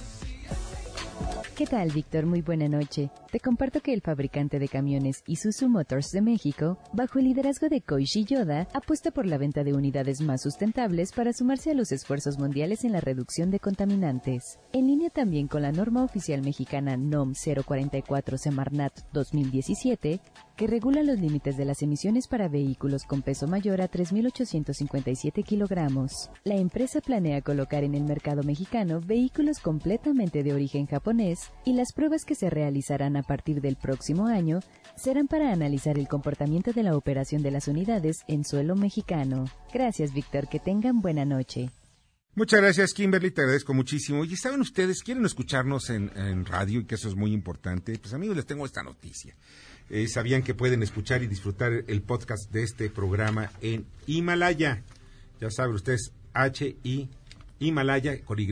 ¿Qué 1.55 1.67
tal, 1.67 1.91
Víctor? 1.91 2.25
Muy 2.25 2.41
buena 2.41 2.67
noche. 2.67 3.11
te 3.31 3.39
comparto 3.39 3.79
que 3.79 3.93
el 3.93 4.01
fabricante 4.01 4.57
de 4.57 4.67
camiones 4.67 5.23
Isuzu 5.27 5.69
Motors 5.69 6.09
de 6.09 6.21
México, 6.21 6.79
bajo 6.93 7.19
el 7.19 7.25
liderazgo 7.25 7.69
de 7.69 7.81
Koichi 7.81 8.25
Yoda, 8.25 8.67
apuesta 8.73 9.11
por 9.11 9.27
la 9.27 9.37
venta 9.37 9.63
de 9.63 9.73
unidades 9.73 10.19
más 10.21 10.41
sustentables 10.41 11.11
para 11.11 11.31
sumarse 11.31 11.69
a 11.69 11.75
los 11.75 11.91
esfuerzos 11.91 12.39
mundiales 12.39 12.83
en 12.83 12.91
la 12.91 13.01
reducción 13.01 13.51
de 13.51 13.59
contaminantes. 13.59 14.57
En 14.71 14.87
línea 14.87 15.11
también 15.11 15.47
con 15.47 15.61
la 15.61 15.71
norma 15.71 16.03
oficial 16.03 16.41
mexicana 16.41 16.97
NOM 16.97 17.33
044 17.33 18.39
Semarnat 18.39 18.99
2017, 19.13 20.21
que 20.55 20.67
regula 20.67 21.03
los 21.03 21.19
límites 21.19 21.57
de 21.57 21.65
las 21.65 21.81
emisiones 21.81 22.27
para 22.27 22.47
vehículos 22.47 23.03
con 23.03 23.21
peso 23.21 23.47
mayor 23.47 23.81
a 23.81 23.89
3.857 23.89 25.43
kilogramos. 25.43 26.29
La 26.43 26.55
empresa 26.55 27.01
planea 27.01 27.41
colocar 27.41 27.83
en 27.83 27.95
el 27.95 28.03
mercado 28.03 28.43
mexicano 28.43 29.01
vehículos 29.01 29.59
completamente 29.59 30.43
de 30.43 30.53
origen 30.53 30.85
japonés 30.85 31.51
y 31.65 31.73
las 31.73 31.93
pruebas 31.93 32.25
que 32.25 32.35
se 32.35 32.49
realizarán 32.49 33.17
a 33.17 33.23
partir 33.23 33.61
del 33.61 33.75
próximo 33.75 34.27
año 34.27 34.59
serán 34.95 35.27
para 35.27 35.51
analizar 35.51 35.97
el 35.97 36.07
comportamiento 36.07 36.71
de 36.71 36.83
la 36.83 36.95
operación 36.95 37.41
de 37.41 37.51
las 37.51 37.67
unidades 37.67 38.23
en 38.27 38.43
suelo 38.43 38.75
mexicano. 38.75 39.45
Gracias, 39.73 40.13
Víctor. 40.13 40.47
Que 40.47 40.59
tengan 40.59 41.01
buena 41.01 41.25
noche. 41.25 41.69
Muchas 42.35 42.61
gracias, 42.61 42.93
Kimberly, 42.93 43.29
te 43.29 43.41
agradezco 43.41 43.75
muchísimo. 43.75 44.25
Y 44.25 44.35
saben 44.35 44.61
ustedes, 44.61 45.03
quieren 45.03 45.23
escucharnos 45.23 45.91
en, 45.91 46.11
en 46.15 46.45
radio 46.45 46.79
y 46.79 46.85
que 46.85 46.95
eso 46.95 47.07
es 47.07 47.15
muy 47.15 47.31
importante. 47.31 47.97
Pues 47.99 48.13
amigos, 48.13 48.35
les 48.35 48.45
tengo 48.47 48.65
esta 48.65 48.81
noticia. 48.81 49.35
Eh, 49.89 50.07
sabían 50.07 50.43
que 50.43 50.53
pueden 50.53 50.81
escuchar 50.81 51.23
y 51.23 51.27
disfrutar 51.27 51.83
el 51.87 52.01
podcast 52.01 52.51
de 52.51 52.63
este 52.63 52.89
programa 52.89 53.51
en 53.61 53.85
Himalaya. 54.07 54.81
Ya 55.39 55.51
saben 55.51 55.75
ustedes, 55.75 56.11
H-I, 56.33 57.09
Himalaya 57.59 58.21
con 58.21 58.39
Y 58.39 58.47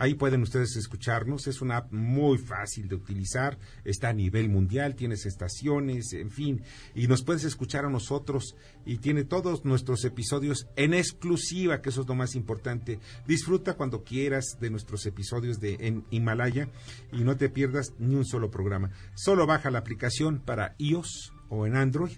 Ahí 0.00 0.14
pueden 0.14 0.40
ustedes 0.40 0.76
escucharnos. 0.76 1.46
Es 1.46 1.60
una 1.60 1.76
app 1.76 1.92
muy 1.92 2.38
fácil 2.38 2.88
de 2.88 2.94
utilizar. 2.94 3.58
Está 3.84 4.08
a 4.08 4.14
nivel 4.14 4.48
mundial, 4.48 4.96
tienes 4.96 5.26
estaciones, 5.26 6.14
en 6.14 6.30
fin. 6.30 6.62
Y 6.94 7.06
nos 7.06 7.22
puedes 7.22 7.44
escuchar 7.44 7.84
a 7.84 7.90
nosotros. 7.90 8.56
Y 8.86 8.96
tiene 8.96 9.24
todos 9.24 9.66
nuestros 9.66 10.02
episodios 10.06 10.66
en 10.76 10.94
exclusiva, 10.94 11.82
que 11.82 11.90
eso 11.90 12.00
es 12.00 12.08
lo 12.08 12.14
más 12.14 12.34
importante. 12.34 12.98
Disfruta 13.26 13.74
cuando 13.74 14.02
quieras 14.02 14.56
de 14.58 14.70
nuestros 14.70 15.04
episodios 15.04 15.60
de 15.60 15.76
en 15.80 16.06
Himalaya 16.08 16.70
y 17.12 17.22
no 17.22 17.36
te 17.36 17.50
pierdas 17.50 17.92
ni 17.98 18.14
un 18.14 18.24
solo 18.24 18.50
programa. 18.50 18.92
Solo 19.14 19.46
baja 19.46 19.70
la 19.70 19.80
aplicación 19.80 20.40
para 20.40 20.76
iOS 20.78 21.34
o 21.50 21.66
en 21.66 21.76
Android 21.76 22.12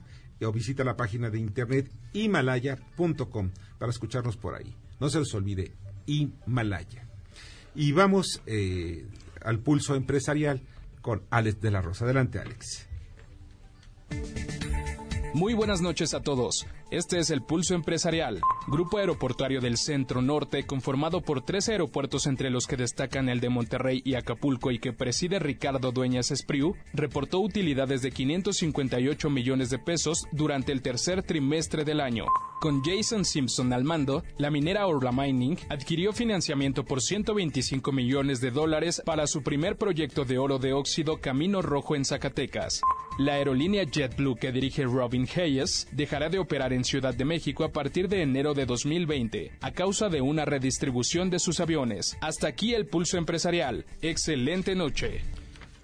o 0.45 0.53
visita 0.53 0.85
la 0.85 0.97
página 0.97 1.31
de 1.31 1.39
internet 1.41 1.91
himalaya.com 2.13 3.51
para 3.79 3.91
escucharnos 3.91 4.37
por 4.37 4.55
ahí. 4.55 4.77
No 5.01 5.09
se 5.09 5.19
les 5.19 5.35
olvide, 5.35 5.73
Himalaya. 6.07 7.12
Y 7.75 7.93
vamos 7.93 8.43
eh, 8.47 9.07
al 9.43 9.59
pulso 9.59 9.95
empresarial 9.95 10.61
con 11.01 11.23
Alex 11.31 11.61
de 11.61 11.71
la 11.71 11.83
Rosa. 11.83 12.05
Adelante, 12.05 12.39
Alex. 12.39 12.87
Muy 15.35 15.55
buenas 15.55 15.81
noches 15.81 16.15
a 16.15 16.21
todos. 16.21 16.67
Este 16.93 17.19
es 17.19 17.31
el 17.31 17.41
Pulso 17.41 17.75
Empresarial, 17.75 18.43
grupo 18.67 18.99
aeroportuario 18.99 19.63
del 19.63 19.79
Centro 19.79 20.21
Norte 20.21 20.67
conformado 20.67 21.23
por 21.23 21.41
tres 21.41 21.71
aeropuertos 21.71 22.27
entre 22.27 22.51
los 22.51 22.67
que 22.67 22.77
destacan 22.77 23.31
el 23.31 23.41
de 23.41 23.49
Monterrey 23.49 24.03
y 24.05 24.13
Acapulco 24.13 24.71
y 24.71 24.79
que 24.79 24.93
preside 24.93 25.39
Ricardo 25.39 25.91
Dueñas 25.91 26.31
Espriu, 26.31 26.77
reportó 26.93 27.41
utilidades 27.41 28.03
de 28.03 28.11
558 28.11 29.31
millones 29.31 29.71
de 29.71 29.79
pesos 29.79 30.27
durante 30.33 30.71
el 30.71 30.83
tercer 30.83 31.23
trimestre 31.23 31.87
del 31.87 31.99
año. 31.99 32.27
Con 32.61 32.83
Jason 32.85 33.25
Simpson 33.25 33.73
al 33.73 33.85
mando, 33.85 34.23
la 34.37 34.51
minera 34.51 34.87
Orla 34.87 35.13
Mining 35.13 35.57
adquirió 35.71 36.13
financiamiento 36.13 36.85
por 36.85 37.01
125 37.01 37.91
millones 37.91 38.43
de 38.43 38.51
dólares 38.51 39.03
para 39.05 39.27
su 39.27 39.43
primer 39.43 39.79
proyecto 39.79 40.27
de 40.27 40.37
oro 40.37 40.59
de 40.59 40.75
óxido 40.75 41.23
Camino 41.23 41.63
Rojo 41.63 41.97
en 41.97 42.05
Zacatecas. 42.05 42.83
La 43.19 43.35
aerolínea 43.35 43.85
JetBlue 43.85 44.37
que 44.37 44.53
dirige 44.53 44.85
Robin 44.85 45.27
Hayes 45.35 45.89
dejará 45.93 46.29
de 46.29 46.39
operar 46.39 46.73
en 46.73 46.82
Ciudad 46.85 47.15
de 47.15 47.25
México 47.25 47.65
a 47.65 47.73
partir 47.73 48.09
de 48.09 48.23
enero 48.23 48.55
de 48.55 48.67
2020 48.67 49.53
a 49.61 49.71
causa 49.73 50.09
de 50.09 50.21
una 50.21 50.45
redistribución 50.45 51.31
de 51.31 51.39
sus 51.39 51.61
aviones. 51.61 52.17
Hasta 52.21 52.49
aquí 52.49 52.75
el 52.75 52.87
pulso 52.87 53.19
empresarial. 53.19 53.85
Excelente 54.01 54.75
noche. 54.75 55.23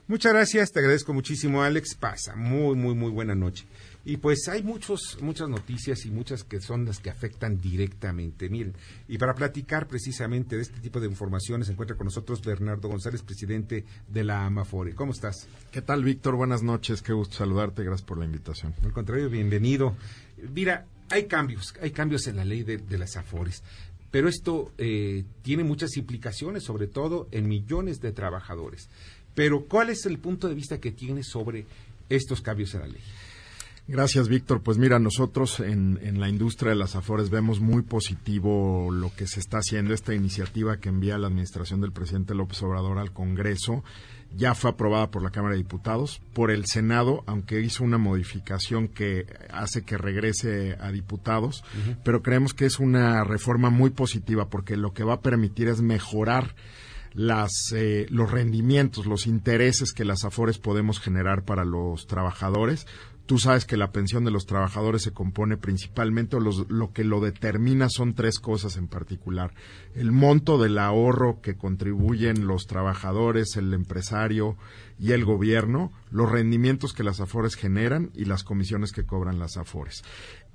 Muchas 0.08 0.32
gracias, 0.32 0.72
te 0.72 0.78
agradezco 0.78 1.12
muchísimo 1.12 1.62
Alex. 1.62 1.94
Pasa, 1.94 2.34
muy, 2.34 2.74
muy, 2.76 2.94
muy 2.94 3.10
buena 3.10 3.34
noche. 3.34 3.66
Y 4.06 4.16
pues 4.16 4.48
hay 4.48 4.62
muchos, 4.62 5.18
muchas 5.20 5.50
noticias 5.50 6.06
y 6.06 6.10
muchas 6.10 6.44
que 6.44 6.62
son 6.62 6.86
las 6.86 6.98
que 6.98 7.10
afectan 7.10 7.60
directamente. 7.60 8.48
Miren, 8.48 8.72
y 9.06 9.18
para 9.18 9.34
platicar 9.34 9.86
precisamente 9.86 10.56
de 10.56 10.62
este 10.62 10.80
tipo 10.80 10.98
de 10.98 11.08
informaciones 11.08 11.66
se 11.66 11.74
encuentra 11.74 11.94
con 11.94 12.06
nosotros 12.06 12.40
Bernardo 12.40 12.88
González, 12.88 13.20
presidente 13.20 13.84
de 14.08 14.24
la 14.24 14.46
AMAFORE. 14.46 14.94
¿Cómo 14.94 15.12
estás? 15.12 15.46
¿Qué 15.70 15.82
tal, 15.82 16.02
Víctor? 16.04 16.36
Buenas 16.36 16.62
noches, 16.62 17.02
qué 17.02 17.12
gusto 17.12 17.36
saludarte, 17.36 17.84
gracias 17.84 18.08
por 18.08 18.16
la 18.16 18.24
invitación. 18.24 18.74
Al 18.82 18.94
contrario, 18.94 19.28
bienvenido. 19.28 19.94
Mira, 20.54 20.86
hay 21.10 21.26
cambios, 21.26 21.74
hay 21.82 21.90
cambios 21.90 22.26
en 22.28 22.36
la 22.36 22.46
ley 22.46 22.62
de, 22.62 22.80
las 22.96 23.18
AFORES. 23.18 23.62
Pero 24.10 24.30
esto 24.30 24.72
eh, 24.78 25.24
tiene 25.42 25.64
muchas 25.64 25.98
implicaciones, 25.98 26.64
sobre 26.64 26.86
todo 26.86 27.28
en 27.30 27.46
millones 27.46 28.00
de 28.00 28.12
trabajadores. 28.12 28.88
Pero, 29.38 29.66
¿cuál 29.66 29.88
es 29.88 30.04
el 30.04 30.18
punto 30.18 30.48
de 30.48 30.56
vista 30.56 30.80
que 30.80 30.90
tienes 30.90 31.28
sobre 31.28 31.64
estos 32.08 32.40
cambios 32.40 32.74
en 32.74 32.80
la 32.80 32.88
ley? 32.88 33.00
Gracias, 33.86 34.26
Víctor. 34.28 34.62
Pues 34.62 34.78
mira, 34.78 34.98
nosotros 34.98 35.60
en, 35.60 36.00
en, 36.02 36.18
la 36.18 36.28
industria 36.28 36.70
de 36.70 36.76
las 36.76 36.96
Afores 36.96 37.30
vemos 37.30 37.60
muy 37.60 37.82
positivo 37.82 38.90
lo 38.90 39.14
que 39.14 39.28
se 39.28 39.38
está 39.38 39.58
haciendo, 39.58 39.94
esta 39.94 40.12
iniciativa 40.12 40.78
que 40.78 40.88
envía 40.88 41.18
la 41.18 41.28
administración 41.28 41.80
del 41.80 41.92
presidente 41.92 42.34
López 42.34 42.60
Obrador 42.64 42.98
al 42.98 43.12
Congreso. 43.12 43.84
Ya 44.36 44.56
fue 44.56 44.70
aprobada 44.70 45.12
por 45.12 45.22
la 45.22 45.30
Cámara 45.30 45.54
de 45.54 45.62
Diputados, 45.62 46.20
por 46.32 46.50
el 46.50 46.66
Senado, 46.66 47.22
aunque 47.26 47.60
hizo 47.60 47.84
una 47.84 47.96
modificación 47.96 48.88
que 48.88 49.24
hace 49.52 49.82
que 49.82 49.98
regrese 49.98 50.76
a 50.80 50.90
diputados, 50.90 51.62
pero 52.02 52.24
creemos 52.24 52.54
que 52.54 52.66
es 52.66 52.80
una 52.80 53.22
reforma 53.22 53.70
muy 53.70 53.90
positiva 53.90 54.48
porque 54.50 54.76
lo 54.76 54.92
que 54.92 55.04
va 55.04 55.14
a 55.14 55.20
permitir 55.20 55.68
es 55.68 55.80
mejorar 55.80 56.56
las, 57.18 57.72
eh, 57.74 58.06
los 58.10 58.30
rendimientos, 58.30 59.04
los 59.04 59.26
intereses 59.26 59.92
que 59.92 60.04
las 60.04 60.24
AFORES 60.24 60.58
podemos 60.58 61.00
generar 61.00 61.42
para 61.42 61.64
los 61.64 62.06
trabajadores, 62.06 62.86
Tú 63.28 63.36
sabes 63.36 63.66
que 63.66 63.76
la 63.76 63.92
pensión 63.92 64.24
de 64.24 64.30
los 64.30 64.46
trabajadores 64.46 65.02
se 65.02 65.12
compone 65.12 65.58
principalmente, 65.58 66.36
o 66.36 66.40
lo 66.40 66.92
que 66.94 67.04
lo 67.04 67.20
determina 67.20 67.90
son 67.90 68.14
tres 68.14 68.38
cosas 68.38 68.78
en 68.78 68.88
particular. 68.88 69.52
El 69.94 70.12
monto 70.12 70.56
del 70.56 70.78
ahorro 70.78 71.42
que 71.42 71.54
contribuyen 71.54 72.46
los 72.46 72.66
trabajadores, 72.66 73.56
el 73.56 73.74
empresario 73.74 74.56
y 74.98 75.12
el 75.12 75.26
gobierno, 75.26 75.92
los 76.10 76.32
rendimientos 76.32 76.94
que 76.94 77.04
las 77.04 77.20
AFORES 77.20 77.56
generan 77.56 78.12
y 78.14 78.24
las 78.24 78.44
comisiones 78.44 78.92
que 78.92 79.04
cobran 79.04 79.38
las 79.38 79.58
AFORES. 79.58 80.04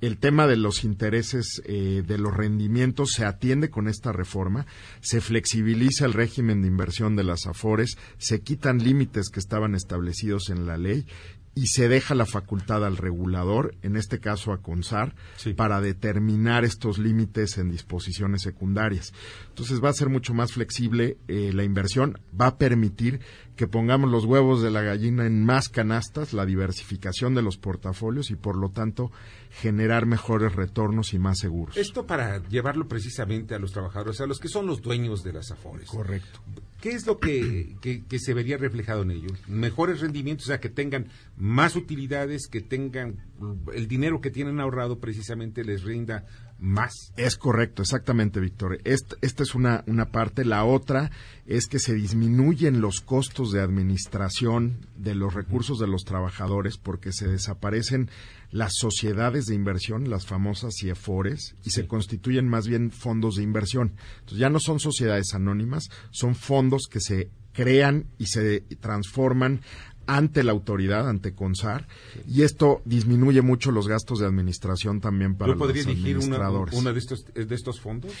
El 0.04 0.18
tema 0.18 0.46
de 0.46 0.58
los 0.58 0.84
intereses 0.84 1.62
eh, 1.64 2.02
de 2.06 2.18
los 2.18 2.36
rendimientos 2.36 3.12
se 3.12 3.24
atiende 3.24 3.70
con 3.70 3.88
esta 3.88 4.12
reforma, 4.12 4.66
se 5.00 5.22
flexibiliza 5.22 6.04
el 6.04 6.12
régimen 6.12 6.60
de 6.60 6.68
inversión 6.68 7.16
de 7.16 7.24
las 7.24 7.46
AFORES, 7.46 7.96
se 8.18 8.42
quitan 8.42 8.84
límites 8.84 9.30
que 9.30 9.40
estaban 9.40 9.74
establecidos 9.74 10.50
en 10.50 10.66
la 10.66 10.76
ley 10.76 11.06
y 11.54 11.68
se 11.68 11.88
deja 11.88 12.14
la 12.14 12.26
facultad 12.26 12.84
al 12.84 12.96
regulador, 12.96 13.74
en 13.82 13.96
este 13.96 14.18
caso 14.18 14.52
a 14.52 14.58
CONSAR, 14.58 15.14
para 15.56 15.80
determinar 15.80 16.64
estos 16.64 16.98
límites 16.98 17.58
en 17.58 17.70
disposiciones 17.70 18.42
secundarias. 18.42 19.12
Entonces 19.48 19.82
va 19.82 19.90
a 19.90 19.94
ser 19.94 20.08
mucho 20.08 20.34
más 20.34 20.52
flexible 20.52 21.16
eh, 21.28 21.52
la 21.52 21.64
inversión, 21.64 22.18
va 22.38 22.48
a 22.48 22.58
permitir 22.58 23.20
que 23.56 23.68
pongamos 23.68 24.10
los 24.10 24.24
huevos 24.24 24.62
de 24.62 24.70
la 24.70 24.82
gallina 24.82 25.26
en 25.26 25.44
más 25.44 25.68
canastas, 25.68 26.32
la 26.32 26.44
diversificación 26.44 27.34
de 27.34 27.42
los 27.42 27.56
portafolios 27.56 28.30
y 28.30 28.36
por 28.36 28.56
lo 28.56 28.70
tanto 28.70 29.12
generar 29.50 30.06
mejores 30.06 30.54
retornos 30.54 31.14
y 31.14 31.20
más 31.20 31.38
seguros. 31.38 31.76
Esto 31.76 32.04
para 32.04 32.42
llevarlo 32.48 32.88
precisamente 32.88 33.54
a 33.54 33.60
los 33.60 33.72
trabajadores, 33.72 34.20
a 34.20 34.26
los 34.26 34.40
que 34.40 34.48
son 34.48 34.66
los 34.66 34.82
dueños 34.82 35.22
de 35.22 35.32
las 35.32 35.52
afores. 35.52 35.88
Correcto. 35.88 36.40
¿Qué 36.84 36.90
es 36.90 37.06
lo 37.06 37.18
que, 37.18 37.76
que, 37.80 38.18
se 38.18 38.34
vería 38.34 38.58
reflejado 38.58 39.04
en 39.04 39.12
ellos? 39.12 39.32
Mejores 39.48 40.02
rendimientos, 40.02 40.44
o 40.44 40.48
sea, 40.48 40.60
que 40.60 40.68
tengan 40.68 41.06
más 41.38 41.76
utilidades, 41.76 42.46
que 42.46 42.60
tengan 42.60 43.24
el 43.72 43.88
dinero 43.88 44.20
que 44.20 44.30
tienen 44.30 44.60
ahorrado 44.60 44.98
precisamente 44.98 45.64
les 45.64 45.82
rinda 45.82 46.26
más. 46.58 47.12
Es 47.16 47.36
correcto, 47.36 47.82
exactamente, 47.82 48.40
Víctor. 48.40 48.78
Esta, 48.84 49.16
es 49.20 49.54
una, 49.54 49.84
una 49.86 50.06
parte. 50.06 50.44
La 50.44 50.64
otra 50.64 51.10
es 51.46 51.66
que 51.66 51.78
se 51.78 51.94
disminuyen 51.94 52.80
los 52.80 53.00
costos 53.00 53.52
de 53.52 53.60
administración 53.60 54.86
de 54.96 55.14
los 55.14 55.34
recursos 55.34 55.78
de 55.78 55.86
los 55.86 56.04
trabajadores 56.04 56.78
porque 56.78 57.12
se 57.12 57.28
desaparecen 57.28 58.10
las 58.50 58.74
sociedades 58.76 59.46
de 59.46 59.54
inversión, 59.54 60.08
las 60.08 60.26
famosas 60.26 60.74
CIEFORES, 60.78 61.56
y 61.64 61.70
se 61.70 61.86
constituyen 61.86 62.48
más 62.48 62.68
bien 62.68 62.90
fondos 62.90 63.36
de 63.36 63.42
inversión. 63.42 63.94
Entonces 64.20 64.38
ya 64.38 64.48
no 64.48 64.60
son 64.60 64.80
sociedades 64.80 65.34
anónimas, 65.34 65.88
son 66.10 66.34
fondos 66.34 66.86
que 66.88 67.00
se 67.00 67.30
crean 67.52 68.06
y 68.18 68.26
se 68.26 68.60
transforman 68.80 69.60
ante 70.06 70.42
la 70.42 70.52
autoridad, 70.52 71.08
ante 71.08 71.34
CONSAR, 71.34 71.86
y 72.28 72.42
esto 72.42 72.82
disminuye 72.84 73.42
mucho 73.42 73.70
los 73.70 73.88
gastos 73.88 74.20
de 74.20 74.26
administración 74.26 75.00
también 75.00 75.36
para 75.36 75.54
los 75.54 75.86
administradores. 75.86 76.74
uno 76.74 76.92
de 76.92 76.98
estos, 76.98 77.26
de 77.34 77.54
estos 77.54 77.80
fondos? 77.80 78.12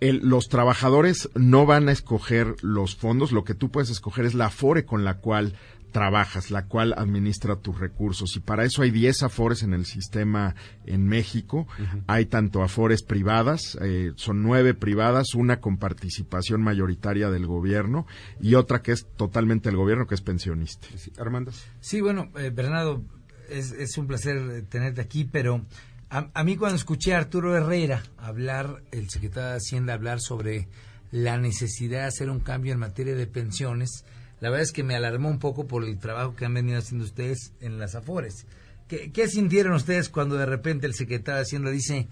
los 0.00 0.48
trabajadores 0.48 1.30
no 1.34 1.64
van 1.64 1.88
a 1.88 1.92
escoger 1.92 2.56
los 2.60 2.96
fondos, 2.96 3.30
lo 3.30 3.44
que 3.44 3.54
tú 3.54 3.70
puedes 3.70 3.90
escoger 3.90 4.24
es 4.24 4.34
la 4.34 4.50
FORE 4.50 4.84
con 4.84 5.04
la 5.04 5.18
cual 5.18 5.54
trabajas, 5.92 6.50
la 6.50 6.66
cual 6.66 6.94
administra 6.96 7.56
tus 7.56 7.78
recursos. 7.78 8.34
Y 8.36 8.40
para 8.40 8.64
eso 8.64 8.82
hay 8.82 8.90
10 8.90 9.22
afores 9.22 9.62
en 9.62 9.74
el 9.74 9.84
sistema 9.84 10.54
en 10.86 11.06
México. 11.06 11.68
Hay 12.06 12.26
tanto 12.26 12.62
afores 12.62 13.02
privadas, 13.02 13.78
eh, 13.80 14.12
son 14.16 14.42
nueve 14.42 14.74
privadas, 14.74 15.34
una 15.34 15.60
con 15.60 15.76
participación 15.76 16.62
mayoritaria 16.62 17.30
del 17.30 17.46
gobierno 17.46 18.06
y 18.40 18.54
otra 18.54 18.82
que 18.82 18.92
es 18.92 19.06
totalmente 19.16 19.68
el 19.68 19.76
gobierno, 19.76 20.06
que 20.06 20.14
es 20.14 20.22
pensionista. 20.22 20.88
Armando. 21.18 21.52
Sí, 21.80 22.00
bueno, 22.00 22.30
eh, 22.36 22.50
Bernardo, 22.52 23.02
es, 23.48 23.72
es, 23.72 23.96
un 23.98 24.06
placer 24.06 24.64
tenerte 24.68 25.00
aquí, 25.00 25.24
pero 25.24 25.64
a, 26.10 26.30
a, 26.32 26.44
mí 26.44 26.56
cuando 26.56 26.76
escuché 26.76 27.14
a 27.14 27.18
Arturo 27.18 27.56
Herrera 27.56 28.02
hablar, 28.16 28.82
el 28.90 29.10
secretario 29.10 29.50
de 29.50 29.56
Hacienda, 29.56 29.94
hablar 29.94 30.20
sobre 30.20 30.68
la 31.10 31.36
necesidad 31.36 32.00
de 32.00 32.06
hacer 32.06 32.30
un 32.30 32.40
cambio 32.40 32.72
en 32.72 32.80
materia 32.80 33.14
de 33.14 33.26
pensiones, 33.26 34.04
la 34.42 34.50
verdad 34.50 34.64
es 34.64 34.72
que 34.72 34.82
me 34.82 34.96
alarmó 34.96 35.30
un 35.30 35.38
poco 35.38 35.68
por 35.68 35.84
el 35.84 36.00
trabajo 36.00 36.34
que 36.34 36.44
han 36.44 36.52
venido 36.52 36.76
haciendo 36.76 37.04
ustedes 37.04 37.52
en 37.60 37.78
las 37.78 37.94
Afores. 37.94 38.44
¿Qué, 38.88 39.12
qué 39.12 39.28
sintieron 39.28 39.72
ustedes 39.72 40.08
cuando 40.08 40.36
de 40.36 40.46
repente 40.46 40.84
el 40.88 40.94
secretario 40.94 41.36
de 41.36 41.42
Hacienda 41.42 41.70
dice, 41.70 42.08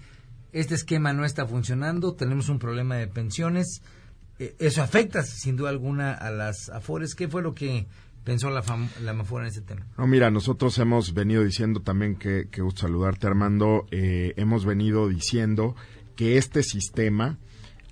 este 0.53 0.75
esquema 0.75 1.11
no 1.11 1.25
está 1.25 1.45
funcionando, 1.45 2.13
tenemos 2.13 2.47
un 2.47 2.57
problema 2.57 2.95
de 2.95 3.07
pensiones? 3.07 3.81
Eh, 4.39 4.55
eso 4.59 4.81
afecta 4.81 5.23
sin 5.23 5.57
duda 5.57 5.71
alguna 5.71 6.13
a 6.13 6.31
las 6.31 6.69
Afores. 6.69 7.15
¿Qué 7.15 7.27
fue 7.27 7.41
lo 7.41 7.53
que 7.53 7.85
pensó 8.23 8.49
la, 8.49 8.63
la 9.01 9.11
Mafora 9.11 9.43
en 9.43 9.49
ese 9.49 9.61
tema? 9.61 9.85
No, 9.97 10.07
mira, 10.07 10.31
nosotros 10.31 10.77
hemos 10.77 11.13
venido 11.13 11.43
diciendo 11.43 11.81
también 11.81 12.15
que, 12.15 12.47
que 12.49 12.61
gusto 12.61 12.83
saludarte, 12.83 13.27
Armando. 13.27 13.87
Eh, 13.91 14.35
hemos 14.37 14.63
venido 14.63 15.09
diciendo 15.09 15.75
que 16.15 16.37
este 16.37 16.63
sistema 16.63 17.39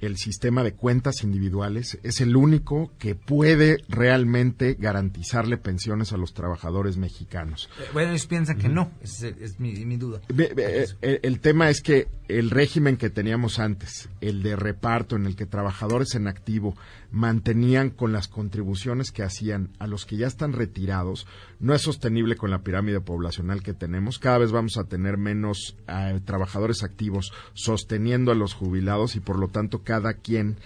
el 0.02 0.18
sistema 0.18 0.64
de 0.64 0.74
cuentas 0.74 1.24
individuales 1.24 2.00
es 2.04 2.22
el 2.22 2.36
único 2.36 2.91
que 2.97 3.16
puede 3.16 3.78
realmente 3.89 4.76
garantizarle 4.80 5.58
pensiones 5.58 6.14
a 6.14 6.18
los 6.18 6.34
trabajadores 6.34 6.97
mexicanos. 6.97 7.70
Eh, 7.80 7.84
bueno, 7.93 8.12
ellos 8.12 8.28
piensan 8.28 8.58
que 8.58 8.70
no, 8.70 8.91
es, 9.02 9.24
es 9.24 9.60
mi, 9.60 9.86
mi, 9.86 9.97
duda. 9.97 10.22
El, 10.30 11.20
el, 11.22 11.39
tema 11.39 11.70
es 11.70 11.82
que 11.82 12.08
el 12.28 12.50
régimen 12.50 12.97
que 12.97 13.10
teníamos 13.10 13.60
antes, 13.60 14.10
el 14.22 14.41
de 14.43 14.56
reparto 14.56 15.16
en 15.16 15.26
el 15.26 15.36
que 15.36 15.45
trabajadores 15.45 16.16
en 16.16 16.28
activo 16.28 16.76
mantenían 17.12 17.89
con 17.89 18.12
las 18.12 18.28
contribuciones 18.28 19.12
que 19.12 19.24
hacían 19.24 19.70
a 19.80 19.88
los 19.88 20.05
que 20.05 20.18
ya 20.18 20.28
están 20.28 20.53
retirados, 20.53 21.28
no 21.60 21.74
es 21.74 21.82
sostenible 21.82 22.36
con 22.36 22.51
la 22.51 22.64
pirámide 22.64 23.01
poblacional 23.01 23.64
que 23.64 23.74
tenemos. 23.74 24.20
Cada 24.20 24.38
vez 24.38 24.51
vamos 24.51 24.78
a 24.78 24.84
tener 24.84 25.18
menos 25.18 25.76
eh, 25.88 26.20
trabajadores 26.24 26.84
activos 26.84 27.32
sosteniendo 27.53 28.32
a 28.32 28.36
los 28.36 28.53
jubilados 28.53 29.16
y 29.16 29.20
por 29.20 29.39
lo 29.39 29.47
tanto 29.47 29.84
cada 29.84 30.14
quien 30.14 30.57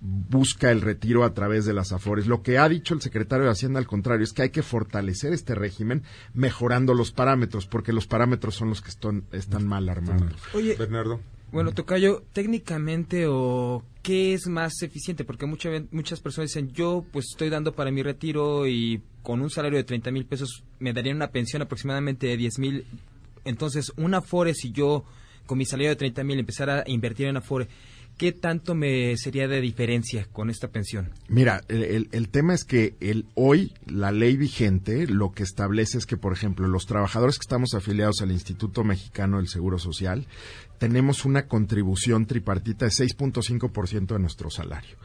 busca 0.00 0.70
el 0.70 0.80
retiro 0.80 1.24
a 1.24 1.34
través 1.34 1.64
de 1.64 1.74
las 1.74 1.92
afores. 1.92 2.26
Lo 2.26 2.42
que 2.42 2.58
ha 2.58 2.68
dicho 2.68 2.94
el 2.94 3.00
secretario 3.00 3.46
de 3.46 3.50
Hacienda, 3.50 3.78
al 3.78 3.86
contrario, 3.86 4.24
es 4.24 4.32
que 4.32 4.42
hay 4.42 4.50
que 4.50 4.62
fortalecer 4.62 5.32
este 5.32 5.54
régimen 5.54 6.04
mejorando 6.34 6.94
los 6.94 7.10
parámetros, 7.10 7.66
porque 7.66 7.92
los 7.92 8.06
parámetros 8.06 8.54
son 8.54 8.68
los 8.68 8.80
que 8.80 8.90
están, 8.90 9.24
están 9.32 9.66
mal 9.66 9.88
armados. 9.88 10.32
Oye, 10.54 10.76
Bernardo. 10.76 11.20
Bueno, 11.50 11.72
Tocayo, 11.72 12.24
técnicamente 12.32 13.26
o 13.26 13.82
qué 14.02 14.34
es 14.34 14.46
más 14.48 14.82
eficiente, 14.82 15.24
porque 15.24 15.46
mucha, 15.46 15.70
muchas 15.90 16.20
personas 16.20 16.50
dicen, 16.50 16.72
yo 16.72 17.04
pues 17.10 17.26
estoy 17.30 17.48
dando 17.48 17.74
para 17.74 17.90
mi 17.90 18.02
retiro 18.02 18.66
y 18.66 19.02
con 19.22 19.40
un 19.40 19.48
salario 19.48 19.78
de 19.78 19.84
30 19.84 20.10
mil 20.10 20.26
pesos 20.26 20.62
me 20.78 20.92
darían 20.92 21.16
una 21.16 21.30
pensión 21.30 21.62
aproximadamente 21.62 22.26
de 22.26 22.36
10 22.36 22.58
mil. 22.58 22.86
Entonces, 23.44 23.92
un 23.96 24.14
Afore, 24.14 24.54
si 24.54 24.72
yo 24.72 25.04
con 25.46 25.56
mi 25.56 25.64
salario 25.64 25.90
de 25.90 25.96
30 25.96 26.22
mil 26.24 26.38
empezara 26.38 26.80
a 26.80 26.90
invertir 26.90 27.28
en 27.28 27.38
Afore, 27.38 27.68
¿qué 28.18 28.32
tanto 28.32 28.74
me 28.74 29.16
sería 29.16 29.48
de 29.48 29.62
diferencia 29.62 30.26
con 30.32 30.50
esta 30.50 30.68
pensión? 30.68 31.10
Mira, 31.28 31.62
el, 31.68 31.82
el, 31.82 32.08
el, 32.12 32.28
tema 32.28 32.52
es 32.52 32.64
que 32.64 32.94
el, 33.00 33.24
hoy 33.34 33.72
la 33.86 34.12
ley 34.12 34.36
vigente 34.36 35.06
lo 35.06 35.32
que 35.32 35.44
establece 35.44 35.96
es 35.96 36.04
que, 36.04 36.18
por 36.18 36.32
ejemplo, 36.32 36.68
los 36.68 36.84
trabajadores 36.84 37.38
que 37.38 37.44
estamos 37.44 37.72
afiliados 37.74 38.20
al 38.20 38.32
Instituto 38.32 38.84
Mexicano 38.84 39.38
del 39.38 39.48
Seguro 39.48 39.78
Social 39.78 40.26
tenemos 40.78 41.24
una 41.24 41.46
contribución 41.46 42.26
tripartita 42.26 42.84
de 42.86 42.92
6.5% 42.92 44.06
de 44.06 44.18
nuestro 44.18 44.50
salario. 44.50 44.96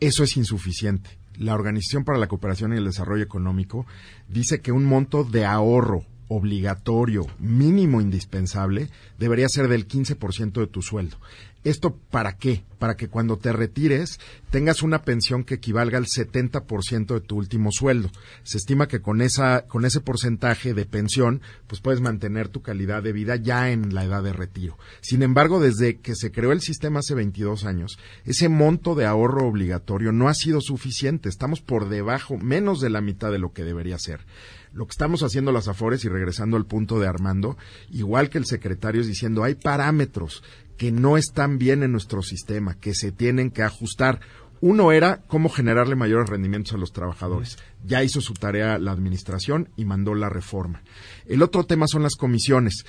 Eso 0.00 0.24
es 0.24 0.36
insuficiente. 0.36 1.10
La 1.38 1.54
Organización 1.54 2.04
para 2.04 2.18
la 2.18 2.26
Cooperación 2.26 2.72
y 2.72 2.76
el 2.76 2.84
Desarrollo 2.84 3.22
Económico 3.22 3.86
dice 4.28 4.60
que 4.60 4.72
un 4.72 4.84
monto 4.84 5.24
de 5.24 5.46
ahorro 5.46 6.04
obligatorio, 6.28 7.26
mínimo 7.38 8.00
indispensable, 8.00 8.88
debería 9.18 9.48
ser 9.48 9.68
del 9.68 9.86
15% 9.86 10.60
de 10.60 10.66
tu 10.66 10.82
sueldo. 10.82 11.18
¿Esto 11.64 11.96
para 12.10 12.36
qué? 12.36 12.64
Para 12.80 12.96
que 12.96 13.08
cuando 13.08 13.36
te 13.38 13.52
retires 13.52 14.18
tengas 14.50 14.82
una 14.82 15.02
pensión 15.02 15.44
que 15.44 15.54
equivalga 15.54 15.96
al 15.96 16.06
70% 16.06 17.14
de 17.14 17.20
tu 17.20 17.36
último 17.36 17.70
sueldo. 17.70 18.10
Se 18.42 18.58
estima 18.58 18.88
que 18.88 19.00
con 19.00 19.22
esa 19.22 19.66
con 19.68 19.84
ese 19.84 20.00
porcentaje 20.00 20.74
de 20.74 20.86
pensión 20.86 21.40
pues 21.68 21.80
puedes 21.80 22.00
mantener 22.00 22.48
tu 22.48 22.62
calidad 22.62 23.02
de 23.04 23.12
vida 23.12 23.36
ya 23.36 23.70
en 23.70 23.94
la 23.94 24.04
edad 24.04 24.24
de 24.24 24.32
retiro. 24.32 24.76
Sin 25.00 25.22
embargo, 25.22 25.60
desde 25.60 26.00
que 26.00 26.16
se 26.16 26.32
creó 26.32 26.50
el 26.50 26.60
sistema 26.60 26.98
hace 26.98 27.14
22 27.14 27.64
años, 27.64 27.98
ese 28.24 28.48
monto 28.48 28.96
de 28.96 29.06
ahorro 29.06 29.46
obligatorio 29.46 30.10
no 30.10 30.28
ha 30.28 30.34
sido 30.34 30.60
suficiente. 30.60 31.28
Estamos 31.28 31.60
por 31.60 31.88
debajo, 31.88 32.38
menos 32.38 32.80
de 32.80 32.90
la 32.90 33.00
mitad 33.00 33.30
de 33.30 33.38
lo 33.38 33.52
que 33.52 33.62
debería 33.62 33.98
ser 33.98 34.26
lo 34.74 34.86
que 34.86 34.92
estamos 34.92 35.22
haciendo 35.22 35.52
las 35.52 35.68
Afores 35.68 36.04
y 36.04 36.08
regresando 36.08 36.56
al 36.56 36.66
punto 36.66 36.98
de 36.98 37.06
Armando, 37.06 37.56
igual 37.90 38.30
que 38.30 38.38
el 38.38 38.46
secretario 38.46 39.00
es 39.00 39.06
diciendo, 39.06 39.44
hay 39.44 39.54
parámetros 39.54 40.42
que 40.76 40.92
no 40.92 41.16
están 41.16 41.58
bien 41.58 41.82
en 41.82 41.92
nuestro 41.92 42.22
sistema, 42.22 42.78
que 42.78 42.94
se 42.94 43.12
tienen 43.12 43.50
que 43.50 43.62
ajustar. 43.62 44.20
Uno 44.60 44.92
era 44.92 45.22
cómo 45.26 45.48
generarle 45.48 45.96
mayores 45.96 46.28
rendimientos 46.28 46.74
a 46.74 46.78
los 46.78 46.92
trabajadores. 46.92 47.58
Ya 47.84 48.04
hizo 48.04 48.20
su 48.20 48.34
tarea 48.34 48.78
la 48.78 48.92
administración 48.92 49.70
y 49.76 49.84
mandó 49.84 50.14
la 50.14 50.28
reforma. 50.28 50.82
El 51.26 51.42
otro 51.42 51.64
tema 51.64 51.86
son 51.88 52.02
las 52.02 52.14
comisiones 52.14 52.84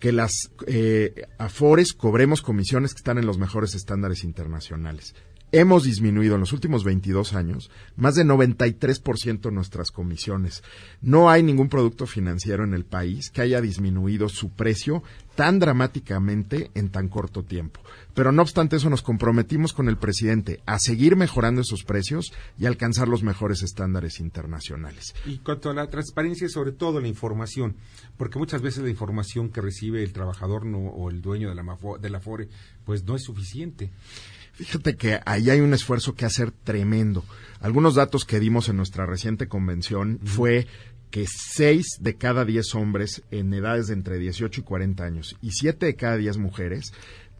que 0.00 0.12
las 0.12 0.50
eh, 0.66 1.26
afores 1.38 1.94
cobremos 1.94 2.42
comisiones 2.42 2.92
que 2.92 2.98
están 2.98 3.18
en 3.18 3.26
los 3.26 3.38
mejores 3.38 3.74
estándares 3.74 4.22
internacionales 4.22 5.14
hemos 5.60 5.84
disminuido 5.84 6.34
en 6.34 6.40
los 6.40 6.52
últimos 6.52 6.82
22 6.82 7.34
años 7.34 7.70
más 7.96 8.16
de 8.16 8.24
93% 8.24 9.52
nuestras 9.52 9.92
comisiones. 9.92 10.64
No 11.00 11.30
hay 11.30 11.44
ningún 11.44 11.68
producto 11.68 12.06
financiero 12.06 12.64
en 12.64 12.74
el 12.74 12.84
país 12.84 13.30
que 13.30 13.42
haya 13.42 13.60
disminuido 13.60 14.28
su 14.28 14.50
precio 14.50 15.04
tan 15.36 15.60
dramáticamente 15.60 16.70
en 16.74 16.90
tan 16.90 17.08
corto 17.08 17.44
tiempo. 17.44 17.80
Pero 18.14 18.32
no 18.32 18.42
obstante 18.42 18.76
eso 18.76 18.90
nos 18.90 19.02
comprometimos 19.02 19.72
con 19.72 19.88
el 19.88 19.96
presidente 19.96 20.60
a 20.66 20.78
seguir 20.78 21.16
mejorando 21.16 21.60
esos 21.60 21.84
precios 21.84 22.32
y 22.58 22.66
alcanzar 22.66 23.08
los 23.08 23.22
mejores 23.22 23.62
estándares 23.62 24.20
internacionales. 24.20 25.14
Y 25.24 25.38
cuanto 25.38 25.70
a 25.70 25.74
la 25.74 25.88
transparencia, 25.88 26.48
sobre 26.48 26.72
todo 26.72 27.00
la 27.00 27.08
información, 27.08 27.76
porque 28.16 28.38
muchas 28.38 28.62
veces 28.62 28.84
la 28.84 28.90
información 28.90 29.50
que 29.50 29.60
recibe 29.60 30.02
el 30.02 30.12
trabajador 30.12 30.66
no, 30.66 30.78
o 30.78 31.10
el 31.10 31.22
dueño 31.22 31.48
de 31.48 31.54
la, 31.54 31.64
de 32.00 32.10
la 32.10 32.20
FORE, 32.20 32.48
pues 32.84 33.04
no 33.04 33.16
es 33.16 33.22
suficiente. 33.22 33.90
Fíjate 34.54 34.96
que 34.96 35.20
ahí 35.26 35.50
hay 35.50 35.60
un 35.60 35.74
esfuerzo 35.74 36.14
que 36.14 36.24
hacer 36.24 36.52
tremendo. 36.52 37.24
Algunos 37.60 37.96
datos 37.96 38.24
que 38.24 38.40
dimos 38.40 38.68
en 38.68 38.76
nuestra 38.76 39.04
reciente 39.04 39.48
convención 39.48 40.12
uh 40.12 40.24
-huh. 40.24 40.28
fue 40.28 40.66
que 41.10 41.26
seis 41.28 41.98
de 42.00 42.16
cada 42.16 42.44
diez 42.44 42.74
hombres 42.74 43.22
en 43.30 43.52
edades 43.54 43.88
de 43.88 43.94
entre 43.94 44.18
18 44.18 44.60
y 44.60 44.64
40 44.64 45.04
años 45.04 45.36
y 45.42 45.52
siete 45.52 45.86
de 45.86 45.96
cada 45.96 46.16
diez 46.16 46.38
mujeres 46.38 46.92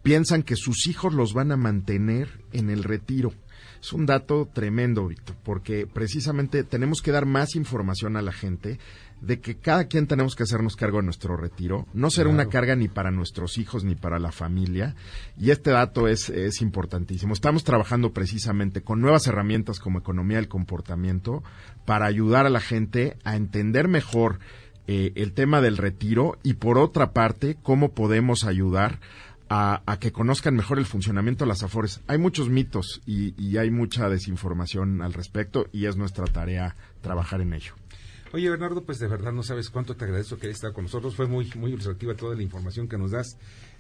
piensan 0.03 0.43
que 0.43 0.55
sus 0.55 0.87
hijos 0.87 1.15
los 1.15 1.35
van 1.35 1.51
a 1.51 1.57
mantener 1.57 2.29
en 2.53 2.71
el 2.71 2.85
retiro. 2.85 3.33
Es 3.81 3.93
un 3.93 4.07
dato 4.07 4.49
tremendo, 4.53 5.07
Víctor, 5.09 5.37
porque 5.45 5.87
precisamente 5.87 6.65
tenemos 6.65 7.03
que 7.03 7.11
dar 7.11 7.27
más 7.27 7.55
información 7.55 8.17
a 8.17 8.23
la 8.23 8.33
gente 8.33 8.79
de 9.27 9.41
que 9.41 9.57
cada 9.57 9.87
quien 9.87 10.07
tenemos 10.07 10.37
que 10.37 10.43
hacernos 10.43 10.77
cargo 10.77 10.99
de 10.99 11.05
nuestro 11.05 11.37
retiro, 11.37 11.87
no 11.95 12.11
ser 12.11 12.25
claro. 12.25 12.35
una 12.35 12.49
carga 12.49 12.77
ni 12.77 12.89
para 12.89 13.11
nuestros 13.11 13.59
hijos 13.59 13.85
ni 13.85 13.95
para 13.95 14.19
la 14.19 14.33
familia, 14.33 14.95
y 15.39 15.51
este 15.51 15.71
dato 15.71 16.09
es, 16.09 16.31
es 16.31 16.61
importantísimo. 16.61 17.33
Estamos 17.33 17.65
trabajando 17.65 18.13
precisamente 18.13 18.83
con 18.83 19.01
nuevas 19.01 19.27
herramientas 19.27 19.81
como 19.81 19.99
economía 19.99 20.37
del 20.37 20.49
comportamiento 20.49 21.43
para 21.85 22.07
ayudar 22.07 22.47
a 22.47 22.51
la 22.51 22.61
gente 22.61 23.17
a 23.25 23.37
entender 23.37 23.89
mejor 23.89 24.39
eh, 24.87 25.13
el 25.15 25.33
tema 25.33 25.63
del 25.63 25.79
retiro 25.79 26.37
y 26.43 26.55
por 26.55 26.77
otra 26.79 27.13
parte 27.13 27.57
cómo 27.63 27.93
podemos 27.93 28.45
ayudar 28.45 29.01
a, 29.49 29.83
a, 29.87 29.99
que 29.99 30.13
conozcan 30.13 30.57
mejor 30.57 30.79
el 30.79 30.85
funcionamiento 30.85 31.45
de 31.45 31.49
las 31.49 31.63
AFORES. 31.63 32.03
Hay 32.07 32.19
muchos 32.19 32.51
mitos 32.51 33.01
y, 33.07 33.35
y, 33.43 33.57
hay 33.57 33.71
mucha 33.71 34.09
desinformación 34.09 35.01
al 35.03 35.13
respecto 35.13 35.67
y 35.73 35.87
es 35.87 35.97
nuestra 35.97 36.27
tarea 36.27 36.77
trabajar 37.01 37.41
en 37.41 37.55
ello. 37.55 37.75
Oye, 38.35 38.51
Bernardo, 38.51 38.83
pues 38.83 38.99
de 38.99 39.07
verdad 39.07 39.31
no 39.31 39.45
sabes 39.45 39.71
cuánto 39.71 39.95
te 39.95 40.07
agradezco 40.07 40.37
que 40.37 40.47
hayas 40.47 40.57
estado 40.57 40.75
con 40.75 40.83
nosotros. 40.83 41.15
Fue 41.15 41.29
muy, 41.29 41.53
muy 41.55 41.71
ilustrativa 41.71 42.17
toda 42.17 42.35
la 42.35 42.43
información 42.43 42.89
que 42.89 42.99
nos 42.99 43.13
das. 43.13 43.39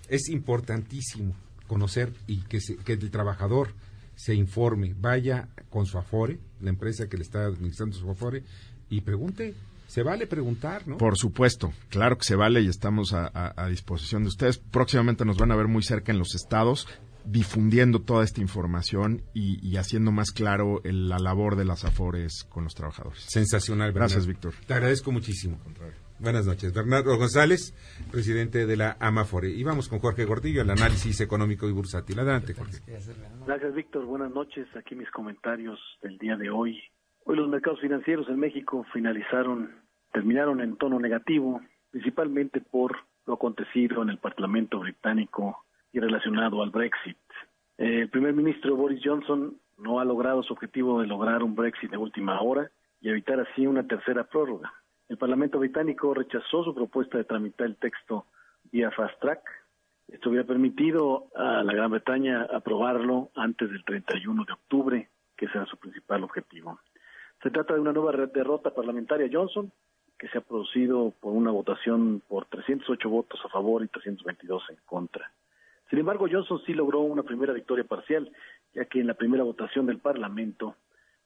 Es 0.08 0.28
importantísimo 0.28 1.34
conocer 1.66 2.12
y 2.28 2.42
que, 2.42 2.60
se, 2.60 2.76
que 2.76 2.92
el 2.92 3.10
trabajador 3.10 3.70
se 4.14 4.32
informe, 4.36 4.94
vaya 4.96 5.48
con 5.70 5.86
su 5.86 5.98
Afore, 5.98 6.38
la 6.60 6.70
empresa 6.70 7.08
que 7.08 7.16
le 7.16 7.24
está 7.24 7.46
administrando 7.46 7.96
su 7.96 8.08
Afore, 8.08 8.44
y 8.90 9.00
pregunte 9.00 9.56
se 9.88 10.02
vale 10.02 10.26
preguntar, 10.26 10.88
¿no? 10.88 10.98
Por 10.98 11.16
supuesto, 11.16 11.72
claro 11.88 12.16
que 12.16 12.24
se 12.24 12.36
vale 12.36 12.60
y 12.62 12.68
estamos 12.68 13.12
a, 13.12 13.68
disposición 13.68 14.22
de 14.22 14.28
ustedes. 14.28 14.58
Próximamente 14.58 15.24
nos 15.24 15.36
van 15.36 15.52
a 15.52 15.56
ver 15.56 15.68
muy 15.68 15.82
cerca 15.82 16.10
en 16.10 16.18
los 16.18 16.34
estados. 16.34 16.88
Difundiendo 17.24 18.00
toda 18.00 18.24
esta 18.24 18.40
información 18.40 19.22
y, 19.32 19.76
haciendo 19.76 20.12
más 20.12 20.30
claro 20.30 20.80
la 20.84 21.18
labor 21.18 21.56
de 21.56 21.64
las 21.64 21.84
AFORES 21.84 22.44
con 22.48 22.64
los 22.64 22.74
trabajadores. 22.74 23.20
Sensacional, 23.20 23.92
Gracias, 23.92 24.26
Víctor. 24.26 24.52
Te 24.66 24.74
agradezco 24.74 25.10
muchísimo. 25.12 25.58
Buenas 26.20 26.46
noches. 26.46 26.72
Bernardo 26.72 27.16
González, 27.16 27.74
presidente 28.10 28.66
de 28.66 28.76
la 28.76 28.96
AMAFORE. 29.00 29.50
Y 29.50 29.64
vamos 29.64 29.88
con 29.88 29.98
Jorge 29.98 30.24
Gordillo, 30.24 30.62
el 30.62 30.70
análisis 30.70 31.20
económico 31.20 31.68
y 31.68 31.72
bursátil. 31.72 32.18
Adelante, 32.18 32.54
Jorge. 32.54 32.78
Gracias, 33.46 33.74
Víctor. 33.74 34.04
Buenas 34.04 34.30
noches. 34.32 34.66
Aquí 34.76 34.94
mis 34.94 35.10
comentarios 35.10 35.78
del 36.02 36.18
día 36.18 36.36
de 36.36 36.50
hoy. 36.50 36.80
Hoy 37.24 37.36
los 37.36 37.48
mercados 37.48 37.80
financieros 37.80 38.28
en 38.28 38.38
México 38.38 38.86
finalizaron, 38.92 39.74
terminaron 40.12 40.60
en 40.60 40.76
tono 40.76 41.00
negativo, 41.00 41.60
principalmente 41.90 42.60
por 42.60 42.96
lo 43.26 43.34
acontecido 43.34 44.02
en 44.02 44.10
el 44.10 44.18
Parlamento 44.18 44.78
británico 44.80 45.63
y 45.94 46.00
relacionado 46.00 46.60
al 46.62 46.70
Brexit. 46.70 47.16
El 47.78 48.08
primer 48.10 48.34
ministro 48.34 48.74
Boris 48.74 49.00
Johnson 49.02 49.56
no 49.78 50.00
ha 50.00 50.04
logrado 50.04 50.42
su 50.42 50.52
objetivo 50.52 51.00
de 51.00 51.06
lograr 51.06 51.42
un 51.42 51.54
Brexit 51.54 51.90
de 51.90 51.96
última 51.96 52.40
hora 52.40 52.68
y 53.00 53.10
evitar 53.10 53.38
así 53.38 53.66
una 53.66 53.86
tercera 53.86 54.24
prórroga. 54.24 54.72
El 55.08 55.16
Parlamento 55.18 55.60
británico 55.60 56.12
rechazó 56.12 56.64
su 56.64 56.74
propuesta 56.74 57.16
de 57.16 57.24
tramitar 57.24 57.68
el 57.68 57.76
texto 57.76 58.26
vía 58.72 58.90
fast 58.90 59.20
track. 59.20 59.40
Esto 60.08 60.30
hubiera 60.30 60.46
permitido 60.46 61.28
a 61.36 61.62
la 61.62 61.72
Gran 61.72 61.92
Bretaña 61.92 62.42
aprobarlo 62.42 63.30
antes 63.36 63.70
del 63.70 63.84
31 63.84 64.44
de 64.44 64.52
octubre, 64.52 65.08
que 65.36 65.46
será 65.48 65.64
su 65.66 65.76
principal 65.76 66.24
objetivo. 66.24 66.80
Se 67.40 67.50
trata 67.50 67.74
de 67.74 67.80
una 67.80 67.92
nueva 67.92 68.12
derrota 68.26 68.70
parlamentaria 68.70 69.28
Johnson, 69.32 69.70
que 70.18 70.28
se 70.28 70.38
ha 70.38 70.40
producido 70.40 71.12
por 71.20 71.32
una 71.32 71.52
votación 71.52 72.20
por 72.26 72.46
308 72.46 73.08
votos 73.08 73.40
a 73.44 73.48
favor 73.48 73.84
y 73.84 73.88
322 73.88 74.62
en 74.70 74.76
contra. 74.86 75.30
Sin 75.94 76.00
embargo, 76.00 76.26
Johnson 76.28 76.60
sí 76.66 76.74
logró 76.74 77.02
una 77.02 77.22
primera 77.22 77.52
victoria 77.52 77.84
parcial, 77.84 78.28
ya 78.72 78.84
que 78.86 78.98
en 78.98 79.06
la 79.06 79.14
primera 79.14 79.44
votación 79.44 79.86
del 79.86 80.00
Parlamento 80.00 80.74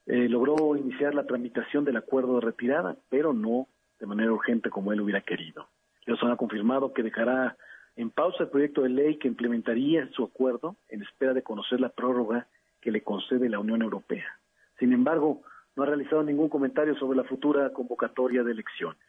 eh, 0.04 0.28
logró 0.28 0.76
iniciar 0.76 1.14
la 1.14 1.24
tramitación 1.24 1.86
del 1.86 1.96
acuerdo 1.96 2.34
de 2.34 2.42
retirada, 2.42 2.94
pero 3.08 3.32
no 3.32 3.66
de 3.98 4.04
manera 4.04 4.30
urgente 4.30 4.68
como 4.68 4.92
él 4.92 5.00
hubiera 5.00 5.22
querido. 5.22 5.68
Johnson 6.06 6.32
ha 6.32 6.36
confirmado 6.36 6.92
que 6.92 7.02
dejará 7.02 7.56
en 7.96 8.10
pausa 8.10 8.42
el 8.42 8.50
proyecto 8.50 8.82
de 8.82 8.90
ley 8.90 9.16
que 9.16 9.28
implementaría 9.28 10.06
su 10.10 10.22
acuerdo 10.22 10.76
en 10.90 11.00
espera 11.00 11.32
de 11.32 11.42
conocer 11.42 11.80
la 11.80 11.88
prórroga 11.88 12.46
que 12.82 12.90
le 12.90 13.02
concede 13.02 13.48
la 13.48 13.60
Unión 13.60 13.80
Europea. 13.80 14.38
Sin 14.78 14.92
embargo, 14.92 15.44
no 15.76 15.84
ha 15.84 15.86
realizado 15.86 16.22
ningún 16.22 16.50
comentario 16.50 16.94
sobre 16.96 17.16
la 17.16 17.24
futura 17.24 17.72
convocatoria 17.72 18.44
de 18.44 18.52
elecciones. 18.52 19.00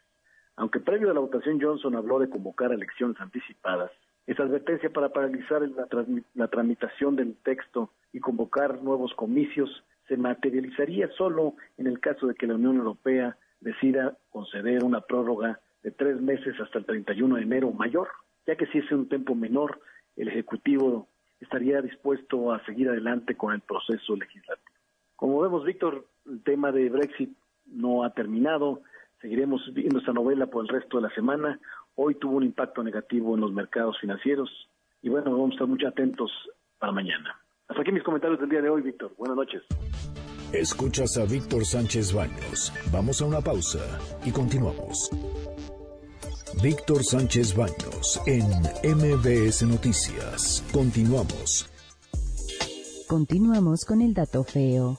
Aunque 0.56 0.80
previo 0.80 1.10
a 1.10 1.14
la 1.14 1.20
votación 1.20 1.60
Johnson 1.60 1.96
habló 1.96 2.18
de 2.18 2.30
convocar 2.30 2.72
elecciones 2.72 3.20
anticipadas, 3.20 3.90
esa 4.32 4.44
advertencia 4.44 4.90
para 4.90 5.08
paralizar 5.08 5.62
la, 5.62 5.88
la 6.34 6.48
tramitación 6.48 7.16
del 7.16 7.34
texto 7.42 7.90
y 8.12 8.20
convocar 8.20 8.82
nuevos 8.82 9.12
comicios 9.14 9.84
se 10.06 10.16
materializaría 10.16 11.08
solo 11.16 11.54
en 11.78 11.86
el 11.86 12.00
caso 12.00 12.26
de 12.26 12.34
que 12.34 12.46
la 12.46 12.54
Unión 12.54 12.76
Europea 12.76 13.36
decida 13.60 14.16
conceder 14.30 14.84
una 14.84 15.00
prórroga 15.00 15.60
de 15.82 15.90
tres 15.90 16.20
meses 16.20 16.54
hasta 16.60 16.78
el 16.78 16.84
31 16.84 17.36
de 17.36 17.42
enero 17.42 17.72
mayor, 17.72 18.08
ya 18.46 18.56
que 18.56 18.66
si 18.66 18.78
es 18.78 18.92
un 18.92 19.08
tiempo 19.08 19.34
menor, 19.34 19.80
el 20.16 20.28
Ejecutivo 20.28 21.08
estaría 21.40 21.80
dispuesto 21.80 22.52
a 22.52 22.64
seguir 22.66 22.88
adelante 22.88 23.36
con 23.36 23.54
el 23.54 23.60
proceso 23.60 24.14
legislativo. 24.16 24.76
Como 25.16 25.40
vemos, 25.40 25.64
Víctor, 25.64 26.06
el 26.26 26.42
tema 26.42 26.70
de 26.72 26.88
Brexit 26.88 27.36
no 27.66 28.04
ha 28.04 28.10
terminado. 28.10 28.82
Seguiremos 29.20 29.62
viendo 29.74 29.98
esta 29.98 30.12
novela 30.12 30.46
por 30.46 30.64
el 30.64 30.68
resto 30.68 30.98
de 30.98 31.08
la 31.08 31.14
semana. 31.14 31.60
Hoy 31.96 32.14
tuvo 32.14 32.36
un 32.36 32.44
impacto 32.44 32.82
negativo 32.82 33.34
en 33.34 33.40
los 33.42 33.52
mercados 33.52 33.96
financieros 34.00 34.48
y 35.02 35.08
bueno, 35.08 35.30
vamos 35.32 35.50
a 35.50 35.54
estar 35.54 35.66
muy 35.66 35.84
atentos 35.84 36.30
para 36.78 36.92
mañana. 36.92 37.38
Hasta 37.68 37.82
aquí 37.82 37.92
mis 37.92 38.02
comentarios 38.02 38.40
del 38.40 38.48
día 38.48 38.62
de 38.62 38.70
hoy, 38.70 38.82
Víctor. 38.82 39.12
Buenas 39.16 39.36
noches. 39.36 39.62
Escuchas 40.52 41.16
a 41.16 41.24
Víctor 41.24 41.64
Sánchez 41.64 42.12
Baños. 42.12 42.72
Vamos 42.92 43.22
a 43.22 43.26
una 43.26 43.40
pausa 43.40 43.78
y 44.24 44.32
continuamos. 44.32 45.10
Víctor 46.62 47.04
Sánchez 47.04 47.54
Baños 47.54 48.20
en 48.26 48.44
MBS 48.82 49.62
Noticias. 49.62 50.66
Continuamos. 50.72 51.70
Continuamos 53.08 53.84
con 53.84 54.02
el 54.02 54.14
dato 54.14 54.42
feo. 54.42 54.98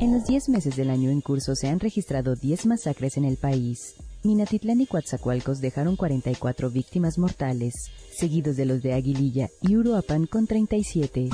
En 0.00 0.12
los 0.12 0.26
10 0.26 0.50
meses 0.50 0.76
del 0.76 0.90
año 0.90 1.10
en 1.10 1.20
curso 1.20 1.54
se 1.54 1.68
han 1.68 1.80
registrado 1.80 2.36
10 2.36 2.66
masacres 2.66 3.16
en 3.16 3.24
el 3.24 3.36
país. 3.36 3.96
Minatitlán 4.22 4.80
y 4.80 4.86
Coatzacoalcos 4.86 5.60
dejaron 5.60 5.96
44 5.96 6.70
víctimas 6.70 7.18
mortales, 7.18 7.74
seguidos 8.16 8.56
de 8.56 8.66
los 8.66 8.82
de 8.82 8.94
Aguililla 8.94 9.48
y 9.62 9.76
Uruapan 9.76 10.26
con 10.26 10.46
37. 10.46 11.28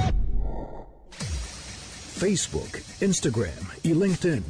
Facebook, 2.16 2.70
Instagram 3.01 3.51
y 3.83 3.95
LinkedIn. 3.95 4.45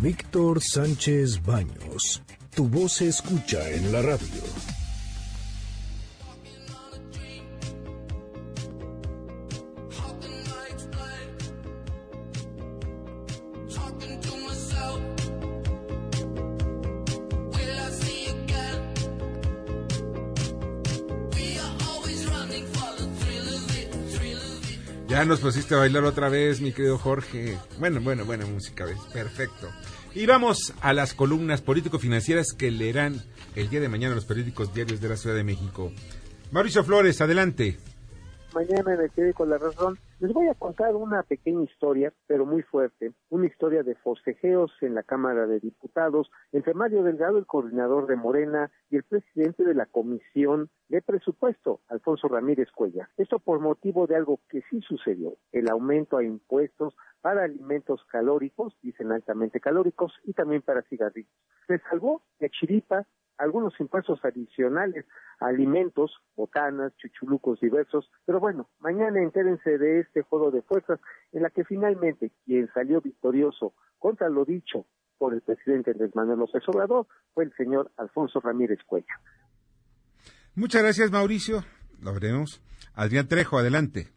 Víctor 0.00 0.62
Sánchez 0.62 1.42
Baños. 1.44 2.22
Tu 2.54 2.68
voz 2.68 2.94
se 2.94 3.08
escucha 3.08 3.70
en 3.70 3.92
la 3.92 4.02
radio. 4.02 4.75
Ya 25.16 25.24
nos 25.24 25.40
pusiste 25.40 25.74
a 25.74 25.78
bailar 25.78 26.04
otra 26.04 26.28
vez, 26.28 26.60
mi 26.60 26.72
querido 26.72 26.98
Jorge. 26.98 27.56
Bueno, 27.78 28.02
bueno, 28.02 28.26
buena 28.26 28.44
música, 28.44 28.84
¿ves? 28.84 28.98
Perfecto. 29.14 29.70
Y 30.14 30.26
vamos 30.26 30.74
a 30.82 30.92
las 30.92 31.14
columnas 31.14 31.62
político-financieras 31.62 32.52
que 32.52 32.70
leerán 32.70 33.22
el 33.54 33.70
día 33.70 33.80
de 33.80 33.88
mañana 33.88 34.14
los 34.14 34.26
periódicos 34.26 34.74
diarios 34.74 35.00
de 35.00 35.08
la 35.08 35.16
Ciudad 35.16 35.34
de 35.34 35.42
México. 35.42 35.90
Mauricio 36.52 36.84
Flores, 36.84 37.18
adelante 37.22 37.78
mañana 38.56 38.96
me 38.96 39.08
quedé 39.10 39.32
con 39.32 39.50
la 39.50 39.58
razón. 39.58 39.98
Les 40.18 40.32
voy 40.32 40.48
a 40.48 40.54
contar 40.54 40.96
una 40.96 41.22
pequeña 41.24 41.62
historia, 41.64 42.10
pero 42.26 42.46
muy 42.46 42.62
fuerte, 42.62 43.12
una 43.28 43.44
historia 43.44 43.82
de 43.82 43.96
forcejeos 43.96 44.72
en 44.80 44.94
la 44.94 45.02
Cámara 45.02 45.46
de 45.46 45.60
Diputados 45.60 46.30
entre 46.52 46.72
Mario 46.72 47.02
Delgado, 47.02 47.36
el 47.36 47.44
coordinador 47.44 48.06
de 48.06 48.16
Morena, 48.16 48.70
y 48.88 48.96
el 48.96 49.02
presidente 49.02 49.62
de 49.62 49.74
la 49.74 49.84
Comisión 49.84 50.70
de 50.88 51.02
Presupuesto, 51.02 51.80
Alfonso 51.88 52.28
Ramírez 52.28 52.70
Cuella. 52.70 53.10
Esto 53.18 53.38
por 53.38 53.60
motivo 53.60 54.06
de 54.06 54.16
algo 54.16 54.40
que 54.48 54.62
sí 54.70 54.80
sucedió, 54.80 55.36
el 55.52 55.68
aumento 55.68 56.16
a 56.16 56.24
impuestos 56.24 56.96
para 57.20 57.44
alimentos 57.44 58.02
calóricos, 58.06 58.74
dicen 58.80 59.12
altamente 59.12 59.60
calóricos, 59.60 60.14
y 60.24 60.32
también 60.32 60.62
para 60.62 60.80
cigarrillos. 60.84 61.36
Se 61.66 61.78
salvó 61.90 62.22
de 62.40 62.48
chiripa 62.48 63.06
algunos 63.38 63.78
impuestos 63.80 64.24
adicionales 64.24 65.04
alimentos, 65.40 66.12
botanas, 66.34 66.96
chuchulucos 66.96 67.60
diversos, 67.60 68.10
pero 68.24 68.40
bueno, 68.40 68.68
mañana 68.80 69.20
entérense 69.22 69.78
de 69.78 70.00
este 70.00 70.22
juego 70.22 70.50
de 70.50 70.62
fuerzas 70.62 71.00
en 71.32 71.42
la 71.42 71.50
que 71.50 71.64
finalmente 71.64 72.32
quien 72.44 72.68
salió 72.72 73.00
victorioso 73.00 73.74
contra 73.98 74.28
lo 74.28 74.44
dicho 74.44 74.86
por 75.18 75.34
el 75.34 75.42
presidente 75.42 75.92
Andrés 75.92 76.14
Manuel 76.14 76.38
López 76.40 76.62
Obrador 76.68 77.06
fue 77.34 77.44
el 77.44 77.52
señor 77.54 77.90
Alfonso 77.96 78.40
Ramírez 78.40 78.78
Cuello. 78.86 79.06
Muchas 80.54 80.82
gracias, 80.82 81.10
Mauricio. 81.10 81.62
Lo 82.02 82.14
veremos. 82.14 82.62
Adrián 82.94 83.28
Trejo, 83.28 83.58
adelante. 83.58 84.08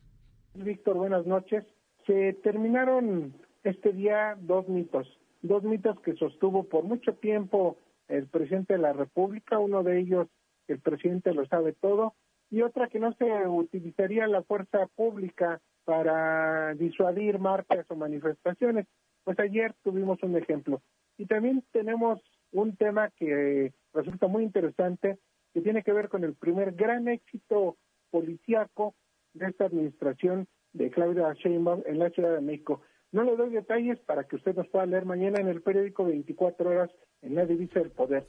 Víctor, 0.54 0.98
buenas 0.98 1.26
noches. 1.26 1.66
Se 2.06 2.34
terminaron 2.44 3.34
este 3.64 3.92
día 3.92 4.38
dos 4.40 4.68
mitos, 4.68 5.08
dos 5.42 5.64
mitos 5.64 6.00
que 6.02 6.16
sostuvo 6.16 6.64
por 6.64 6.84
mucho 6.84 7.14
tiempo 7.16 7.78
el 8.10 8.28
presidente 8.28 8.74
de 8.74 8.80
la 8.80 8.94
República, 8.94 9.60
uno 9.60 9.84
de 9.84 10.00
ellos 10.00 10.28
el 10.68 10.80
presidente 10.80 11.34
lo 11.34 11.46
sabe 11.48 11.74
todo, 11.74 12.14
y 12.52 12.62
otra 12.62 12.88
que 12.88 13.00
no 13.00 13.14
se 13.14 13.48
utilizaría 13.48 14.28
la 14.28 14.44
fuerza 14.44 14.88
pública 14.96 15.62
para 15.86 16.74
disuadir 16.76 17.40
marchas 17.40 17.86
o 17.90 17.96
manifestaciones. 17.96 18.88
Pues 19.24 19.40
ayer 19.40 19.74
tuvimos 19.84 20.22
un 20.24 20.36
ejemplo. 20.36 20.82
Y 21.18 21.26
también 21.26 21.64
tenemos 21.72 22.22
un 22.52 22.76
tema 22.76 23.10
que 23.12 23.74
resulta 23.94 24.28
muy 24.28 24.44
interesante, 24.44 25.18
que 25.54 25.62
tiene 25.62 25.84
que 25.84 25.94
ver 25.94 26.10
con 26.10 26.24
el 26.24 26.36
primer 26.36 26.74
gran 26.74 27.08
éxito 27.08 27.78
policíaco 28.12 28.96
de 29.34 29.48
esta 29.48 29.66
administración 29.66 30.48
de 30.74 30.90
Claudia 30.90 31.34
Sheinbaum 31.34 31.84
en 31.86 32.00
la 32.00 32.10
Ciudad 32.10 32.34
de 32.36 32.42
México. 32.42 32.82
No 33.12 33.24
le 33.24 33.36
doy 33.36 33.50
detalles 33.50 34.00
para 34.00 34.26
que 34.26 34.36
usted 34.36 34.56
nos 34.56 34.68
pueda 34.68 34.86
leer 34.86 35.06
mañana 35.06 35.40
en 35.40 35.48
el 35.48 35.62
periódico 35.62 36.06
24 36.06 36.70
horas 36.70 36.92
en 37.22 37.36
la 37.36 37.46
divisa 37.46 37.80
del 37.80 37.92
poder. 37.92 38.28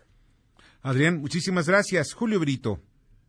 Adrián, 0.83 1.20
muchísimas 1.20 1.68
gracias. 1.68 2.14
Julio 2.14 2.41
Brito. 2.41 2.78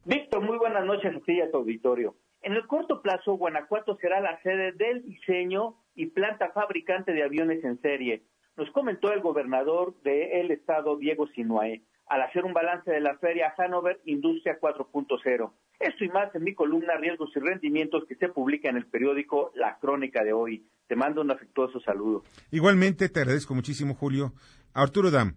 Víctor, 0.06 0.41
muy 0.41 0.58
buenas 0.58 0.86
noches 0.86 1.16
a 1.16 1.20
ti 1.20 1.34
y 1.34 1.41
a 1.41 1.52
tu 1.52 1.58
auditorio. 1.58 2.16
En 2.41 2.54
el 2.54 2.66
corto 2.66 3.02
plazo, 3.02 3.34
Guanajuato 3.34 3.97
será 3.97 4.20
la 4.20 4.41
sede 4.41 4.72
del 4.72 5.04
diseño 5.04 5.76
y 5.93 6.08
planta 6.08 6.52
fabricante 6.54 7.12
de 7.12 7.24
aviones 7.24 7.64
en 7.64 7.80
serie. 7.82 8.24
Nos 8.58 8.72
comentó 8.72 9.12
el 9.12 9.22
gobernador 9.22 9.93
del 10.02 10.49
estado, 10.52 10.97
Diego 10.97 11.28
Sinuae, 11.28 11.84
al 12.08 12.22
hacer 12.24 12.45
un 12.45 12.54
balance 12.54 12.89
de 12.89 12.99
la 12.99 13.18
feria 13.20 13.54
Hanover 13.58 13.99
Industria 14.06 14.58
4.0. 14.60 15.52
Esto 15.82 16.06
y 16.06 16.10
más 16.10 16.34
en 16.36 16.44
mi 16.44 16.54
columna 16.54 16.96
Riesgos 16.98 17.32
y 17.36 17.40
Rendimientos 17.40 18.06
que 18.08 18.16
se 18.16 18.30
publica 18.30 18.70
en 18.70 18.78
el 18.78 18.86
periódico 18.86 19.52
La 19.56 19.78
Crónica 19.80 20.24
de 20.24 20.32
hoy. 20.32 20.66
Te 20.88 20.96
mando 20.96 21.22
un 21.22 21.32
afectuoso 21.32 21.80
saludo. 21.80 22.24
Igualmente, 22.52 23.10
te 23.10 23.22
agradezco 23.22 23.56
muchísimo, 23.56 23.96
Julio. 23.96 24.34
Arturo 24.74 25.10
Dam. 25.10 25.36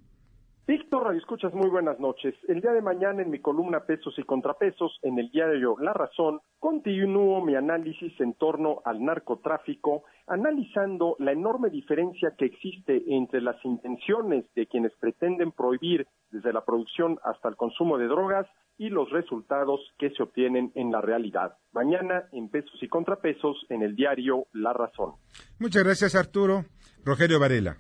Víctor, 0.67 1.05
Radio 1.05 1.19
Escuchas, 1.21 1.53
muy 1.53 1.69
buenas 1.69 2.01
noches. 2.01 2.35
El 2.49 2.63
día 2.63 2.73
de 2.73 2.81
mañana 2.81 3.21
en 3.21 3.31
mi 3.31 3.39
columna 3.39 3.81
Pesos 3.81 4.15
y 4.19 4.23
Contrapesos, 4.23 4.99
en 5.03 5.19
el 5.19 5.31
diario 5.31 5.77
La 5.79 5.93
Razón, 5.93 6.41
continúo 6.59 7.45
mi 7.45 7.55
análisis 7.55 8.19
en 8.19 8.33
torno 8.33 8.81
al 8.87 9.05
narcotráfico, 9.05 10.05
analizando 10.27 11.17
la 11.19 11.33
enorme 11.33 11.69
diferencia 11.69 12.33
que 12.39 12.47
existe 12.47 13.03
entre 13.09 13.43
las 13.43 13.63
intenciones 13.63 14.47
de 14.55 14.67
quienes 14.67 14.93
pretenden 14.99 15.53
prohibir 15.53 16.07
desde 16.31 16.53
la 16.53 16.65
producción 16.65 17.19
hasta 17.25 17.51
el 17.51 17.57
consumo 17.57 17.99
de 17.99 18.07
drogas 18.07 18.47
y 18.77 18.89
los 18.89 19.11
resultados 19.11 19.81
que 19.99 20.11
se 20.11 20.23
obtienen 20.23 20.73
en 20.75 20.91
la 20.91 21.01
realidad. 21.01 21.57
Mañana 21.73 22.29
en 22.33 22.49
Pesos 22.49 22.83
y 22.83 22.89
Contrapesos, 22.89 23.67
en 23.69 23.83
el 23.83 23.95
diario 23.95 24.47
La 24.53 24.73
Razón. 24.73 25.15
Muchas 25.59 25.85
gracias, 25.85 26.15
Arturo. 26.15 26.65
Rogelio 27.05 27.39
Varela. 27.39 27.77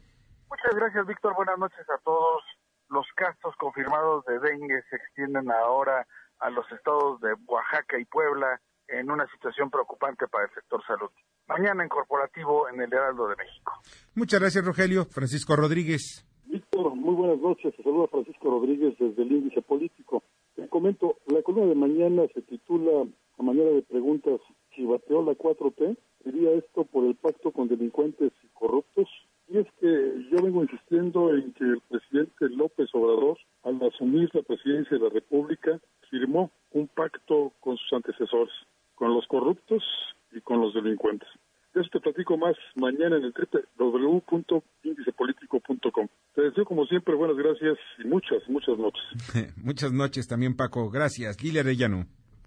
Muchas 0.49 0.75
gracias, 0.75 1.07
Víctor. 1.07 1.35
Buenas 1.35 1.59
noches 1.59 1.85
a 1.91 1.99
todos 2.05 2.43
los 2.91 3.07
casos 3.17 3.55
confirmados 3.57 4.25
de 4.27 4.39
dengue 4.39 4.83
se 4.89 4.97
extienden 4.97 5.51
ahora 5.51 6.07
a 6.39 6.51
los 6.51 6.71
estados 6.73 7.21
de 7.21 7.35
Oaxaca 7.47 7.99
y 7.99 8.05
Puebla 8.05 8.61
en 8.89 9.11
una 9.11 9.27
situación 9.33 9.71
preocupante 9.71 10.29
para 10.29 10.45
el 10.45 10.51
sector 10.55 10.83
salud. 10.87 11.11
Mañana 11.49 11.83
en 11.83 11.89
corporativo 11.89 12.69
en 12.69 12.81
el 12.81 12.93
Heraldo 12.93 13.29
de 13.29 13.37
México. 13.37 13.73
Muchas 14.15 14.41
gracias, 14.41 14.65
Rogelio. 14.65 15.05
Francisco 15.07 15.57
Rodríguez. 15.57 16.25
Víctor, 16.45 16.95
muy 16.95 17.15
buenas 17.15 17.39
noches. 17.39 17.75
Te 17.77 17.83
saluda 17.83 18.07
Francisco 18.09 18.51
Rodríguez 18.51 18.95
desde 18.99 19.23
el 19.23 19.33
Índice 19.33 19.63
Político. 19.63 20.23
Comento, 20.69 21.17
la 21.27 21.43
columna 21.43 21.69
de 21.69 21.75
mañana 21.75 22.23
se 22.35 22.43
titula 22.43 23.07
a 23.39 23.43
manera 23.43 23.71
de 23.71 23.83
preguntas 23.83 24.41
si 24.75 24.85
bateó 24.85 25.23
la 25.23 25.33
4T. 25.33 25.97
¿Sería 26.23 26.53
esto 26.53 26.85
por 26.85 27.05
el 27.05 27.17
pacto 27.17 27.51
con 27.51 27.69
delincuentes 27.69 28.33
y 28.43 28.49
corruptos? 28.55 29.09
Y 29.49 29.59
es 29.59 29.67
que 29.79 30.27
yo 30.31 30.43
vengo 30.43 30.63
insistiendo 30.63 31.35
en 31.35 31.53
que 31.53 31.65
el 31.65 31.81
presidente 31.89 32.49
López 32.49 32.89
Obrador, 32.95 33.37
al 33.63 33.83
asumir 33.83 34.31
la 34.33 34.43
presidencia 34.43 34.97
de 34.97 35.05
la 35.05 35.11
República, 35.11 35.79
firmó 36.11 36.51
un 36.73 36.89
pacto 36.89 37.53
con 37.61 37.77
sus 37.77 37.93
antecesores, 37.93 38.55
con 38.95 39.15
los 39.15 39.27
corruptos 39.27 39.83
y 40.33 40.41
con 40.41 40.61
los 40.61 40.73
delincuentes. 40.73 41.29
De 41.75 41.83
eso 41.83 41.91
te 41.93 42.01
platico 42.01 42.37
más 42.37 42.57
mañana 42.77 43.17
en 43.17 43.25
el 43.25 43.35
www.indicepolitico.com. 43.77 46.09
Te 46.45 46.51
deseo 46.51 46.67
como 46.67 46.85
siempre 46.85 47.15
buenas 47.15 47.39
gracias 47.39 47.79
y 47.99 48.07
muchas, 48.07 48.47
muchas 48.51 48.77
noches. 48.77 49.03
muchas 49.65 49.95
noches 49.95 50.29
también, 50.29 50.55
Paco. 50.55 50.91
Gracias. 50.91 51.43
Lilia 51.43 51.63
Arellano. 51.63 52.05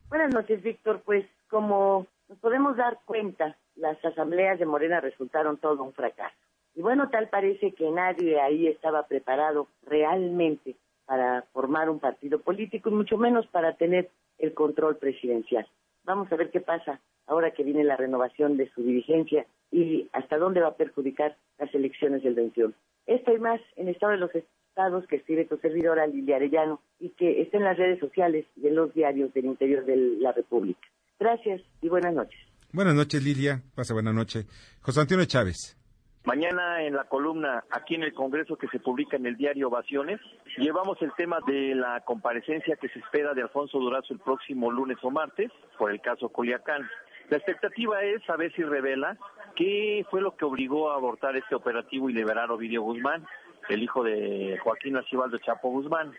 Buenas 0.07 0.31
noches, 0.35 0.61
Víctor. 0.61 1.01
Pues 1.03 1.25
como 1.49 2.05
nos 2.29 2.37
podemos 2.37 2.77
dar 2.77 2.99
cuenta, 3.05 3.57
las 3.75 3.97
asambleas 4.05 4.59
de 4.59 4.67
Morena 4.67 5.01
resultaron 5.01 5.57
todo 5.57 5.81
un 5.81 5.93
fracaso. 5.93 6.35
Y 6.75 6.83
bueno, 6.83 7.09
tal 7.09 7.29
parece 7.29 7.73
que 7.73 7.89
nadie 7.89 8.39
ahí 8.39 8.67
estaba 8.67 9.07
preparado 9.07 9.67
realmente 9.81 10.75
para 11.07 11.41
formar 11.51 11.89
un 11.89 11.97
partido 11.97 12.39
político 12.39 12.91
y 12.91 12.93
mucho 12.93 13.17
menos 13.17 13.47
para 13.47 13.77
tener 13.77 14.11
el 14.37 14.53
control 14.53 14.97
presidencial. 14.97 15.67
Vamos 16.03 16.31
a 16.31 16.35
ver 16.35 16.51
qué 16.51 16.61
pasa 16.61 16.99
ahora 17.25 17.49
que 17.49 17.63
viene 17.63 17.83
la 17.83 17.97
renovación 17.97 18.57
de 18.57 18.69
su 18.69 18.83
dirigencia 18.83 19.47
y 19.71 20.07
hasta 20.13 20.37
dónde 20.37 20.61
va 20.61 20.67
a 20.67 20.77
perjudicar 20.77 21.35
las 21.57 21.73
elecciones 21.73 22.21
del 22.21 22.35
21. 22.35 22.75
Esto 23.07 23.33
y 23.33 23.39
más 23.39 23.59
en 23.77 23.87
Estado 23.87 24.11
de 24.11 24.17
los 24.19 24.31
Estados 24.35 25.07
que 25.07 25.15
escribe 25.15 25.45
tu 25.45 25.57
servidora 25.57 26.05
Lilia 26.05 26.35
Arellano 26.35 26.81
y 26.99 27.09
que 27.09 27.41
está 27.41 27.57
en 27.57 27.63
las 27.63 27.77
redes 27.77 27.99
sociales 27.99 28.45
de 28.55 28.69
los 28.69 28.93
diarios 28.93 29.33
del 29.33 29.45
interior 29.45 29.85
de 29.85 29.95
la 30.19 30.33
República. 30.33 30.87
Gracias 31.19 31.61
y 31.81 31.89
buenas 31.89 32.13
noches. 32.13 32.39
Buenas 32.71 32.93
noches, 32.93 33.23
Lilia. 33.23 33.61
Pasa 33.75 33.93
buena 33.93 34.13
noche. 34.13 34.45
José 34.81 35.01
Antonio 35.01 35.25
Chávez. 35.25 35.77
Mañana 36.25 36.83
en 36.83 36.93
la 36.93 37.05
columna 37.05 37.63
aquí 37.71 37.95
en 37.95 38.03
el 38.03 38.13
Congreso 38.13 38.57
que 38.57 38.67
se 38.67 38.79
publica 38.79 39.15
en 39.15 39.25
el 39.25 39.37
diario 39.37 39.69
Ovaciones, 39.69 40.19
llevamos 40.57 41.01
el 41.01 41.13
tema 41.15 41.37
de 41.47 41.73
la 41.73 42.01
comparecencia 42.01 42.75
que 42.75 42.89
se 42.89 42.99
espera 42.99 43.33
de 43.33 43.43
Alfonso 43.43 43.79
Durazo 43.79 44.13
el 44.13 44.19
próximo 44.19 44.69
lunes 44.69 44.97
o 45.03 45.09
martes 45.09 45.49
por 45.77 45.89
el 45.89 46.01
caso 46.01 46.27
Culiacán. 46.27 46.81
La 47.30 47.38
expectativa 47.38 48.01
es 48.03 48.23
saber 48.25 48.53
si 48.53 48.63
revela 48.63 49.17
qué 49.55 50.05
fue 50.09 50.21
lo 50.21 50.36
que 50.38 50.45
obligó 50.45 50.91
a 50.91 50.95
abortar 50.95 51.36
este 51.36 51.55
operativo 51.55 52.09
y 52.09 52.13
liberar 52.13 52.51
Ovidio 52.51 52.82
Guzmán, 52.84 53.25
el 53.69 53.84
hijo 53.84 54.03
de 54.03 54.57
Joaquín 54.63 54.95
Archibaldo 54.95 55.38
Chapo 55.39 55.69
Guzmán. 55.69 56.13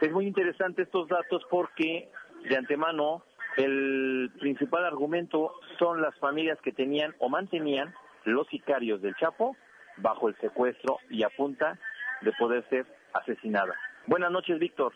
Es 0.00 0.12
muy 0.12 0.26
interesante 0.26 0.82
estos 0.82 1.08
datos 1.08 1.42
porque 1.50 2.10
de 2.48 2.56
antemano 2.56 3.24
el 3.56 4.30
principal 4.38 4.84
argumento 4.84 5.52
son 5.78 6.00
las 6.00 6.16
familias 6.18 6.58
que 6.62 6.72
tenían 6.72 7.14
o 7.18 7.28
mantenían 7.28 7.92
los 8.24 8.46
sicarios 8.48 9.02
del 9.02 9.16
Chapo 9.16 9.56
bajo 9.96 10.28
el 10.28 10.36
secuestro 10.40 10.98
y 11.10 11.24
a 11.24 11.28
punta 11.30 11.78
de 12.22 12.32
poder 12.38 12.64
ser 12.68 12.86
asesinada. 13.14 13.74
Buenas 14.06 14.30
noches, 14.30 14.58
Víctor. 14.58 14.92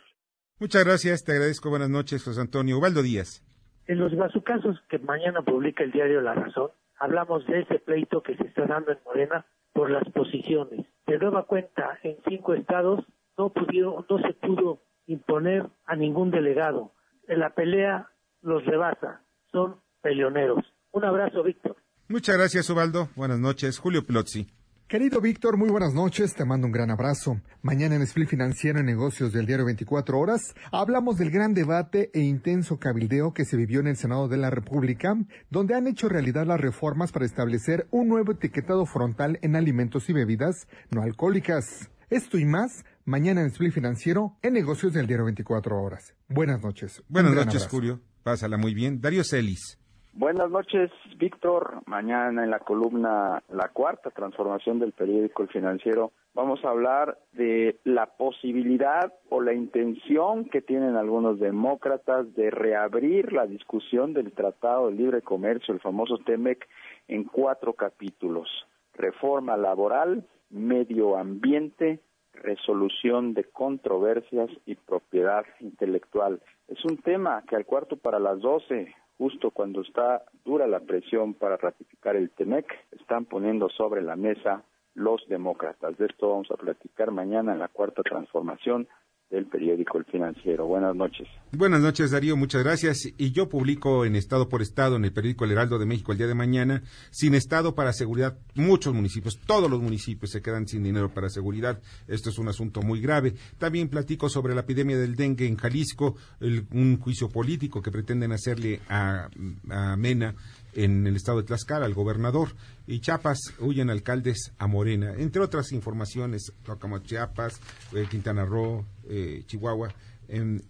Muchas 0.59 0.85
gracias, 0.85 1.25
te 1.25 1.33
agradezco. 1.33 1.71
Buenas 1.71 1.91
noches, 1.91 2.25
José 2.25 2.41
Antonio. 2.41 2.79
Ubaldo 2.79 3.03
Díaz. 3.03 3.46
En 3.87 3.99
los 3.99 4.13
casos 4.43 4.81
que 4.89 4.99
mañana 4.99 5.43
publica 5.43 5.85
el 5.85 5.93
diario 5.93 6.21
La 6.21 6.35
Razón, 6.35 6.71
hablamos 6.99 7.47
de 7.47 7.61
ese 7.61 7.79
pleito 7.79 8.23
que 8.23 8.37
se 8.37 8.45
está 8.45 8.67
dando 8.67 8.93
en 8.93 8.99
Morena 9.05 9.47
por 9.73 9.91
las 9.91 10.09
posiciones. 10.11 10.87
De 11.07 11.19
nueva 11.19 11.47
cuenta, 11.47 11.99
en 12.03 12.17
cinco 12.29 12.55
estados 12.55 13.05
no 13.39 13.51
pudieron, 13.51 14.05
no 14.09 14.19
se 14.19 14.33
pudo 14.35 14.83
imponer 15.07 15.67
a 15.85 15.95
ningún 15.95 16.31
delegado. 16.31 16.93
En 17.29 17.39
la 17.41 17.51
pelea 17.51 18.11
los 18.43 18.65
rebasa, 18.65 19.23
son 19.53 19.81
peleoneros. 20.03 20.65
Un 20.91 21.05
abrazo, 21.05 21.43
Víctor. 21.43 21.77
Muchas 22.09 22.37
gracias, 22.37 22.69
Ubaldo. 22.71 23.09
Buenas 23.15 23.39
noches. 23.39 23.79
Julio 23.79 24.05
Plotzi. 24.05 24.56
Querido 24.89 25.21
Víctor, 25.21 25.57
muy 25.57 25.69
buenas 25.69 25.95
noches, 25.95 26.37
te 26.37 26.45
mando 26.45 26.69
un 26.69 26.73
gran 26.73 26.93
abrazo. 26.93 27.41
Mañana 27.61 27.97
en 27.97 28.03
Split 28.03 28.29
Financiero 28.29 28.79
en 28.79 28.87
Negocios 28.87 29.33
del 29.33 29.45
Diario 29.45 29.67
24 29.67 30.17
Horas 30.17 30.55
hablamos 30.71 31.19
del 31.19 31.33
gran 31.33 31.55
debate 31.55 32.09
e 32.15 32.21
intenso 32.21 32.79
cabildeo 32.79 33.35
que 33.35 33.45
se 33.45 33.57
vivió 33.57 33.81
en 33.81 33.89
el 33.89 33.97
Senado 33.97 34.29
de 34.29 34.37
la 34.37 34.49
República, 34.49 35.17
donde 35.51 35.75
han 35.75 35.89
hecho 35.89 36.09
realidad 36.09 36.47
las 36.47 36.61
reformas 36.61 37.11
para 37.11 37.27
establecer 37.27 37.89
un 37.91 38.07
nuevo 38.07 38.31
etiquetado 38.31 38.87
frontal 38.87 39.41
en 39.43 39.57
alimentos 39.57 40.09
y 40.09 40.13
bebidas 40.13 40.69
no 40.93 41.03
alcohólicas. 41.03 41.91
Esto 42.09 42.39
y 42.39 42.45
más 42.45 42.85
mañana 43.05 43.41
en 43.41 43.49
Split 43.49 43.73
Financiero 43.73 44.37
en 44.43 44.53
Negocios 44.53 44.93
del 44.93 45.09
Diario 45.09 45.25
24 45.25 45.83
Horas. 45.83 46.15
Buenas 46.29 46.63
noches. 46.63 47.03
Buenas 47.09 47.35
noches, 47.35 47.67
Julio. 47.67 48.03
Pásala 48.23 48.57
muy 48.57 48.73
bien. 48.73 49.01
Darío 49.01 49.25
Celis. 49.25 49.81
Buenas 50.19 50.51
noches, 50.51 50.91
Víctor. 51.19 51.83
Mañana 51.85 52.43
en 52.43 52.51
la 52.51 52.61
columna 52.61 53.43
La 53.51 53.69
Cuarta 53.69 54.09
Transformación 54.09 54.79
del 54.79 54.93
periódico 54.93 55.43
El 55.43 55.51
Financiero 55.51 56.11
vamos 56.33 56.65
a 56.65 56.71
hablar 56.71 57.19
de 57.35 57.77
la 57.85 58.07
posibilidad 58.07 59.13
o 59.29 59.43
la 59.43 59.53
intención 59.53 60.47
que 60.47 60.63
tienen 60.63 60.97
algunos 60.97 61.39
demócratas 61.39 62.35
de 62.35 62.51
reabrir 62.51 63.35
la 63.35 63.47
discusión 63.47 64.15
del 64.15 64.33
Tratado 64.33 64.87
de 64.87 64.95
Libre 64.95 65.21
Comercio, 65.21 65.75
el 65.75 65.81
famoso 65.81 66.17
TEMEC, 66.25 66.67
en 67.09 67.25
cuatro 67.25 67.75
capítulos. 67.75 68.49
Reforma 68.95 69.59
laboral, 69.59 70.25
medio 70.49 71.19
ambiente, 71.19 72.01
resolución 72.33 73.35
de 73.35 73.45
controversias 73.45 74.49
y 74.65 74.77
propiedad 74.77 75.45
intelectual. 75.61 76.41
Es 76.69 76.83
un 76.87 76.97
tema 76.97 77.45
que 77.47 77.57
al 77.57 77.67
cuarto 77.67 77.99
para 77.99 78.19
las 78.19 78.41
doce 78.41 78.95
justo 79.19 79.51
cuando 79.51 79.81
está 79.81 80.25
dura 80.45 80.67
la 80.67 80.81
presión 80.81 81.35
para 81.35 81.57
ratificar 81.57 82.17
el 82.17 82.31
TEMEC, 82.31 82.67
están 82.93 83.25
poniendo 83.25 83.69
sobre 83.71 84.03
la 84.03 84.17
mesa 84.17 84.65
los 84.95 85.27
demócratas. 85.29 85.97
De 85.99 86.07
esto 86.07 86.31
vamos 86.31 86.51
a 86.51 86.57
platicar 86.57 87.11
mañana 87.11 87.53
en 87.53 87.59
la 87.59 87.69
cuarta 87.69 88.03
transformación 88.03 88.89
del 89.31 89.47
periódico 89.47 89.99
El 89.99 90.05
Financiero. 90.05 90.67
Buenas 90.67 90.95
noches. 90.95 91.27
Buenas 91.53 91.81
noches, 91.81 92.13
Darío. 92.13 92.37
Muchas 92.37 92.63
gracias. 92.63 93.13
Y 93.19 93.33
yo 93.33 93.49
publico 93.49 94.05
en 94.05 94.15
Estado 94.15 94.49
por 94.49 94.63
Estado, 94.63 94.97
en 94.97 95.05
el 95.05 95.13
periódico 95.13 95.45
El 95.45 95.53
Heraldo 95.53 95.79
de 95.79 95.87
México 95.87 96.13
el 96.13 96.19
día 96.19 96.27
de 96.27 96.35
mañana, 96.35 96.83
sin 97.11 97.35
Estado 97.35 97.75
para 97.75 97.93
seguridad, 97.93 98.39
muchos 98.55 98.95
municipios, 98.95 99.39
todos 99.47 99.71
los 99.71 99.83
municipios 99.83 100.31
se 100.31 100.43
quedan 100.43 100.69
sin 100.69 100.83
dinero 100.85 101.13
para 101.13 101.29
seguridad. 101.29 101.81
Esto 102.07 102.31
es 102.31 102.39
un 102.39 102.49
asunto 102.49 102.83
muy 102.83 103.01
grave. 103.01 103.35
También 103.59 103.89
platico 103.89 104.29
sobre 104.29 104.55
la 104.55 104.61
epidemia 104.61 104.97
del 104.97 105.17
dengue 105.17 105.47
en 105.47 105.57
Jalisco, 105.57 106.17
un 106.41 106.99
juicio 106.99 107.29
político 107.29 107.83
que 107.83 107.91
pretenden 107.91 108.33
hacerle 108.33 108.81
a, 108.89 109.29
a 109.71 109.97
Mena 109.97 110.35
en 110.77 111.07
el 111.07 111.17
estado 111.17 111.39
de 111.39 111.45
Tlaxcala, 111.45 111.87
al 111.87 111.95
gobernador, 111.95 112.51
y 112.87 113.01
Chiapas 113.01 113.39
huyen 113.59 113.91
alcaldes 113.91 114.53
a 114.59 114.67
Morena, 114.67 115.15
entre 115.17 115.43
otras 115.43 115.73
informaciones, 115.73 116.53
como 116.79 116.99
Chiapas, 116.99 117.61
eh, 117.95 118.07
Quintana 118.09 118.45
Roo, 118.45 118.85
eh, 119.09 119.43
Chihuahua, 119.47 119.93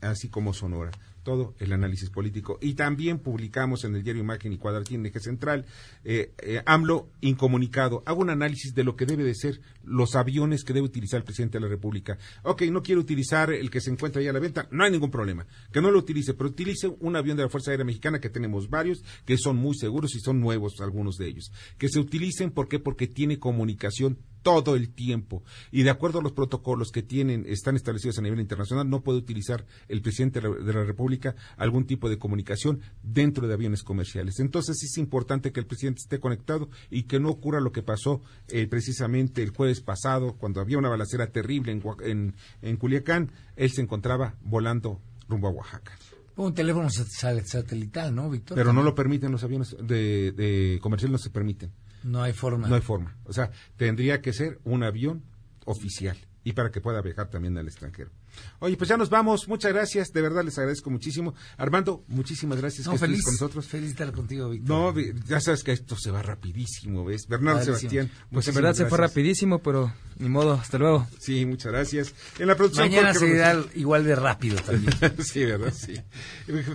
así 0.01 0.29
como 0.29 0.53
Sonora. 0.53 0.93
Todo 1.27 1.57
el 1.59 1.73
análisis 1.73 2.09
político. 2.09 2.57
Y 2.63 2.75
también 2.75 3.19
publicamos 3.19 3.83
en 3.83 3.97
el 3.97 4.05
diario 4.05 4.23
Imagen 4.23 4.53
y 4.53 4.59
Cuadratín 4.59 5.05
Eje 5.07 5.19
Central, 5.19 5.67
eh, 6.05 6.31
eh, 6.39 6.63
AMLO 6.65 7.09
incomunicado. 7.21 8.05
Hago 8.07 8.21
un 8.21 8.31
análisis 8.31 8.77
de 8.77 8.85
lo 8.85 8.95
que 8.95 9.07
debe 9.07 9.25
de 9.25 9.35
ser 9.35 9.61
los 9.83 10.15
aviones 10.15 10.63
que 10.63 10.73
debe 10.73 10.87
utilizar 10.87 11.19
el 11.19 11.25
presidente 11.25 11.59
de 11.59 11.63
la 11.63 11.69
República. 11.69 12.17
Ok, 12.45 12.63
no 12.71 12.81
quiere 12.81 13.01
utilizar 13.01 13.51
el 13.51 13.71
que 13.71 13.81
se 13.81 13.91
encuentra 13.91 14.23
ahí 14.23 14.29
a 14.29 14.33
la 14.33 14.39
venta, 14.39 14.69
no 14.71 14.85
hay 14.85 14.93
ningún 14.93 15.11
problema. 15.11 15.45
Que 15.73 15.81
no 15.81 15.91
lo 15.91 15.99
utilice, 15.99 16.33
pero 16.35 16.49
utilice 16.49 16.87
un 17.01 17.17
avión 17.17 17.37
de 17.37 17.43
la 17.43 17.49
Fuerza 17.49 17.73
Aérea 17.73 17.85
Mexicana, 17.85 18.21
que 18.21 18.31
tenemos 18.31 18.71
varios, 18.71 19.03
que 19.25 19.37
son 19.37 19.57
muy 19.57 19.75
seguros 19.75 20.15
y 20.15 20.21
son 20.21 20.39
nuevos 20.39 20.81
algunos 20.81 21.17
de 21.17 21.27
ellos. 21.27 21.51
Que 21.77 21.89
se 21.89 21.99
utilicen, 21.99 22.53
¿por 22.53 22.69
qué? 22.69 22.79
Porque 22.79 23.09
tiene 23.09 23.41
comunicación 23.41 24.17
todo 24.47 24.77
el 24.77 24.91
tiempo. 24.91 25.43
Y 25.73 25.83
de 25.83 25.91
acuerdo 25.91 26.21
a 26.21 26.23
los 26.23 26.31
protocolos 26.31 26.93
que 26.93 27.03
tienen, 27.03 27.45
están 27.49 27.75
establecidos 27.75 28.17
a 28.21 28.23
nivel 28.23 28.39
internacional, 28.39 28.89
no 28.89 29.03
puede 29.03 29.19
utilizar 29.19 29.67
el 29.89 30.03
presidente 30.03 30.41
de 30.41 30.73
la 30.73 30.85
República 30.85 31.35
algún 31.57 31.85
tipo 31.85 32.09
de 32.09 32.17
comunicación 32.17 32.81
dentro 33.03 33.49
de 33.49 33.55
aviones 33.55 33.83
comerciales. 33.83 34.39
Entonces 34.39 34.81
es 34.85 34.99
importante 34.99 35.51
que 35.51 35.59
el 35.59 35.67
presidente 35.67 36.03
esté 36.05 36.21
conectado 36.21 36.71
y 36.91 37.03
que 37.09 37.19
no 37.19 37.29
ocurra 37.29 37.61
lo 37.61 37.73
que 37.73 37.83
pasó 37.83 38.23
eh, 38.47 38.69
precisamente 38.69 39.43
el 39.43 39.51
jueves 39.51 39.81
pasado, 39.81 40.37
cuando 40.37 40.61
había 40.61 40.79
una 40.79 40.91
balacera 40.91 41.27
terrible 41.33 41.73
en, 41.73 42.37
en, 42.63 42.77
Culiacán, 42.77 43.33
él 43.57 43.73
se 43.73 43.83
encontraba 43.83 44.37
volando 44.43 45.01
rumbo 45.29 45.49
a 45.49 45.51
Oaxaca. 45.51 45.99
Un 46.37 46.55
teléfono 46.55 46.89
satelital, 46.89 48.15
¿no, 48.15 48.31
Víctor? 48.31 48.57
Pero 48.57 48.73
no 48.73 48.85
lo 48.85 48.95
permiten 48.95 49.33
los 49.33 49.43
aviones 49.43 49.75
de, 49.83 50.31
de 50.31 50.79
comercial, 50.81 51.11
no 51.11 51.19
se 51.19 51.31
permiten. 51.31 51.73
No 52.03 52.23
hay 52.23 52.33
forma. 52.33 52.69
No 52.69 52.75
hay 52.75 52.81
forma. 52.81 53.17
O 53.25 53.33
sea, 53.33 53.51
tendría 53.77 54.21
que 54.21 54.33
ser 54.33 54.59
un 54.65 54.83
avión 54.83 55.23
oficial 55.65 56.17
y 56.45 56.53
para 56.53 56.71
que 56.71 56.81
pueda 56.81 57.01
viajar 57.03 57.29
también 57.29 57.59
al 57.59 57.67
extranjero. 57.67 58.11
Oye, 58.59 58.77
pues 58.77 58.89
ya 58.89 58.97
nos 58.97 59.11
vamos. 59.11 59.49
Muchas 59.49 59.73
gracias. 59.73 60.13
De 60.13 60.23
verdad 60.23 60.45
les 60.45 60.59
agradezco 60.59 60.91
muchísimo. 60.91 61.35
Armando, 61.57 62.05
muchísimas 62.09 62.59
gracias 62.59 62.89
que 62.89 62.99
feliz, 62.99 63.25
con 63.25 63.35
nosotros. 63.35 63.67
Feliz 63.67 63.91
estar 63.91 64.13
contigo, 64.13 64.51
Víctor. 64.51 64.69
No, 64.69 65.01
ya 65.27 65.41
sabes 65.41 65.63
que 65.63 65.73
esto 65.73 65.97
se 65.97 66.11
va 66.11 66.23
rapidísimo, 66.23 67.05
¿ves? 67.05 67.27
Bernardo 67.29 67.63
Sebastián. 67.65 68.11
Pues 68.31 68.49
en 68.49 68.55
verdad 68.55 68.75
se 68.75 68.87
fue 68.87 68.99
rapidísimo, 68.99 69.61
pero 69.61 69.93
ni 70.19 70.29
modo. 70.29 70.55
Hasta 70.55 70.79
luego. 70.79 71.07
Sí, 71.19 71.45
muchas 71.47 71.73
gracias. 71.73 72.15
En 72.39 72.47
la 72.47 72.57
producción. 72.57 72.89
Mañana 72.89 73.15
se 73.15 73.27
igual 73.75 74.05
de 74.05 74.15
rápido 74.15 74.57
también. 74.59 74.93
sí, 75.25 75.45
¿verdad? 75.45 75.73
Sí. 75.77 75.95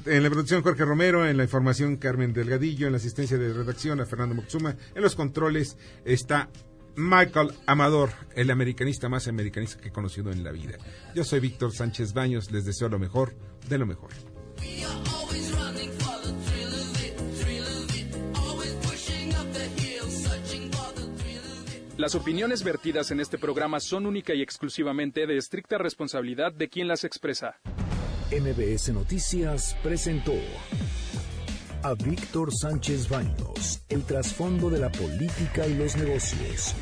En 0.06 0.24
la 0.24 0.30
producción 0.30 0.62
Jorge 0.62 0.86
Romero, 0.86 1.28
en 1.28 1.38
la 1.38 1.44
información 1.44 1.98
Carmen 1.98 2.34
Delgadillo, 2.34 2.88
en 2.88 2.94
la 2.94 2.98
asistencia 2.98 3.38
de 3.38 3.54
redacción 3.54 4.00
a 4.00 4.06
Fernando 4.06 4.36
Moxuma, 4.36 4.76
en 4.96 5.02
los 5.02 5.16
controles 5.16 5.78
está 6.06 6.50
Michael 6.96 7.52
Amador, 7.66 8.12
el 8.36 8.52
americanista 8.52 9.10
más 9.10 9.28
americanista 9.28 9.82
que 9.82 9.90
he 9.90 9.92
conocido 9.92 10.32
en 10.32 10.44
la 10.44 10.52
vida. 10.52 10.78
Yo 11.16 11.24
soy 11.24 11.40
Víctor 11.40 11.74
Sánchez 11.74 12.14
Baños, 12.14 12.52
les 12.52 12.66
deseo 12.66 12.90
lo 12.90 13.00
mejor 13.00 13.34
de 13.68 13.78
lo 13.78 13.86
mejor. 13.86 14.12
Las 21.98 22.16
opiniones 22.16 22.64
vertidas 22.64 23.12
en 23.12 23.20
este 23.20 23.38
programa 23.38 23.80
son 23.80 24.08
única 24.08 24.34
y 24.34 24.42
exclusivamente 24.42 25.28
de 25.28 25.38
estricta 25.38 25.78
responsabilidad 25.78 26.52
de 26.52 26.68
quien 26.68 26.88
las 26.88 27.04
expresa. 27.04 27.60
MBS 28.32 28.90
Noticias 28.90 29.78
presentó 29.84 30.34
a 31.84 31.94
Víctor 31.94 32.54
Sánchez 32.54 33.10
Baños, 33.10 33.82
el 33.90 34.04
trasfondo 34.04 34.70
de 34.70 34.80
la 34.80 34.92
política 34.92 35.68
y 35.68 35.74
los 35.74 35.96
negocios 35.96 36.76